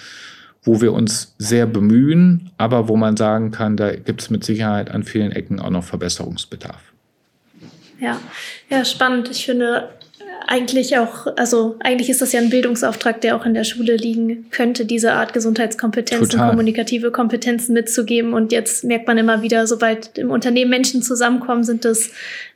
wo 0.62 0.81
wir 0.81 0.92
uns 0.92 1.35
sehr 1.38 1.66
bemühen, 1.66 2.51
aber 2.59 2.88
wo 2.88 2.97
man 2.97 3.16
sagen 3.16 3.53
kann, 3.53 3.77
da 3.77 3.95
gibt 3.95 4.23
es 4.23 4.31
mit 4.31 4.45
Sicherheit 4.45 4.90
an 4.90 5.05
vielen 5.05 5.33
Ecken 5.33 5.61
auch 5.61 5.71
noch 5.71 5.85
Verbesserungsbedarf. 5.85 6.81
Ja, 8.01 8.21
ja, 8.69 8.85
spannend. 8.85 9.31
Ich 9.31 9.47
finde, 9.47 9.88
eigentlich 10.46 10.99
auch, 10.99 11.27
also 11.37 11.77
eigentlich 11.81 12.09
ist 12.09 12.22
das 12.22 12.33
ja 12.33 12.40
ein 12.40 12.51
Bildungsauftrag, 12.51 13.20
der 13.20 13.37
auch 13.37 13.44
in 13.44 13.55
der 13.55 13.64
Schule 13.64 13.96
liegen 13.96 14.46
könnte, 14.51 14.85
diese 14.85 15.12
Art 15.12 15.33
Gesundheitskompetenzen, 15.33 16.29
Total. 16.29 16.51
kommunikative 16.51 17.11
Kompetenzen 17.11 17.72
mitzugeben. 17.72 18.33
Und 18.33 18.53
jetzt 18.53 18.85
merkt 18.85 19.07
man 19.07 19.18
immer 19.18 19.42
wieder, 19.42 19.66
sobald 19.66 20.18
im 20.18 20.31
Unternehmen 20.31 20.70
Menschen 20.70 21.03
zusammenkommen, 21.03 21.64
sind 21.64 21.85
das 21.85 22.11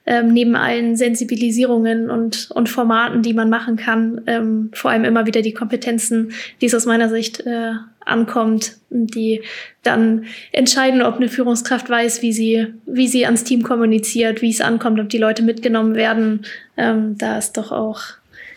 ähm, 0.06 0.32
neben 0.32 0.56
allen 0.56 0.96
Sensibilisierungen 0.96 2.10
und, 2.10 2.50
und 2.50 2.68
Formaten, 2.68 3.22
die 3.22 3.34
man 3.34 3.50
machen 3.50 3.76
kann, 3.76 4.22
ähm, 4.26 4.70
vor 4.72 4.90
allem 4.90 5.04
immer 5.04 5.26
wieder 5.26 5.42
die 5.42 5.54
Kompetenzen, 5.54 6.32
die 6.60 6.66
es 6.66 6.74
aus 6.74 6.86
meiner 6.86 7.08
Sicht 7.08 7.40
äh, 7.46 7.72
ankommt, 8.04 8.76
die 8.88 9.42
dann 9.82 10.24
entscheiden, 10.52 11.02
ob 11.02 11.16
eine 11.16 11.28
Führungskraft 11.28 11.88
weiß, 11.88 12.22
wie 12.22 12.32
sie, 12.32 12.68
wie 12.86 13.08
sie 13.08 13.26
ans 13.26 13.44
Team 13.44 13.62
kommuniziert, 13.62 14.42
wie 14.42 14.50
es 14.50 14.60
ankommt, 14.60 14.98
ob 15.00 15.08
die 15.08 15.18
Leute 15.18 15.42
mitgenommen 15.42 15.94
werden. 15.94 16.46
Ähm, 16.76 17.16
da 17.18 17.38
ist 17.38 17.56
doch 17.56 17.70
auch 17.70 18.00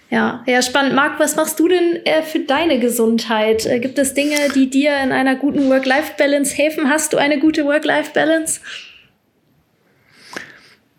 ja, 0.09 0.43
ja, 0.45 0.61
spannend. 0.61 0.93
Marc, 0.93 1.19
was 1.19 1.35
machst 1.35 1.59
du 1.59 1.67
denn 1.67 2.05
äh, 2.05 2.21
für 2.21 2.39
deine 2.39 2.79
Gesundheit? 2.79 3.65
Äh, 3.65 3.79
gibt 3.79 3.97
es 3.97 4.13
Dinge, 4.13 4.35
die 4.53 4.69
dir 4.69 4.91
in 5.03 5.11
einer 5.11 5.35
guten 5.35 5.69
Work-Life-Balance 5.69 6.55
helfen? 6.55 6.87
Hast 6.87 7.13
du 7.13 7.17
eine 7.17 7.39
gute 7.39 7.65
Work-Life-Balance? 7.65 8.61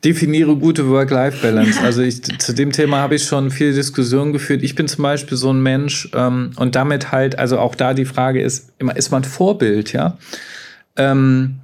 Definiere 0.04 0.56
gute 0.56 0.88
Work-Life-Balance. 0.88 1.80
Also 1.80 2.02
ich, 2.02 2.22
zu 2.22 2.52
dem 2.52 2.72
Thema 2.72 2.98
habe 2.98 3.14
ich 3.14 3.24
schon 3.24 3.50
viele 3.50 3.72
Diskussionen 3.72 4.32
geführt. 4.32 4.62
Ich 4.62 4.74
bin 4.74 4.86
zum 4.86 5.02
Beispiel 5.02 5.38
so 5.38 5.50
ein 5.50 5.62
Mensch 5.62 6.10
ähm, 6.14 6.50
und 6.56 6.74
damit 6.74 7.10
halt, 7.10 7.38
also 7.38 7.58
auch 7.58 7.74
da 7.74 7.94
die 7.94 8.04
Frage 8.04 8.42
ist, 8.42 8.70
immer 8.78 8.96
ist 8.96 9.10
man 9.10 9.24
Vorbild, 9.24 9.92
ja? 9.92 10.18
Ähm, 10.96 11.56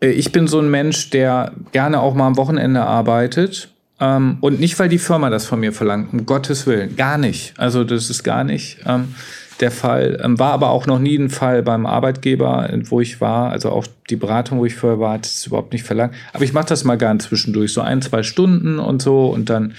äh, 0.00 0.08
ich 0.08 0.32
bin 0.32 0.46
so 0.46 0.60
ein 0.60 0.70
Mensch, 0.70 1.10
der 1.10 1.52
gerne 1.72 2.00
auch 2.00 2.14
mal 2.14 2.26
am 2.26 2.36
Wochenende 2.36 2.82
arbeitet. 2.82 3.70
Ähm, 3.98 4.36
und 4.40 4.60
nicht, 4.60 4.78
weil 4.78 4.88
die 4.88 4.98
Firma 4.98 5.30
das 5.30 5.46
von 5.46 5.60
mir 5.60 5.72
verlangt, 5.72 6.12
um 6.12 6.26
Gottes 6.26 6.66
Willen, 6.66 6.96
gar 6.96 7.16
nicht. 7.16 7.54
Also 7.56 7.82
das 7.82 8.10
ist 8.10 8.22
gar 8.22 8.44
nicht. 8.44 8.78
Ähm, 8.84 9.14
der 9.60 9.70
Fall. 9.70 10.20
Ähm, 10.22 10.38
war 10.38 10.52
aber 10.52 10.70
auch 10.70 10.86
noch 10.86 10.98
nie 10.98 11.16
ein 11.16 11.30
Fall 11.30 11.62
beim 11.62 11.86
Arbeitgeber, 11.86 12.68
wo 12.84 13.00
ich 13.00 13.20
war. 13.20 13.50
Also 13.50 13.70
auch 13.70 13.86
die 14.10 14.16
Beratung, 14.16 14.58
wo 14.58 14.66
ich 14.66 14.74
vorher 14.74 15.00
war, 15.00 15.14
hat 15.14 15.26
es 15.26 15.46
überhaupt 15.46 15.72
nicht 15.72 15.84
verlangt. 15.84 16.14
Aber 16.32 16.44
ich 16.44 16.52
mache 16.52 16.66
das 16.66 16.84
mal 16.84 16.96
gern 16.96 17.20
zwischendurch, 17.20 17.72
so 17.72 17.80
ein, 17.80 18.02
zwei 18.02 18.22
Stunden 18.22 18.78
und 18.78 19.02
so. 19.02 19.26
Und 19.26 19.50
dann, 19.50 19.74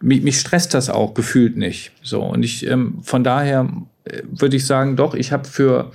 mich, 0.00 0.22
mich 0.22 0.38
stresst 0.38 0.74
das 0.74 0.90
auch 0.90 1.14
gefühlt 1.14 1.56
nicht. 1.56 1.92
So. 2.02 2.22
Und 2.22 2.42
ich, 2.42 2.66
ähm, 2.66 2.98
von 3.02 3.24
daher 3.24 3.68
äh, 4.04 4.22
würde 4.30 4.56
ich 4.56 4.66
sagen, 4.66 4.96
doch, 4.96 5.14
ich 5.14 5.32
habe 5.32 5.46
für 5.46 5.92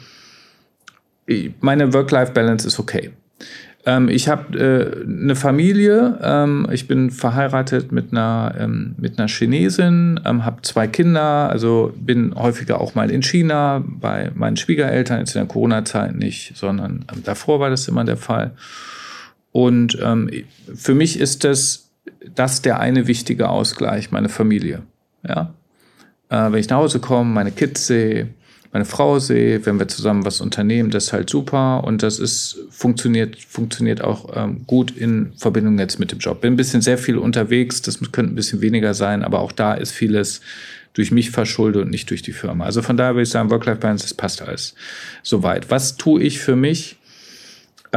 meine 1.60 1.94
Work-Life-Balance 1.94 2.68
ist 2.68 2.80
okay. 2.80 3.12
Ähm, 3.88 4.10
ich 4.10 4.28
habe 4.28 4.60
äh, 4.60 5.06
eine 5.06 5.38
Familie. 5.38 6.20
Ähm, 6.22 6.68
ich 6.74 6.90
bin 6.90 7.10
verheiratet 7.10 7.94
mit 7.94 8.12
einer, 8.12 8.54
ähm, 8.60 8.96
mit 8.98 9.18
einer 9.18 9.30
Chinesin, 9.30 10.20
ähm, 10.26 10.44
habe 10.44 10.62
zwei 10.64 10.88
Kinder, 10.88 11.50
also 11.50 11.94
bin 11.96 12.36
häufiger 12.36 12.82
auch 12.82 12.96
mal 12.96 13.10
in 13.10 13.24
China 13.24 13.82
bei 13.88 14.30
meinen 14.36 14.58
Schwiegereltern, 14.58 15.20
jetzt 15.20 15.36
in 15.36 15.42
der 15.42 15.48
Corona-Zeit 15.48 16.16
nicht, 16.18 16.58
sondern 16.58 17.06
ähm, 17.14 17.24
davor 17.24 17.62
war 17.62 17.70
das 17.70 17.88
immer 17.88 18.04
der 18.04 18.18
Fall. 18.18 18.52
Und 19.54 19.98
ähm, 20.04 20.30
für 20.76 20.94
mich 20.94 21.18
ist 21.18 21.46
das, 21.46 21.90
das 22.36 22.62
der 22.62 22.82
eine 22.82 23.08
wichtige 23.08 23.48
Ausgleich, 23.48 24.12
meine 24.12 24.28
Familie. 24.28 24.82
Ja? 25.26 25.54
Äh, 26.28 26.52
wenn 26.52 26.60
ich 26.60 26.70
nach 26.70 26.78
Hause 26.78 27.00
komme, 27.00 27.32
meine 27.32 27.52
Kids 27.52 27.88
sehe, 27.88 28.28
meine 28.78 28.86
Frau 28.86 29.18
sehe, 29.18 29.66
wenn 29.66 29.80
wir 29.80 29.88
zusammen 29.88 30.24
was 30.24 30.40
unternehmen, 30.40 30.92
das 30.92 31.06
ist 31.06 31.14
halt 31.14 31.32
super 31.32 31.84
und 31.84 32.04
das 32.04 32.20
ist 32.20 32.60
funktioniert 32.70 33.36
funktioniert 33.50 34.04
auch 34.04 34.30
ähm, 34.36 34.66
gut 34.68 34.96
in 34.96 35.34
Verbindung 35.36 35.80
jetzt 35.80 36.00
mit 36.00 36.12
dem 36.12 36.20
Job. 36.20 36.42
Bin 36.42 36.54
ein 36.54 36.58
bisschen 36.58 36.84
sehr 36.84 37.00
viel 37.00 37.18
unterwegs, 37.18 37.82
das 37.82 38.00
könnte 38.12 38.34
ein 38.34 38.36
bisschen 38.36 38.62
weniger 38.62 38.94
sein, 38.94 39.24
aber 39.24 39.40
auch 39.40 39.52
da 39.52 39.74
ist 39.74 39.94
vieles 39.94 40.42
durch 40.94 41.12
mich 41.12 41.32
verschuldet 41.32 41.86
und 41.86 41.90
nicht 41.90 42.08
durch 42.12 42.22
die 42.22 42.34
Firma. 42.34 42.66
Also 42.66 42.84
von 42.84 42.98
daher 42.98 43.16
würde 43.16 43.24
ich 43.24 43.30
sagen, 43.30 43.50
Work-Life-Balance, 43.50 44.04
das 44.04 44.14
passt 44.14 44.44
alles 44.44 44.76
soweit. 45.24 45.72
Was 45.72 45.98
tue 45.98 46.22
ich 46.22 46.38
für 46.38 46.56
mich? 46.56 46.98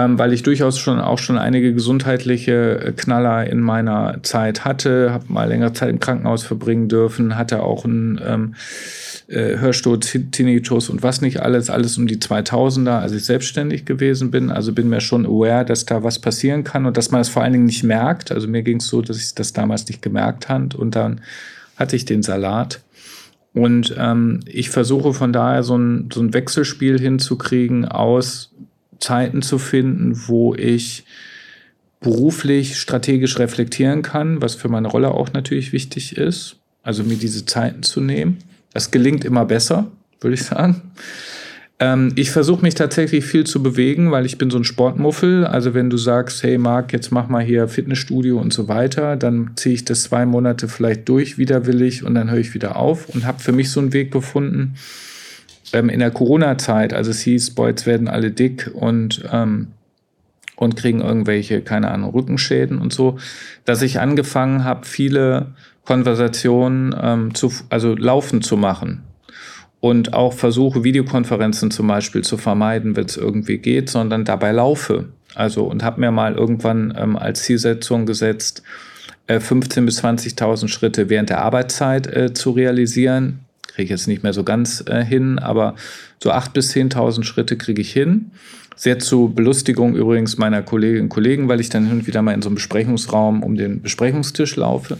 Ähm, 0.01 0.19
weil 0.19 0.33
ich 0.33 0.43
durchaus 0.43 0.79
schon 0.79 0.99
auch 0.99 1.19
schon 1.19 1.37
einige 1.37 1.75
gesundheitliche 1.75 2.81
äh, 2.81 2.93
Knaller 2.93 3.47
in 3.47 3.61
meiner 3.61 4.23
Zeit 4.23 4.65
hatte, 4.65 5.13
habe 5.13 5.25
mal 5.29 5.49
längere 5.49 5.73
Zeit 5.73 5.91
im 5.91 6.01
Krankenhaus 6.01 6.43
verbringen 6.43 6.89
dürfen, 6.89 7.37
hatte 7.37 7.63
auch 7.63 7.85
ein 7.85 8.21
ähm, 8.25 8.55
äh, 9.29 9.59
Hörsturz, 9.59 10.17
Tinnitus 10.31 10.89
und 10.89 11.03
was 11.03 11.21
nicht 11.21 11.43
alles, 11.43 11.69
alles 11.69 11.99
um 11.99 12.07
die 12.07 12.17
2000er, 12.17 13.01
als 13.01 13.13
ich 13.13 13.25
selbstständig 13.25 13.85
gewesen 13.85 14.31
bin. 14.31 14.51
Also 14.51 14.73
bin 14.73 14.89
mir 14.89 15.01
schon 15.01 15.27
aware, 15.27 15.65
dass 15.67 15.85
da 15.85 16.03
was 16.03 16.19
passieren 16.19 16.65
kann 16.65 16.87
und 16.87 16.97
dass 16.97 17.11
man 17.11 17.21
es 17.21 17.29
vor 17.29 17.43
allen 17.43 17.53
Dingen 17.53 17.67
nicht 17.67 17.85
merkt. 17.85 18.33
Also 18.33 18.49
mir 18.49 18.63
ging 18.63 18.79
es 18.79 18.87
so, 18.87 19.03
dass 19.03 19.19
ich 19.19 19.35
das 19.35 19.53
damals 19.53 19.87
nicht 19.89 20.01
gemerkt 20.01 20.49
habe 20.49 20.77
und 20.79 20.97
dann 20.97 21.21
hatte 21.77 21.97
ich 21.97 22.07
den 22.07 22.23
Salat. 22.23 22.81
Und 23.53 23.95
ähm, 23.99 24.41
ich 24.47 24.71
versuche 24.71 25.13
von 25.13 25.33
daher 25.33 25.63
so 25.63 25.77
ein, 25.77 26.09
so 26.13 26.21
ein 26.21 26.33
Wechselspiel 26.33 27.01
hinzukriegen, 27.01 27.85
aus 27.85 28.51
Zeiten 29.01 29.43
zu 29.43 29.59
finden, 29.59 30.29
wo 30.29 30.55
ich 30.55 31.05
beruflich 32.01 32.79
strategisch 32.79 33.39
reflektieren 33.39 34.03
kann, 34.03 34.41
was 34.41 34.55
für 34.55 34.69
meine 34.69 34.89
Rolle 34.89 35.11
auch 35.11 35.33
natürlich 35.33 35.73
wichtig 35.73 36.17
ist. 36.17 36.57
Also 36.83 37.05
mir 37.05 37.17
diese 37.17 37.45
Zeiten 37.45 37.83
zu 37.83 38.01
nehmen 38.01 38.39
das 38.73 38.91
gelingt 38.91 39.25
immer 39.25 39.45
besser, 39.45 39.91
würde 40.21 40.35
ich 40.35 40.45
sagen. 40.45 40.83
Ähm, 41.79 42.13
ich 42.15 42.31
versuche 42.31 42.63
mich 42.63 42.75
tatsächlich 42.75 43.25
viel 43.25 43.45
zu 43.45 43.63
bewegen, 43.63 44.11
weil 44.11 44.27
ich 44.27 44.39
bin 44.39 44.51
so 44.51 44.59
ein 44.59 44.65
Sportmuffel. 44.65 45.47
Also 45.47 45.75
wenn 45.75 45.91
du 45.91 45.97
sagst, 45.97 46.43
hey 46.43 46.59
Marc, 46.59 46.93
jetzt 46.93 47.11
mach 47.11 47.29
mal 47.29 47.43
hier 47.43 47.69
Fitnessstudio 47.69 48.39
und 48.39 48.53
so 48.53 48.69
weiter, 48.69 49.17
dann 49.17 49.53
ziehe 49.57 49.75
ich 49.75 49.85
das 49.85 50.05
zwei 50.05 50.27
Monate 50.27 50.69
vielleicht 50.69 51.09
durch, 51.09 51.39
widerwillig, 51.39 52.05
und 52.05 52.15
dann 52.15 52.31
höre 52.31 52.39
ich 52.39 52.55
wieder 52.55 52.77
auf 52.77 53.09
und 53.09 53.27
habe 53.27 53.41
für 53.41 53.53
mich 53.53 53.71
so 53.71 53.81
einen 53.81 53.93
Weg 53.93 54.13
gefunden. 54.13 54.75
Ähm, 55.73 55.89
in 55.89 56.01
der 56.01 56.11
Corona-Zeit, 56.11 56.93
also 56.93 57.11
es 57.11 57.21
hieß, 57.21 57.55
boah, 57.55 57.69
jetzt 57.69 57.87
werden 57.87 58.09
alle 58.09 58.31
dick 58.31 58.71
und 58.75 59.25
ähm, 59.31 59.69
und 60.61 60.77
kriegen 60.77 61.01
irgendwelche, 61.01 61.63
keine 61.63 61.91
Ahnung, 61.91 62.11
Rückenschäden 62.11 62.79
und 62.79 62.93
so, 62.93 63.17
dass 63.65 63.81
ich 63.81 63.99
angefangen 63.99 64.63
habe, 64.63 64.85
viele 64.85 65.55
Konversationen 65.87 66.95
ähm, 67.01 67.35
zu, 67.35 67.51
also 67.71 67.95
laufen 67.95 68.43
zu 68.43 68.59
machen. 68.59 69.03
Und 69.81 70.13
auch 70.13 70.35
versuche, 70.35 70.85
Videokonferenzen 70.85 71.71
zum 71.71 71.87
Beispiel 71.87 72.23
zu 72.23 72.37
vermeiden, 72.37 72.95
wenn 72.95 73.07
es 73.07 73.17
irgendwie 73.17 73.57
geht, 73.57 73.89
sondern 73.89 74.27
dabei 74.27 74.53
laufe. 74.53 75.07
Also 75.35 75.65
und 75.65 75.83
habe 75.83 76.01
mir 76.01 76.11
mal 76.11 76.35
irgendwann 76.35 76.95
ähm, 76.95 77.17
als 77.17 77.45
Zielsetzung 77.45 78.05
gesetzt, 78.05 78.63
äh, 79.29 79.39
15.000 79.39 79.87
bis 79.87 80.05
20.000 80.05 80.69
Schritte 80.69 81.09
während 81.09 81.31
der 81.31 81.41
Arbeitszeit 81.41 82.07
äh, 82.07 82.35
zu 82.35 82.51
realisieren. 82.51 83.41
Kriege 83.81 83.95
ich 83.95 83.99
jetzt 83.99 84.09
nicht 84.09 84.23
mehr 84.23 84.35
so 84.35 84.45
ganz 84.45 84.85
äh, 84.89 85.03
hin, 85.03 85.39
aber 85.39 85.75
so 86.23 86.31
8.000 86.33 86.53
bis 86.53 86.75
10.000 86.75 87.25
Schritte 87.25 87.57
kriege 87.57 87.81
ich 87.81 87.91
hin. 87.91 88.31
Sehr 88.77 88.99
zur 88.99 89.35
Belustigung 89.35 89.97
übrigens 89.97 90.37
meiner 90.37 90.61
Kolleginnen 90.61 91.05
und 91.05 91.09
Kollegen, 91.09 91.49
weil 91.49 91.61
ich 91.61 91.71
dann 91.71 91.87
hin 91.87 92.01
und 92.01 92.07
wieder 92.07 92.21
mal 92.21 92.35
in 92.35 92.43
so 92.43 92.51
einem 92.51 92.57
Besprechungsraum 92.57 93.43
um 93.43 93.57
den 93.57 93.81
Besprechungstisch 93.81 94.57
laufe. 94.57 94.99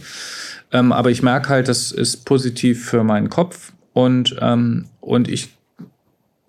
Ähm, 0.71 0.91
aber 0.91 1.11
ich 1.11 1.21
merke 1.21 1.49
halt, 1.49 1.67
das 1.67 1.91
ist 1.91 2.25
positiv 2.25 2.83
für 2.83 3.03
meinen 3.03 3.29
Kopf 3.29 3.71
und, 3.93 4.35
ähm, 4.41 4.85
und 4.99 5.27
ich 5.27 5.49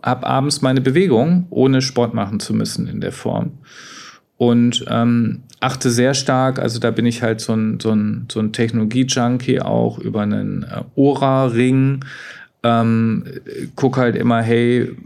habe 0.03 0.27
abends 0.27 0.63
meine 0.63 0.81
Bewegung, 0.81 1.49
ohne 1.51 1.83
Sport 1.83 2.15
machen 2.15 2.41
zu 2.41 2.55
müssen 2.55 2.87
in 2.87 3.03
der 3.03 3.13
Form. 3.13 3.59
Und 4.43 4.85
ähm, 4.89 5.45
achte 5.61 5.89
sehr 5.89 6.15
stark, 6.15 6.59
also 6.59 6.81
da 6.81 6.91
bin 6.91 7.07
ich 7.07 7.23
halt 7.23 7.41
so 7.41 7.53
ein, 7.53 7.79
so 7.79 7.93
ein, 7.93 8.27
so 8.29 8.41
ein 8.41 8.53
Technologie-Junkie 8.53 9.61
auch 9.61 10.01
über 10.01 10.23
einen 10.23 10.65
äh, 10.65 10.83
Ora-Ring. 10.97 12.05
Ähm, 12.65 13.23
guck 13.77 13.99
halt 13.99 14.17
immer, 14.17 14.43
hey, 14.43 14.97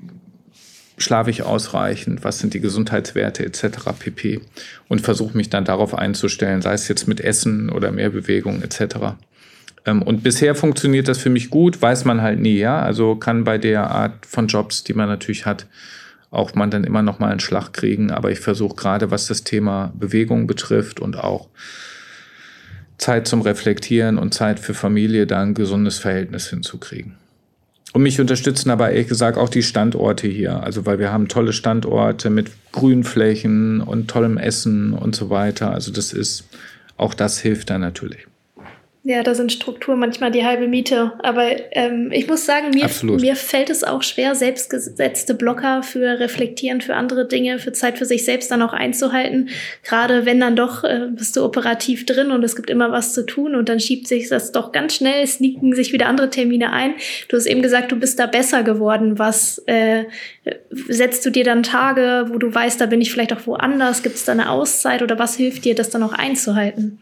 schlafe 0.97 1.29
ich 1.29 1.43
ausreichend, 1.43 2.25
was 2.25 2.39
sind 2.39 2.55
die 2.55 2.61
Gesundheitswerte 2.61 3.45
etc. 3.45 3.91
pp. 3.99 4.41
Und 4.89 5.03
versuche 5.03 5.37
mich 5.37 5.51
dann 5.51 5.67
darauf 5.67 5.95
einzustellen, 5.95 6.63
sei 6.63 6.73
es 6.73 6.89
jetzt 6.89 7.07
mit 7.07 7.21
Essen 7.21 7.69
oder 7.69 7.93
mehr 7.93 8.09
Bewegung 8.09 8.63
etc. 8.63 9.17
Ähm, 9.85 10.01
und 10.01 10.23
bisher 10.23 10.55
funktioniert 10.55 11.09
das 11.09 11.19
für 11.19 11.29
mich 11.29 11.51
gut, 11.51 11.83
weiß 11.83 12.07
man 12.07 12.23
halt 12.23 12.41
nie, 12.41 12.57
ja. 12.57 12.81
Also 12.81 13.17
kann 13.17 13.45
bei 13.45 13.59
der 13.59 13.91
Art 13.91 14.25
von 14.25 14.47
Jobs, 14.47 14.83
die 14.83 14.95
man 14.95 15.11
natürlich 15.11 15.45
hat, 15.45 15.67
auch 16.37 16.55
man 16.55 16.71
dann 16.71 16.85
immer 16.85 17.03
noch 17.03 17.19
mal 17.19 17.31
einen 17.31 17.41
Schlag 17.41 17.73
kriegen. 17.73 18.11
Aber 18.11 18.31
ich 18.31 18.41
versuche 18.41 18.77
gerade, 18.77 19.11
was 19.11 19.27
das 19.27 19.43
Thema 19.43 19.93
Bewegung 19.99 20.47
betrifft 20.47 21.01
und 21.01 21.17
auch 21.17 21.49
Zeit 22.99 23.27
zum 23.27 23.43
Reflektieren 23.43 24.19
und 24.19 24.35
Zeit 24.35 24.61
für 24.61 24.75
Familie, 24.75 25.27
da 25.27 25.43
ein 25.43 25.55
gesundes 25.55 25.99
Verhältnis 25.99 26.49
hinzukriegen. 26.49 27.15
und 27.93 28.03
mich 28.03 28.21
unterstützen 28.21 28.71
aber 28.71 28.91
ehrlich 28.91 29.09
gesagt 29.09 29.39
auch 29.39 29.49
die 29.49 29.63
Standorte 29.63 30.29
hier. 30.29 30.63
Also 30.63 30.85
weil 30.87 30.99
wir 30.99 31.13
haben 31.13 31.29
tolle 31.29 31.53
Standorte 31.53 32.31
mit 32.31 32.51
Grünflächen 32.73 33.81
und 33.81 34.09
tollem 34.09 34.37
Essen 34.37 34.93
und 34.93 35.17
so 35.17 35.31
weiter. 35.31 35.71
Also 35.71 35.93
das 35.93 36.13
ist, 36.13 36.45
auch 36.97 37.15
das 37.15 37.39
hilft 37.39 37.71
da 37.71 37.79
natürlich. 37.79 38.27
Ja, 39.09 39.23
da 39.23 39.37
sind 39.37 39.53
Strukturen 39.53 40.01
manchmal 40.01 40.33
die 40.33 40.45
halbe 40.45 40.67
Miete. 40.67 41.13
Aber 41.21 41.45
ähm, 41.71 42.11
ich 42.11 42.27
muss 42.27 42.45
sagen, 42.45 42.71
mir, 42.71 42.91
mir 43.21 43.37
fällt 43.37 43.71
es 43.71 43.85
auch 43.85 44.03
schwer, 44.03 44.35
selbstgesetzte 44.35 45.35
Blocker 45.35 45.85
für 45.85 46.19
Reflektieren, 46.19 46.81
für 46.81 46.97
andere 46.97 47.25
Dinge, 47.29 47.61
für 47.61 47.71
Zeit 47.71 47.99
für 47.99 48.05
sich 48.05 48.25
selbst 48.25 48.51
dann 48.51 48.63
auch 48.63 48.73
einzuhalten. 48.73 49.51
Gerade 49.85 50.27
wenn 50.27 50.41
dann 50.41 50.57
doch 50.57 50.83
äh, 50.83 51.07
bist 51.09 51.37
du 51.37 51.45
operativ 51.45 52.05
drin 52.05 52.33
und 52.33 52.43
es 52.43 52.57
gibt 52.57 52.69
immer 52.69 52.91
was 52.91 53.15
zu 53.15 53.25
tun 53.25 53.55
und 53.55 53.69
dann 53.69 53.79
schiebt 53.79 54.09
sich 54.09 54.29
das 54.29 54.51
doch 54.51 54.73
ganz 54.73 54.97
schnell, 54.97 55.25
sneaken 55.25 55.73
sich 55.73 55.93
wieder 55.93 56.09
andere 56.09 56.29
Termine 56.29 56.73
ein. 56.73 56.95
Du 57.29 57.37
hast 57.37 57.47
eben 57.47 57.63
gesagt, 57.63 57.93
du 57.93 57.97
bist 58.01 58.19
da 58.19 58.27
besser 58.27 58.65
geworden. 58.65 59.21
Was 59.21 59.63
äh, 59.67 60.07
setzt 60.89 61.25
du 61.25 61.31
dir 61.31 61.45
dann 61.45 61.63
Tage, 61.63 62.27
wo 62.31 62.39
du 62.39 62.53
weißt, 62.53 62.81
da 62.81 62.87
bin 62.87 63.01
ich 63.01 63.13
vielleicht 63.13 63.33
auch 63.33 63.47
woanders? 63.47 64.03
Gibt 64.03 64.17
es 64.17 64.25
da 64.25 64.33
eine 64.33 64.51
Auszeit 64.51 65.01
oder 65.01 65.17
was 65.17 65.37
hilft 65.37 65.65
dir, 65.65 65.77
das 65.77 65.91
dann 65.91 66.03
auch 66.03 66.13
einzuhalten? 66.13 66.99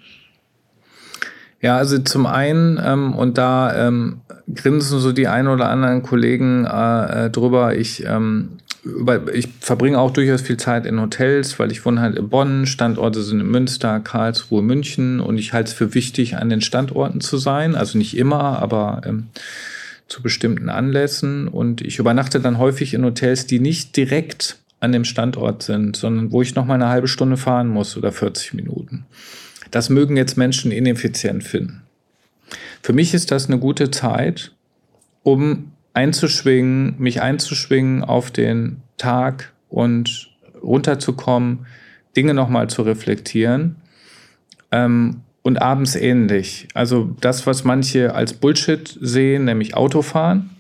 Ja, 1.65 1.79
also 1.79 1.99
zum 1.99 2.27
einen, 2.27 2.79
ähm, 2.85 3.15
und 3.15 3.39
da 3.39 3.87
ähm, 3.87 4.21
grinsen 4.55 4.99
so 4.99 5.13
die 5.13 5.29
ein 5.29 5.49
oder 5.49 5.71
anderen 5.71 6.03
Kollegen 6.03 6.67
äh, 6.67 7.25
äh, 7.25 7.31
drüber, 7.31 7.75
ich, 7.75 8.05
ähm, 8.05 8.59
über, 8.83 9.35
ich 9.35 9.49
verbringe 9.61 9.99
auch 9.99 10.11
durchaus 10.11 10.43
viel 10.43 10.59
Zeit 10.59 10.85
in 10.85 11.01
Hotels, 11.01 11.59
weil 11.59 11.73
ich 11.73 11.87
wohne 11.87 12.03
halt 12.03 12.19
in 12.19 12.29
Bonn, 12.29 12.67
Standorte 12.67 13.23
sind 13.23 13.41
in 13.41 13.51
Münster, 13.51 13.99
Karlsruhe, 14.01 14.61
München 14.61 15.21
und 15.21 15.39
ich 15.39 15.55
halte 15.55 15.71
es 15.71 15.75
für 15.75 15.95
wichtig, 15.95 16.37
an 16.37 16.51
den 16.51 16.61
Standorten 16.61 17.23
zu 17.23 17.39
sein. 17.39 17.77
Also 17.77 17.97
nicht 17.97 18.15
immer, 18.15 18.61
aber 18.61 19.01
ähm, 19.07 19.29
zu 20.07 20.21
bestimmten 20.21 20.69
Anlässen. 20.69 21.49
Und 21.49 21.81
ich 21.81 21.99
übernachte 21.99 22.41
dann 22.41 22.59
häufig 22.59 22.93
in 22.93 23.07
Hotels, 23.07 23.47
die 23.47 23.59
nicht 23.59 23.97
direkt 23.97 24.59
an 24.81 24.93
dem 24.93 25.05
Standort 25.07 25.63
sind, 25.63 25.97
sondern 25.97 26.31
wo 26.31 26.43
ich 26.43 26.55
noch 26.55 26.67
mal 26.67 26.75
eine 26.75 26.91
halbe 26.91 27.09
Stunde 27.09 27.39
fahren 27.39 27.69
muss 27.69 27.97
oder 27.97 28.13
40 28.13 28.53
Minuten. 28.53 29.07
Das 29.75 29.91
mögen 29.91 30.17
jetzt 30.17 30.37
Menschen 30.37 30.71
ineffizient 30.71 31.43
finden. 31.43 31.83
Für 32.81 32.93
mich 32.93 33.13
ist 33.13 33.33
das 33.33 33.49
eine 33.49 33.59
gute 33.59 33.91
Zeit, 33.91 34.53
um 35.25 35.73
einzuschwingen, 35.95 36.95
mich 36.99 37.21
einzuschwingen 37.21 38.05
auf 38.05 38.31
den 38.31 38.83
Tag 38.99 39.53
und 39.69 40.31
runterzukommen, 40.63 41.67
Dinge 42.17 42.35
nochmal 42.35 42.71
zu 42.71 42.83
reflektieren. 42.83 43.75
Ähm, 44.71 45.23
und 45.43 45.61
abends 45.61 45.97
ähnlich. 45.97 46.69
Also 46.73 47.17
das, 47.21 47.45
was 47.45 47.65
manche 47.65 48.15
als 48.15 48.33
Bullshit 48.33 48.97
sehen, 49.01 49.45
nämlich 49.45 49.77
Autofahren, 49.77 50.51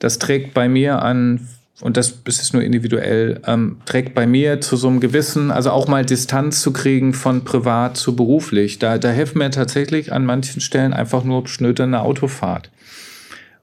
das 0.00 0.18
trägt 0.18 0.52
bei 0.52 0.68
mir 0.68 1.00
an 1.00 1.48
und 1.80 1.96
das 1.96 2.18
ist 2.24 2.54
nur 2.54 2.62
individuell, 2.62 3.40
ähm, 3.46 3.76
trägt 3.84 4.14
bei 4.14 4.26
mir 4.26 4.60
zu 4.60 4.76
so 4.76 4.88
einem 4.88 4.98
gewissen, 4.98 5.52
also 5.52 5.70
auch 5.70 5.86
mal 5.86 6.04
Distanz 6.04 6.60
zu 6.60 6.72
kriegen 6.72 7.14
von 7.14 7.44
privat 7.44 7.96
zu 7.96 8.16
beruflich. 8.16 8.80
Da, 8.80 8.98
da 8.98 9.10
helfen 9.10 9.38
mir 9.38 9.50
tatsächlich 9.50 10.12
an 10.12 10.26
manchen 10.26 10.60
Stellen 10.60 10.92
einfach 10.92 11.22
nur 11.22 11.46
schnöderne 11.46 12.02
Autofahrt. 12.02 12.70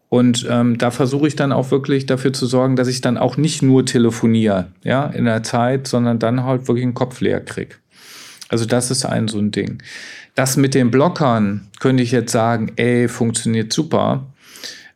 Und 0.08 0.48
ähm, 0.50 0.78
da 0.78 0.92
versuche 0.92 1.28
ich 1.28 1.36
dann 1.36 1.52
auch 1.52 1.72
wirklich 1.72 2.06
dafür 2.06 2.32
zu 2.32 2.46
sorgen, 2.46 2.78
dass 2.78 2.88
ich 2.88 3.02
dann 3.02 3.18
auch 3.18 3.36
nicht 3.36 3.62
nur 3.62 3.86
telefoniere, 3.86 4.68
ja, 4.84 5.08
in 5.08 5.26
der 5.26 5.44
Zeit, 5.44 5.88
sondern 5.88 6.20
dann 6.20 6.44
halt 6.44 6.70
wirklich 6.70 6.86
einen 6.86 6.94
Kopf 6.94 7.20
leer 7.20 7.42
krieg. 7.42 7.80
Also 8.48 8.66
das 8.66 8.92
ist 8.92 9.06
ein 9.06 9.28
so 9.28 9.40
ein 9.40 9.52
Ding. 9.52 9.82
Das 10.36 10.56
mit 10.56 10.74
den 10.74 10.92
Blockern 10.92 11.68
könnte 11.80 12.04
ich 12.04 12.12
jetzt 12.12 12.32
sagen, 12.32 12.72
ey, 12.78 13.10
funktioniert 13.10 13.74
super. 13.74 14.26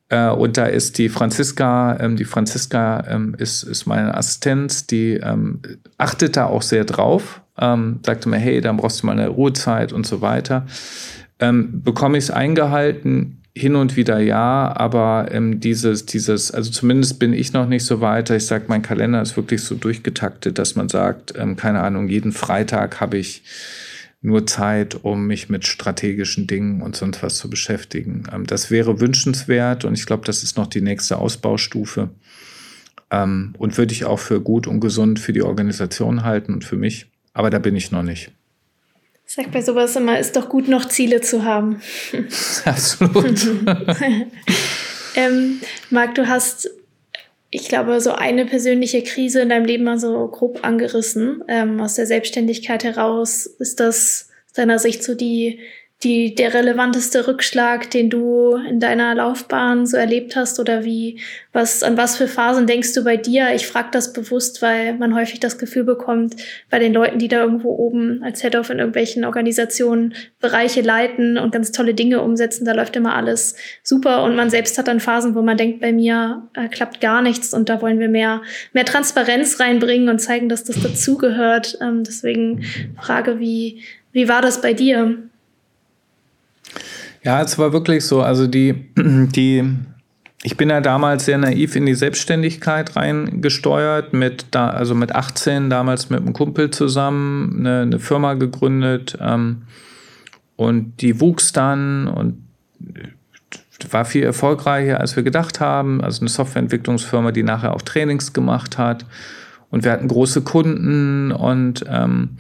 Äh, 0.10 0.30
und 0.30 0.57
da 0.57 0.66
ist 0.66 0.97
die 0.97 1.10
Franziska, 1.10 1.97
ähm, 1.99 2.18
die 2.18 2.26
Franziska 2.26 3.05
ähm, 3.07 3.36
ist, 3.38 3.64
ist 3.64 3.86
meine 3.86 4.16
Assistenz, 4.16 4.88
die 4.88 5.14
ähm, 5.14 5.62
achtet 5.97 6.36
da 6.36 6.47
auch 6.47 6.64
sehr 6.64 6.84
drauf, 6.84 7.41
ähm, 7.60 7.99
sagte 8.05 8.28
mir, 8.28 8.38
hey, 8.38 8.60
dann 8.60 8.78
brauchst 8.78 9.01
du 9.01 9.05
mal 9.05 9.14
eine 9.14 9.30
Ruhezeit 9.30 9.93
und 9.93 10.05
so 10.05 10.22
weiter. 10.22 10.66
Ähm, 11.39 11.82
bekomme 11.84 12.18
ich 12.18 12.26
es 12.26 12.32
eingehalten? 12.32 13.36
Hin 13.55 13.76
und 13.76 13.97
wieder 13.97 14.20
ja, 14.20 14.74
aber 14.76 15.28
ähm, 15.32 15.60
dieses, 15.60 16.05
dieses, 16.05 16.51
also 16.51 16.72
zumindest 16.72 17.20
bin 17.20 17.34
ich 17.34 17.51
noch 17.51 17.68
nicht 17.68 17.84
so 17.84 17.99
weiter. 17.99 18.36
Ich 18.36 18.45
sage, 18.45 18.66
mein 18.68 18.84
Kalender 18.84 19.22
ist 19.22 19.36
wirklich 19.36 19.64
so 19.64 19.76
durchgetaktet, 19.76 20.57
dass 20.57 20.76
man 20.76 20.88
sagt, 20.88 21.34
ähm, 21.36 21.55
keine 21.55 21.82
Ahnung, 21.82 22.07
jeden 22.07 22.32
Freitag 22.32 23.01
habe 23.01 23.18
ich 23.18 23.43
nur 24.22 24.45
Zeit, 24.45 25.03
um 25.03 25.28
mich 25.28 25.49
mit 25.49 25.65
strategischen 25.65 26.45
Dingen 26.45 26.82
und 26.82 26.95
sonst 26.95 27.24
was 27.24 27.38
zu 27.38 27.49
beschäftigen. 27.49 28.24
Ähm, 28.34 28.45
das 28.45 28.70
wäre 28.70 28.99
wünschenswert 28.99 29.86
und 29.86 29.93
ich 29.93 30.05
glaube, 30.05 30.26
das 30.26 30.43
ist 30.43 30.57
noch 30.57 30.67
die 30.67 30.82
nächste 30.82 31.17
Ausbaustufe. 31.17 32.09
Ähm, 33.11 33.53
und 33.57 33.78
würde 33.78 33.93
ich 33.93 34.05
auch 34.05 34.20
für 34.20 34.41
gut 34.41 34.67
und 34.67 34.82
gesund 34.82 35.20
für 35.20 35.34
die 35.34 35.41
Organisation 35.41 36.24
halten 36.24 36.53
und 36.53 36.63
für 36.63 36.76
mich. 36.76 37.07
Aber 37.34 37.49
da 37.49 37.59
bin 37.59 37.76
ich 37.76 37.91
noch 37.91 38.03
nicht. 38.03 38.32
Ich 39.26 39.36
sag 39.36 39.51
bei 39.51 39.61
sowas 39.61 39.95
immer, 39.95 40.20
ist 40.20 40.36
doch 40.36 40.49
gut, 40.49 40.67
noch 40.67 40.86
Ziele 40.86 41.22
zu 41.22 41.43
haben. 41.43 41.82
Absolut. 42.65 43.47
ähm, 45.15 45.59
Marc, 45.89 46.15
du 46.15 46.28
hast 46.28 46.70
ich 47.51 47.67
glaube, 47.67 47.99
so 47.99 48.11
eine 48.11 48.45
persönliche 48.45 49.03
Krise 49.03 49.41
in 49.41 49.49
deinem 49.49 49.65
Leben 49.65 49.83
mal 49.83 49.99
so 49.99 50.27
grob 50.27 50.59
angerissen. 50.63 51.43
Ähm, 51.47 51.81
aus 51.81 51.95
der 51.95 52.05
Selbstständigkeit 52.05 52.83
heraus 52.83 53.45
ist 53.45 53.79
das 53.79 54.29
deiner 54.53 54.79
Sicht 54.79 55.03
so 55.03 55.15
die 55.15 55.59
die, 56.03 56.33
der 56.33 56.53
relevanteste 56.53 57.27
Rückschlag, 57.27 57.91
den 57.91 58.09
du 58.09 58.55
in 58.55 58.79
deiner 58.79 59.15
Laufbahn 59.15 59.85
so 59.85 59.97
erlebt 59.97 60.37
hast 60.37 60.57
oder 60.57 60.85
wie, 60.85 61.19
was, 61.51 61.83
an 61.83 61.97
was 61.97 62.15
für 62.15 62.29
Phasen 62.29 62.67
denkst 62.67 62.93
du 62.93 63.03
bei 63.03 63.17
dir? 63.17 63.53
Ich 63.53 63.67
frage 63.67 63.89
das 63.91 64.13
bewusst, 64.13 64.61
weil 64.61 64.93
man 64.93 65.13
häufig 65.13 65.41
das 65.41 65.57
Gefühl 65.57 65.83
bekommt, 65.83 66.37
bei 66.69 66.79
den 66.79 66.93
Leuten, 66.93 67.19
die 67.19 67.27
da 67.27 67.41
irgendwo 67.41 67.75
oben 67.75 68.23
als 68.23 68.41
Head-Off 68.41 68.69
in 68.69 68.79
irgendwelchen 68.79 69.25
Organisationen 69.25 70.13
Bereiche 70.39 70.79
leiten 70.79 71.37
und 71.37 71.51
ganz 71.51 71.73
tolle 71.73 71.93
Dinge 71.93 72.21
umsetzen, 72.21 72.63
da 72.63 72.71
läuft 72.71 72.95
immer 72.95 73.15
alles 73.15 73.55
super 73.83 74.23
und 74.23 74.37
man 74.37 74.49
selbst 74.49 74.77
hat 74.77 74.87
dann 74.87 75.01
Phasen, 75.01 75.35
wo 75.35 75.41
man 75.41 75.57
denkt, 75.57 75.81
bei 75.81 75.91
mir 75.91 76.47
äh, 76.53 76.69
klappt 76.69 77.01
gar 77.01 77.21
nichts 77.21 77.53
und 77.53 77.67
da 77.67 77.81
wollen 77.81 77.99
wir 77.99 78.09
mehr, 78.09 78.41
mehr 78.71 78.85
Transparenz 78.85 79.59
reinbringen 79.59 80.07
und 80.07 80.19
zeigen, 80.19 80.47
dass 80.47 80.63
das 80.63 80.81
dazugehört. 80.81 81.77
Ähm, 81.81 82.05
deswegen 82.05 82.63
Frage, 83.01 83.39
wie, 83.39 83.83
wie 84.13 84.29
war 84.29 84.41
das 84.41 84.61
bei 84.61 84.73
dir? 84.73 85.28
Ja, 87.24 87.41
es 87.41 87.57
war 87.57 87.74
wirklich 87.74 88.05
so. 88.05 88.22
Also 88.22 88.47
die, 88.47 88.74
die, 88.97 89.63
ich 90.43 90.57
bin 90.57 90.70
ja 90.70 90.82
damals 90.82 91.26
sehr 91.26 91.38
naiv 91.38 91.76
in 91.76 91.86
die 91.86 91.95
Selbstständigkeit 91.95 92.95
reingesteuert, 92.95 94.13
mit 94.13 94.47
da, 94.51 94.70
also 94.70 94.95
mit 94.95 95.13
18 95.13 95.70
damals 95.70 96.09
mit 96.09 96.22
einem 96.22 96.34
Kumpel 96.34 96.72
zusammen 96.72 97.57
eine, 97.59 97.82
eine 97.82 97.99
Firma 97.99 98.36
gegründet. 98.36 99.17
Ähm, 99.22 99.63
und 100.55 101.01
die 101.01 101.22
wuchs 101.22 101.53
dann 101.53 102.07
und 102.07 102.43
war 103.91 104.05
viel 104.05 104.24
erfolgreicher, 104.24 104.99
als 104.99 105.15
wir 105.15 105.24
gedacht 105.24 105.59
haben. 105.59 106.01
Also 106.01 106.22
eine 106.22 106.30
Softwareentwicklungsfirma, 106.30 107.32
die 107.32 107.43
nachher 107.43 107.74
auch 107.74 107.82
Trainings 107.82 108.34
gemacht 108.34 108.78
hat. 108.78 109.05
Und 109.70 109.84
wir 109.84 109.91
hatten 109.91 110.07
große 110.07 110.41
Kunden 110.41 111.32
und 111.32 111.86
ähm, 111.88 112.38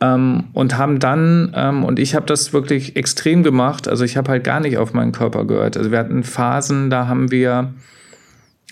ähm, 0.00 0.44
und 0.52 0.78
haben 0.78 0.98
dann, 0.98 1.52
ähm, 1.54 1.84
und 1.84 1.98
ich 1.98 2.14
habe 2.14 2.26
das 2.26 2.52
wirklich 2.52 2.96
extrem 2.96 3.42
gemacht, 3.42 3.88
also 3.88 4.04
ich 4.04 4.16
habe 4.16 4.30
halt 4.30 4.44
gar 4.44 4.60
nicht 4.60 4.78
auf 4.78 4.92
meinen 4.92 5.12
Körper 5.12 5.44
gehört. 5.44 5.76
Also 5.76 5.90
wir 5.90 5.98
hatten 5.98 6.24
Phasen, 6.24 6.90
da 6.90 7.06
haben 7.06 7.30
wir 7.30 7.74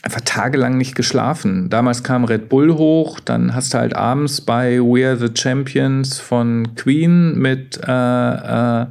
einfach 0.02 0.20
tagelang 0.22 0.78
nicht 0.78 0.94
geschlafen. 0.94 1.68
Damals 1.70 2.02
kam 2.02 2.24
Red 2.24 2.48
Bull 2.48 2.74
hoch, 2.74 3.20
dann 3.20 3.54
hast 3.54 3.74
du 3.74 3.78
halt 3.78 3.94
abends 3.94 4.40
bei 4.40 4.78
We 4.78 5.06
Are 5.06 5.16
the 5.16 5.28
Champions 5.34 6.18
von 6.18 6.74
Queen 6.76 7.36
mit 7.38 7.80
äh, 7.86 8.82
äh, 8.82 8.86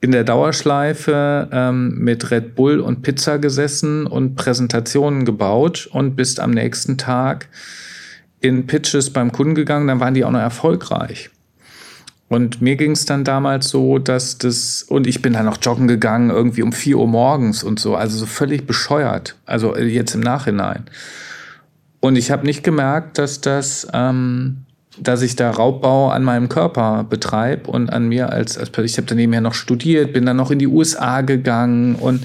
in 0.00 0.12
der 0.12 0.24
Dauerschleife 0.24 1.48
ähm, 1.52 1.98
mit 1.98 2.30
Red 2.30 2.54
Bull 2.54 2.80
und 2.80 3.02
Pizza 3.02 3.38
gesessen 3.38 4.06
und 4.06 4.34
Präsentationen 4.34 5.26
gebaut 5.26 5.88
und 5.92 6.16
bist 6.16 6.40
am 6.40 6.52
nächsten 6.52 6.96
Tag 6.96 7.48
in 8.40 8.66
Pitches 8.66 9.10
beim 9.10 9.30
Kunden 9.30 9.54
gegangen, 9.54 9.86
dann 9.86 10.00
waren 10.00 10.14
die 10.14 10.24
auch 10.24 10.30
noch 10.30 10.40
erfolgreich. 10.40 11.30
Und 12.30 12.62
mir 12.62 12.76
ging 12.76 12.92
es 12.92 13.06
dann 13.06 13.24
damals 13.24 13.70
so, 13.70 13.98
dass 13.98 14.38
das, 14.38 14.84
und 14.84 15.08
ich 15.08 15.20
bin 15.20 15.32
dann 15.32 15.46
noch 15.46 15.58
joggen 15.60 15.88
gegangen, 15.88 16.30
irgendwie 16.30 16.62
um 16.62 16.70
4 16.70 16.96
Uhr 16.96 17.08
morgens 17.08 17.64
und 17.64 17.80
so, 17.80 17.96
also 17.96 18.16
so 18.16 18.24
völlig 18.24 18.68
bescheuert, 18.68 19.34
also 19.46 19.74
äh, 19.74 19.84
jetzt 19.86 20.14
im 20.14 20.20
Nachhinein. 20.20 20.84
Und 21.98 22.14
ich 22.14 22.30
habe 22.30 22.46
nicht 22.46 22.62
gemerkt, 22.62 23.18
dass 23.18 23.40
das, 23.40 23.88
ähm, 23.92 24.58
dass 24.96 25.22
ich 25.22 25.34
da 25.34 25.50
Raubbau 25.50 26.10
an 26.10 26.22
meinem 26.22 26.48
Körper 26.48 27.02
betreibe 27.02 27.68
und 27.68 27.92
an 27.92 28.08
mir 28.08 28.30
als, 28.30 28.56
als 28.56 28.70
ich 28.78 28.96
habe 28.96 29.08
dann 29.08 29.16
nebenher 29.16 29.40
noch 29.40 29.54
studiert, 29.54 30.12
bin 30.12 30.24
dann 30.24 30.36
noch 30.36 30.52
in 30.52 30.60
die 30.60 30.68
USA 30.68 31.22
gegangen 31.22 31.96
und 31.96 32.24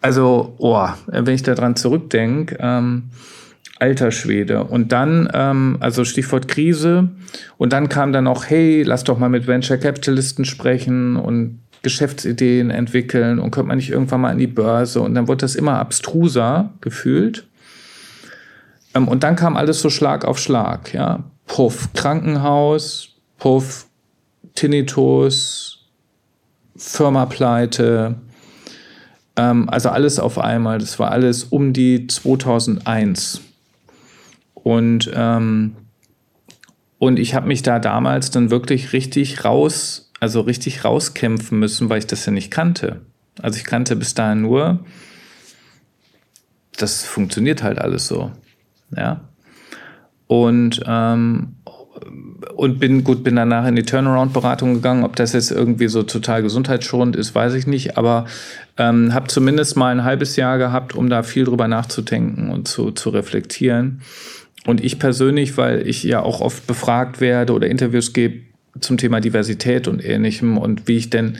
also, 0.00 0.56
oh, 0.58 0.88
wenn 1.06 1.32
ich 1.32 1.44
daran 1.44 1.76
zurückdenke, 1.76 2.58
ähm, 2.58 3.04
alter 3.78 4.10
Schwede. 4.10 4.64
Und 4.64 4.92
dann, 4.92 5.28
ähm, 5.32 5.76
also 5.80 6.04
Stichwort 6.04 6.48
Krise, 6.48 7.08
und 7.58 7.72
dann 7.72 7.88
kam 7.88 8.12
dann 8.12 8.26
auch, 8.26 8.44
hey, 8.46 8.82
lass 8.82 9.04
doch 9.04 9.18
mal 9.18 9.28
mit 9.28 9.46
Venture 9.46 9.78
Capitalisten 9.78 10.44
sprechen 10.44 11.16
und 11.16 11.60
Geschäftsideen 11.82 12.70
entwickeln 12.70 13.38
und 13.38 13.50
könnte 13.50 13.68
man 13.68 13.76
nicht 13.76 13.90
irgendwann 13.90 14.22
mal 14.22 14.30
an 14.30 14.38
die 14.38 14.46
Börse 14.46 15.00
und 15.00 15.14
dann 15.14 15.28
wurde 15.28 15.42
das 15.42 15.54
immer 15.54 15.78
abstruser 15.78 16.70
gefühlt. 16.80 17.46
Ähm, 18.94 19.08
und 19.08 19.22
dann 19.22 19.36
kam 19.36 19.56
alles 19.56 19.80
so 19.80 19.90
Schlag 19.90 20.24
auf 20.24 20.38
Schlag, 20.38 20.94
ja. 20.94 21.24
Puff, 21.46 21.92
Krankenhaus, 21.92 23.10
Puff, 23.38 23.86
Tinnitus, 24.54 25.84
Firmapleite, 26.76 28.14
ähm, 29.36 29.68
also 29.68 29.90
alles 29.90 30.18
auf 30.18 30.38
einmal. 30.38 30.78
Das 30.78 30.98
war 30.98 31.10
alles 31.10 31.44
um 31.44 31.72
die 31.72 32.06
2001. 32.06 33.40
Und, 34.64 35.10
ähm, 35.14 35.76
und 36.98 37.18
ich 37.18 37.34
habe 37.34 37.46
mich 37.46 37.62
da 37.62 37.78
damals 37.78 38.30
dann 38.30 38.50
wirklich 38.50 38.94
richtig 38.94 39.44
raus, 39.44 40.10
also 40.20 40.40
richtig 40.40 40.84
rauskämpfen 40.84 41.58
müssen, 41.58 41.90
weil 41.90 41.98
ich 41.98 42.06
das 42.06 42.24
ja 42.24 42.32
nicht 42.32 42.50
kannte. 42.50 43.02
Also 43.42 43.58
ich 43.58 43.64
kannte 43.64 43.94
bis 43.94 44.14
dahin 44.14 44.40
nur, 44.40 44.80
das 46.78 47.04
funktioniert 47.04 47.62
halt 47.62 47.78
alles 47.78 48.08
so. 48.08 48.32
Ja. 48.96 49.20
Und, 50.28 50.80
ähm, 50.86 51.56
und 52.56 52.78
bin 52.78 53.04
gut, 53.04 53.22
bin 53.22 53.36
danach 53.36 53.66
in 53.66 53.76
die 53.76 53.82
Turnaround-Beratung 53.82 54.72
gegangen. 54.72 55.04
Ob 55.04 55.14
das 55.16 55.34
jetzt 55.34 55.50
irgendwie 55.50 55.88
so 55.88 56.04
total 56.04 56.42
gesundheitsschonend 56.42 57.16
ist, 57.16 57.34
weiß 57.34 57.52
ich 57.52 57.66
nicht. 57.66 57.98
Aber 57.98 58.24
ähm, 58.78 59.12
habe 59.12 59.26
zumindest 59.26 59.76
mal 59.76 59.90
ein 59.90 60.04
halbes 60.04 60.36
Jahr 60.36 60.56
gehabt, 60.56 60.94
um 60.94 61.10
da 61.10 61.22
viel 61.22 61.44
drüber 61.44 61.68
nachzudenken 61.68 62.50
und 62.50 62.66
zu, 62.66 62.92
zu 62.92 63.10
reflektieren. 63.10 64.00
Und 64.66 64.82
ich 64.82 64.98
persönlich, 64.98 65.56
weil 65.56 65.86
ich 65.86 66.02
ja 66.04 66.22
auch 66.22 66.40
oft 66.40 66.66
befragt 66.66 67.20
werde 67.20 67.52
oder 67.52 67.68
Interviews 67.68 68.12
gebe 68.12 68.40
zum 68.80 68.96
Thema 68.96 69.20
Diversität 69.20 69.88
und 69.88 70.04
ähnlichem 70.04 70.58
und 70.58 70.88
wie 70.88 70.96
ich 70.96 71.10
denn 71.10 71.38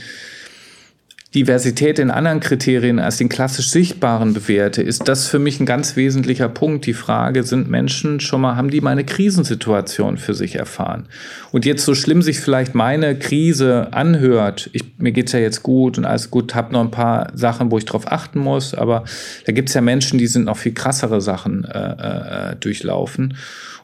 Diversität 1.34 1.98
in 1.98 2.12
anderen 2.12 2.38
Kriterien 2.38 3.00
als 3.00 3.16
den 3.16 3.28
klassisch 3.28 3.68
Sichtbaren 3.68 4.34
bewerte, 4.34 4.82
ist 4.82 5.08
das 5.08 5.26
für 5.26 5.40
mich 5.40 5.58
ein 5.58 5.66
ganz 5.66 5.96
wesentlicher 5.96 6.48
Punkt. 6.48 6.86
Die 6.86 6.94
Frage, 6.94 7.42
sind 7.42 7.68
Menschen 7.68 8.20
schon 8.20 8.40
mal, 8.40 8.54
haben 8.54 8.70
die 8.70 8.80
mal 8.80 8.90
eine 8.90 9.04
Krisensituation 9.04 10.16
für 10.16 10.34
sich 10.34 10.54
erfahren? 10.54 11.08
Und 11.50 11.66
jetzt 11.66 11.84
so 11.84 11.96
schlimm 11.96 12.22
sich 12.22 12.38
vielleicht 12.38 12.76
meine 12.76 13.18
Krise 13.18 13.88
anhört, 13.92 14.70
ich, 14.72 14.84
mir 14.98 15.10
geht's 15.10 15.32
ja 15.32 15.40
jetzt 15.40 15.64
gut 15.64 15.98
und 15.98 16.04
alles 16.04 16.30
gut, 16.30 16.54
habe 16.54 16.72
noch 16.72 16.80
ein 16.80 16.92
paar 16.92 17.32
Sachen, 17.34 17.72
wo 17.72 17.78
ich 17.78 17.84
drauf 17.84 18.10
achten 18.10 18.38
muss, 18.38 18.72
aber 18.72 19.02
da 19.44 19.52
gibt's 19.52 19.74
ja 19.74 19.80
Menschen, 19.80 20.18
die 20.18 20.28
sind 20.28 20.44
noch 20.44 20.56
viel 20.56 20.72
krassere 20.72 21.20
Sachen 21.20 21.64
äh, 21.64 22.52
äh, 22.52 22.56
durchlaufen. 22.56 23.36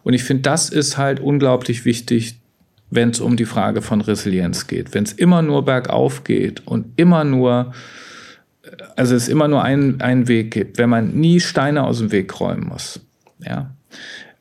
Und 0.02 0.14
ich 0.14 0.22
finde, 0.22 0.42
das 0.42 0.70
ist 0.70 0.96
halt 0.96 1.20
unglaublich 1.20 1.84
wichtig, 1.84 2.39
wenn 2.90 3.10
es 3.10 3.20
um 3.20 3.36
die 3.36 3.44
Frage 3.44 3.82
von 3.82 4.00
Resilienz 4.00 4.66
geht. 4.66 4.94
Wenn 4.94 5.04
es 5.04 5.12
immer 5.12 5.42
nur 5.42 5.64
bergauf 5.64 6.24
geht 6.24 6.66
und 6.66 6.86
immer 6.96 7.24
nur, 7.24 7.72
also 8.96 9.14
es 9.14 9.28
immer 9.28 9.48
nur 9.48 9.62
einen, 9.62 10.00
einen 10.00 10.28
Weg 10.28 10.50
gibt, 10.50 10.78
wenn 10.78 10.90
man 10.90 11.12
nie 11.14 11.40
Steine 11.40 11.84
aus 11.84 11.98
dem 11.98 12.12
Weg 12.12 12.38
räumen 12.40 12.66
muss, 12.66 13.00
ja, 13.44 13.70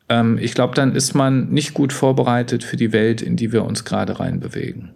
ähm, 0.10 0.38
ich 0.42 0.54
glaube, 0.54 0.76
dann 0.76 0.96
ist 0.96 1.14
man 1.14 1.50
nicht 1.50 1.74
gut 1.74 1.94
vorbereitet 1.94 2.64
für 2.64 2.76
die 2.76 2.92
Welt, 2.92 3.22
in 3.22 3.36
die 3.36 3.54
wir 3.54 3.64
uns 3.64 3.86
gerade 3.86 4.20
reinbewegen. 4.20 4.92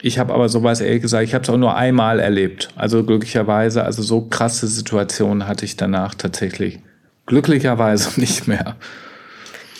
Ich 0.00 0.18
habe 0.18 0.34
aber 0.34 0.48
sowas 0.48 0.80
ehrlich 0.80 1.02
gesagt, 1.02 1.24
ich 1.24 1.34
habe 1.34 1.42
es 1.42 1.50
auch 1.50 1.56
nur 1.56 1.74
einmal 1.74 2.20
erlebt. 2.20 2.68
Also 2.76 3.02
glücklicherweise, 3.02 3.84
also 3.84 4.02
so 4.02 4.22
krasse 4.22 4.66
Situationen 4.68 5.48
hatte 5.48 5.64
ich 5.64 5.76
danach 5.76 6.14
tatsächlich 6.14 6.80
glücklicherweise 7.26 8.20
nicht 8.20 8.46
mehr. 8.46 8.76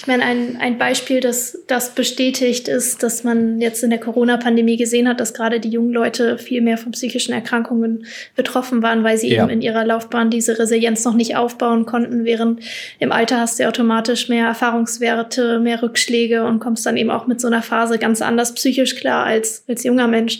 Ich 0.06 0.08
meine, 0.08 0.22
ein, 0.22 0.56
ein 0.60 0.78
Beispiel, 0.78 1.18
das 1.18 1.58
das 1.66 1.96
bestätigt, 1.96 2.68
ist, 2.68 3.02
dass 3.02 3.24
man 3.24 3.60
jetzt 3.60 3.82
in 3.82 3.90
der 3.90 3.98
Corona-Pandemie 3.98 4.76
gesehen 4.76 5.08
hat, 5.08 5.18
dass 5.18 5.34
gerade 5.34 5.58
die 5.58 5.68
jungen 5.68 5.92
Leute 5.92 6.38
viel 6.38 6.60
mehr 6.60 6.78
von 6.78 6.92
psychischen 6.92 7.32
Erkrankungen 7.32 8.06
betroffen 8.36 8.84
waren, 8.84 9.02
weil 9.02 9.18
sie 9.18 9.34
ja. 9.34 9.42
eben 9.42 9.50
in 9.50 9.62
ihrer 9.62 9.84
Laufbahn 9.84 10.30
diese 10.30 10.60
Resilienz 10.60 11.04
noch 11.04 11.14
nicht 11.14 11.34
aufbauen 11.34 11.86
konnten, 11.86 12.24
während 12.24 12.60
im 13.00 13.10
Alter 13.10 13.40
hast 13.40 13.58
du 13.58 13.66
automatisch 13.66 14.28
mehr 14.28 14.46
Erfahrungswerte, 14.46 15.58
mehr 15.58 15.82
Rückschläge 15.82 16.44
und 16.44 16.60
kommst 16.60 16.86
dann 16.86 16.96
eben 16.96 17.10
auch 17.10 17.26
mit 17.26 17.40
so 17.40 17.48
einer 17.48 17.62
Phase 17.62 17.98
ganz 17.98 18.22
anders 18.22 18.54
psychisch 18.54 18.94
klar 18.94 19.26
als 19.26 19.64
als 19.66 19.82
junger 19.82 20.06
Mensch. 20.06 20.38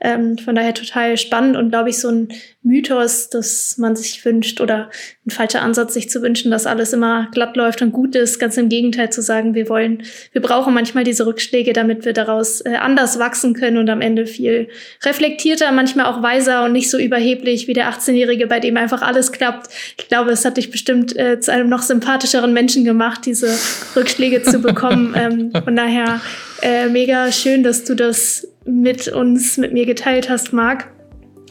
Ähm, 0.00 0.38
von 0.38 0.54
daher 0.54 0.74
total 0.74 1.16
spannend 1.16 1.56
und 1.56 1.70
glaube 1.70 1.90
ich 1.90 1.98
so 1.98 2.08
ein 2.08 2.28
Mythos, 2.68 3.30
dass 3.30 3.78
man 3.78 3.96
sich 3.96 4.24
wünscht 4.24 4.60
oder 4.60 4.90
ein 5.26 5.30
falscher 5.30 5.62
Ansatz, 5.62 5.94
sich 5.94 6.10
zu 6.10 6.22
wünschen, 6.22 6.50
dass 6.50 6.66
alles 6.66 6.92
immer 6.92 7.28
glatt 7.32 7.56
läuft 7.56 7.82
und 7.82 7.92
gut 7.92 8.14
ist. 8.14 8.38
Ganz 8.38 8.56
im 8.58 8.68
Gegenteil 8.68 9.10
zu 9.10 9.22
sagen, 9.22 9.54
wir 9.54 9.68
wollen, 9.68 10.02
wir 10.32 10.42
brauchen 10.42 10.74
manchmal 10.74 11.02
diese 11.02 11.26
Rückschläge, 11.26 11.72
damit 11.72 12.04
wir 12.04 12.12
daraus 12.12 12.60
äh, 12.60 12.76
anders 12.76 13.18
wachsen 13.18 13.54
können 13.54 13.78
und 13.78 13.88
am 13.88 14.02
Ende 14.02 14.26
viel 14.26 14.68
reflektierter, 15.02 15.72
manchmal 15.72 16.06
auch 16.06 16.22
weiser 16.22 16.64
und 16.64 16.72
nicht 16.72 16.90
so 16.90 16.98
überheblich 16.98 17.66
wie 17.66 17.72
der 17.72 17.90
18-Jährige, 17.90 18.46
bei 18.46 18.60
dem 18.60 18.76
einfach 18.76 19.02
alles 19.02 19.32
klappt. 19.32 19.72
Ich 19.96 20.08
glaube, 20.08 20.30
es 20.30 20.44
hat 20.44 20.58
dich 20.58 20.70
bestimmt 20.70 21.16
äh, 21.16 21.40
zu 21.40 21.50
einem 21.50 21.70
noch 21.70 21.82
sympathischeren 21.82 22.52
Menschen 22.52 22.84
gemacht, 22.84 23.24
diese 23.24 23.50
Rückschläge 23.96 24.42
zu 24.42 24.58
bekommen. 24.60 25.14
ähm, 25.16 25.52
von 25.64 25.74
daher 25.74 26.20
äh, 26.60 26.88
mega 26.88 27.32
schön, 27.32 27.62
dass 27.62 27.84
du 27.84 27.94
das 27.94 28.46
mit 28.64 29.08
uns, 29.08 29.56
mit 29.56 29.72
mir 29.72 29.86
geteilt 29.86 30.28
hast, 30.28 30.52
Marc. 30.52 30.86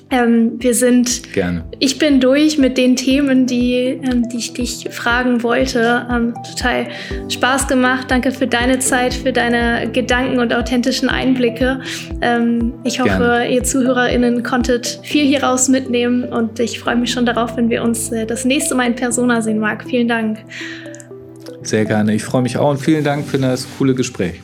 Ähm, 0.10 0.54
wir 0.60 0.74
sind. 0.74 1.34
Gerne. 1.34 1.66
Ich 1.80 2.00
bin 2.00 2.20
durch 2.20 2.58
mit 2.58 2.78
den 2.78 2.96
Themen, 2.96 3.46
die, 3.46 3.74
ähm, 3.74 4.28
die 4.30 4.38
ich 4.38 4.54
dich 4.54 4.88
fragen 4.90 5.44
wollte. 5.44 6.06
Ähm, 6.10 6.34
total 6.50 6.88
Spaß 7.30 7.68
gemacht. 7.68 8.10
Danke 8.10 8.32
für 8.32 8.48
deine 8.48 8.80
Zeit, 8.80 9.14
für 9.14 9.34
deine 9.34 9.90
Gedanken 9.92 10.40
und 10.40 10.54
authentischen 10.54 11.10
Einblicke. 11.10 11.82
Ähm, 12.22 12.74
ich 12.86 13.00
hoffe, 13.02 13.18
Gerne. 13.18 13.52
ihr 13.52 13.64
ZuhörerInnen 13.64 14.44
konntet 14.44 15.00
viel 15.04 15.26
hieraus 15.26 15.68
mitnehmen 15.68 16.24
und 16.24 16.60
ich 16.60 16.80
freue 16.80 16.96
mich 16.96 17.12
schon 17.12 17.26
darauf, 17.26 17.58
wenn 17.58 17.70
wir 17.70 17.84
uns 17.84 18.12
äh, 18.12 18.26
das 18.26 18.46
nächste 18.46 18.76
Mal 18.76 18.88
in 18.88 18.96
Persona 18.96 19.42
sehen, 19.42 19.60
Marc. 19.60 19.84
Vielen 19.84 20.08
Dank. 20.08 20.40
Sehr 21.64 21.84
gerne. 21.84 22.14
Ich 22.14 22.24
freue 22.24 22.44
mich 22.44 22.58
auch 22.58 22.72
und 22.72 22.78
vielen 22.78 23.04
Dank 23.04 23.26
für 23.28 23.38
das 23.38 23.68
coole 23.78 23.94
Gespräch. 23.94 24.42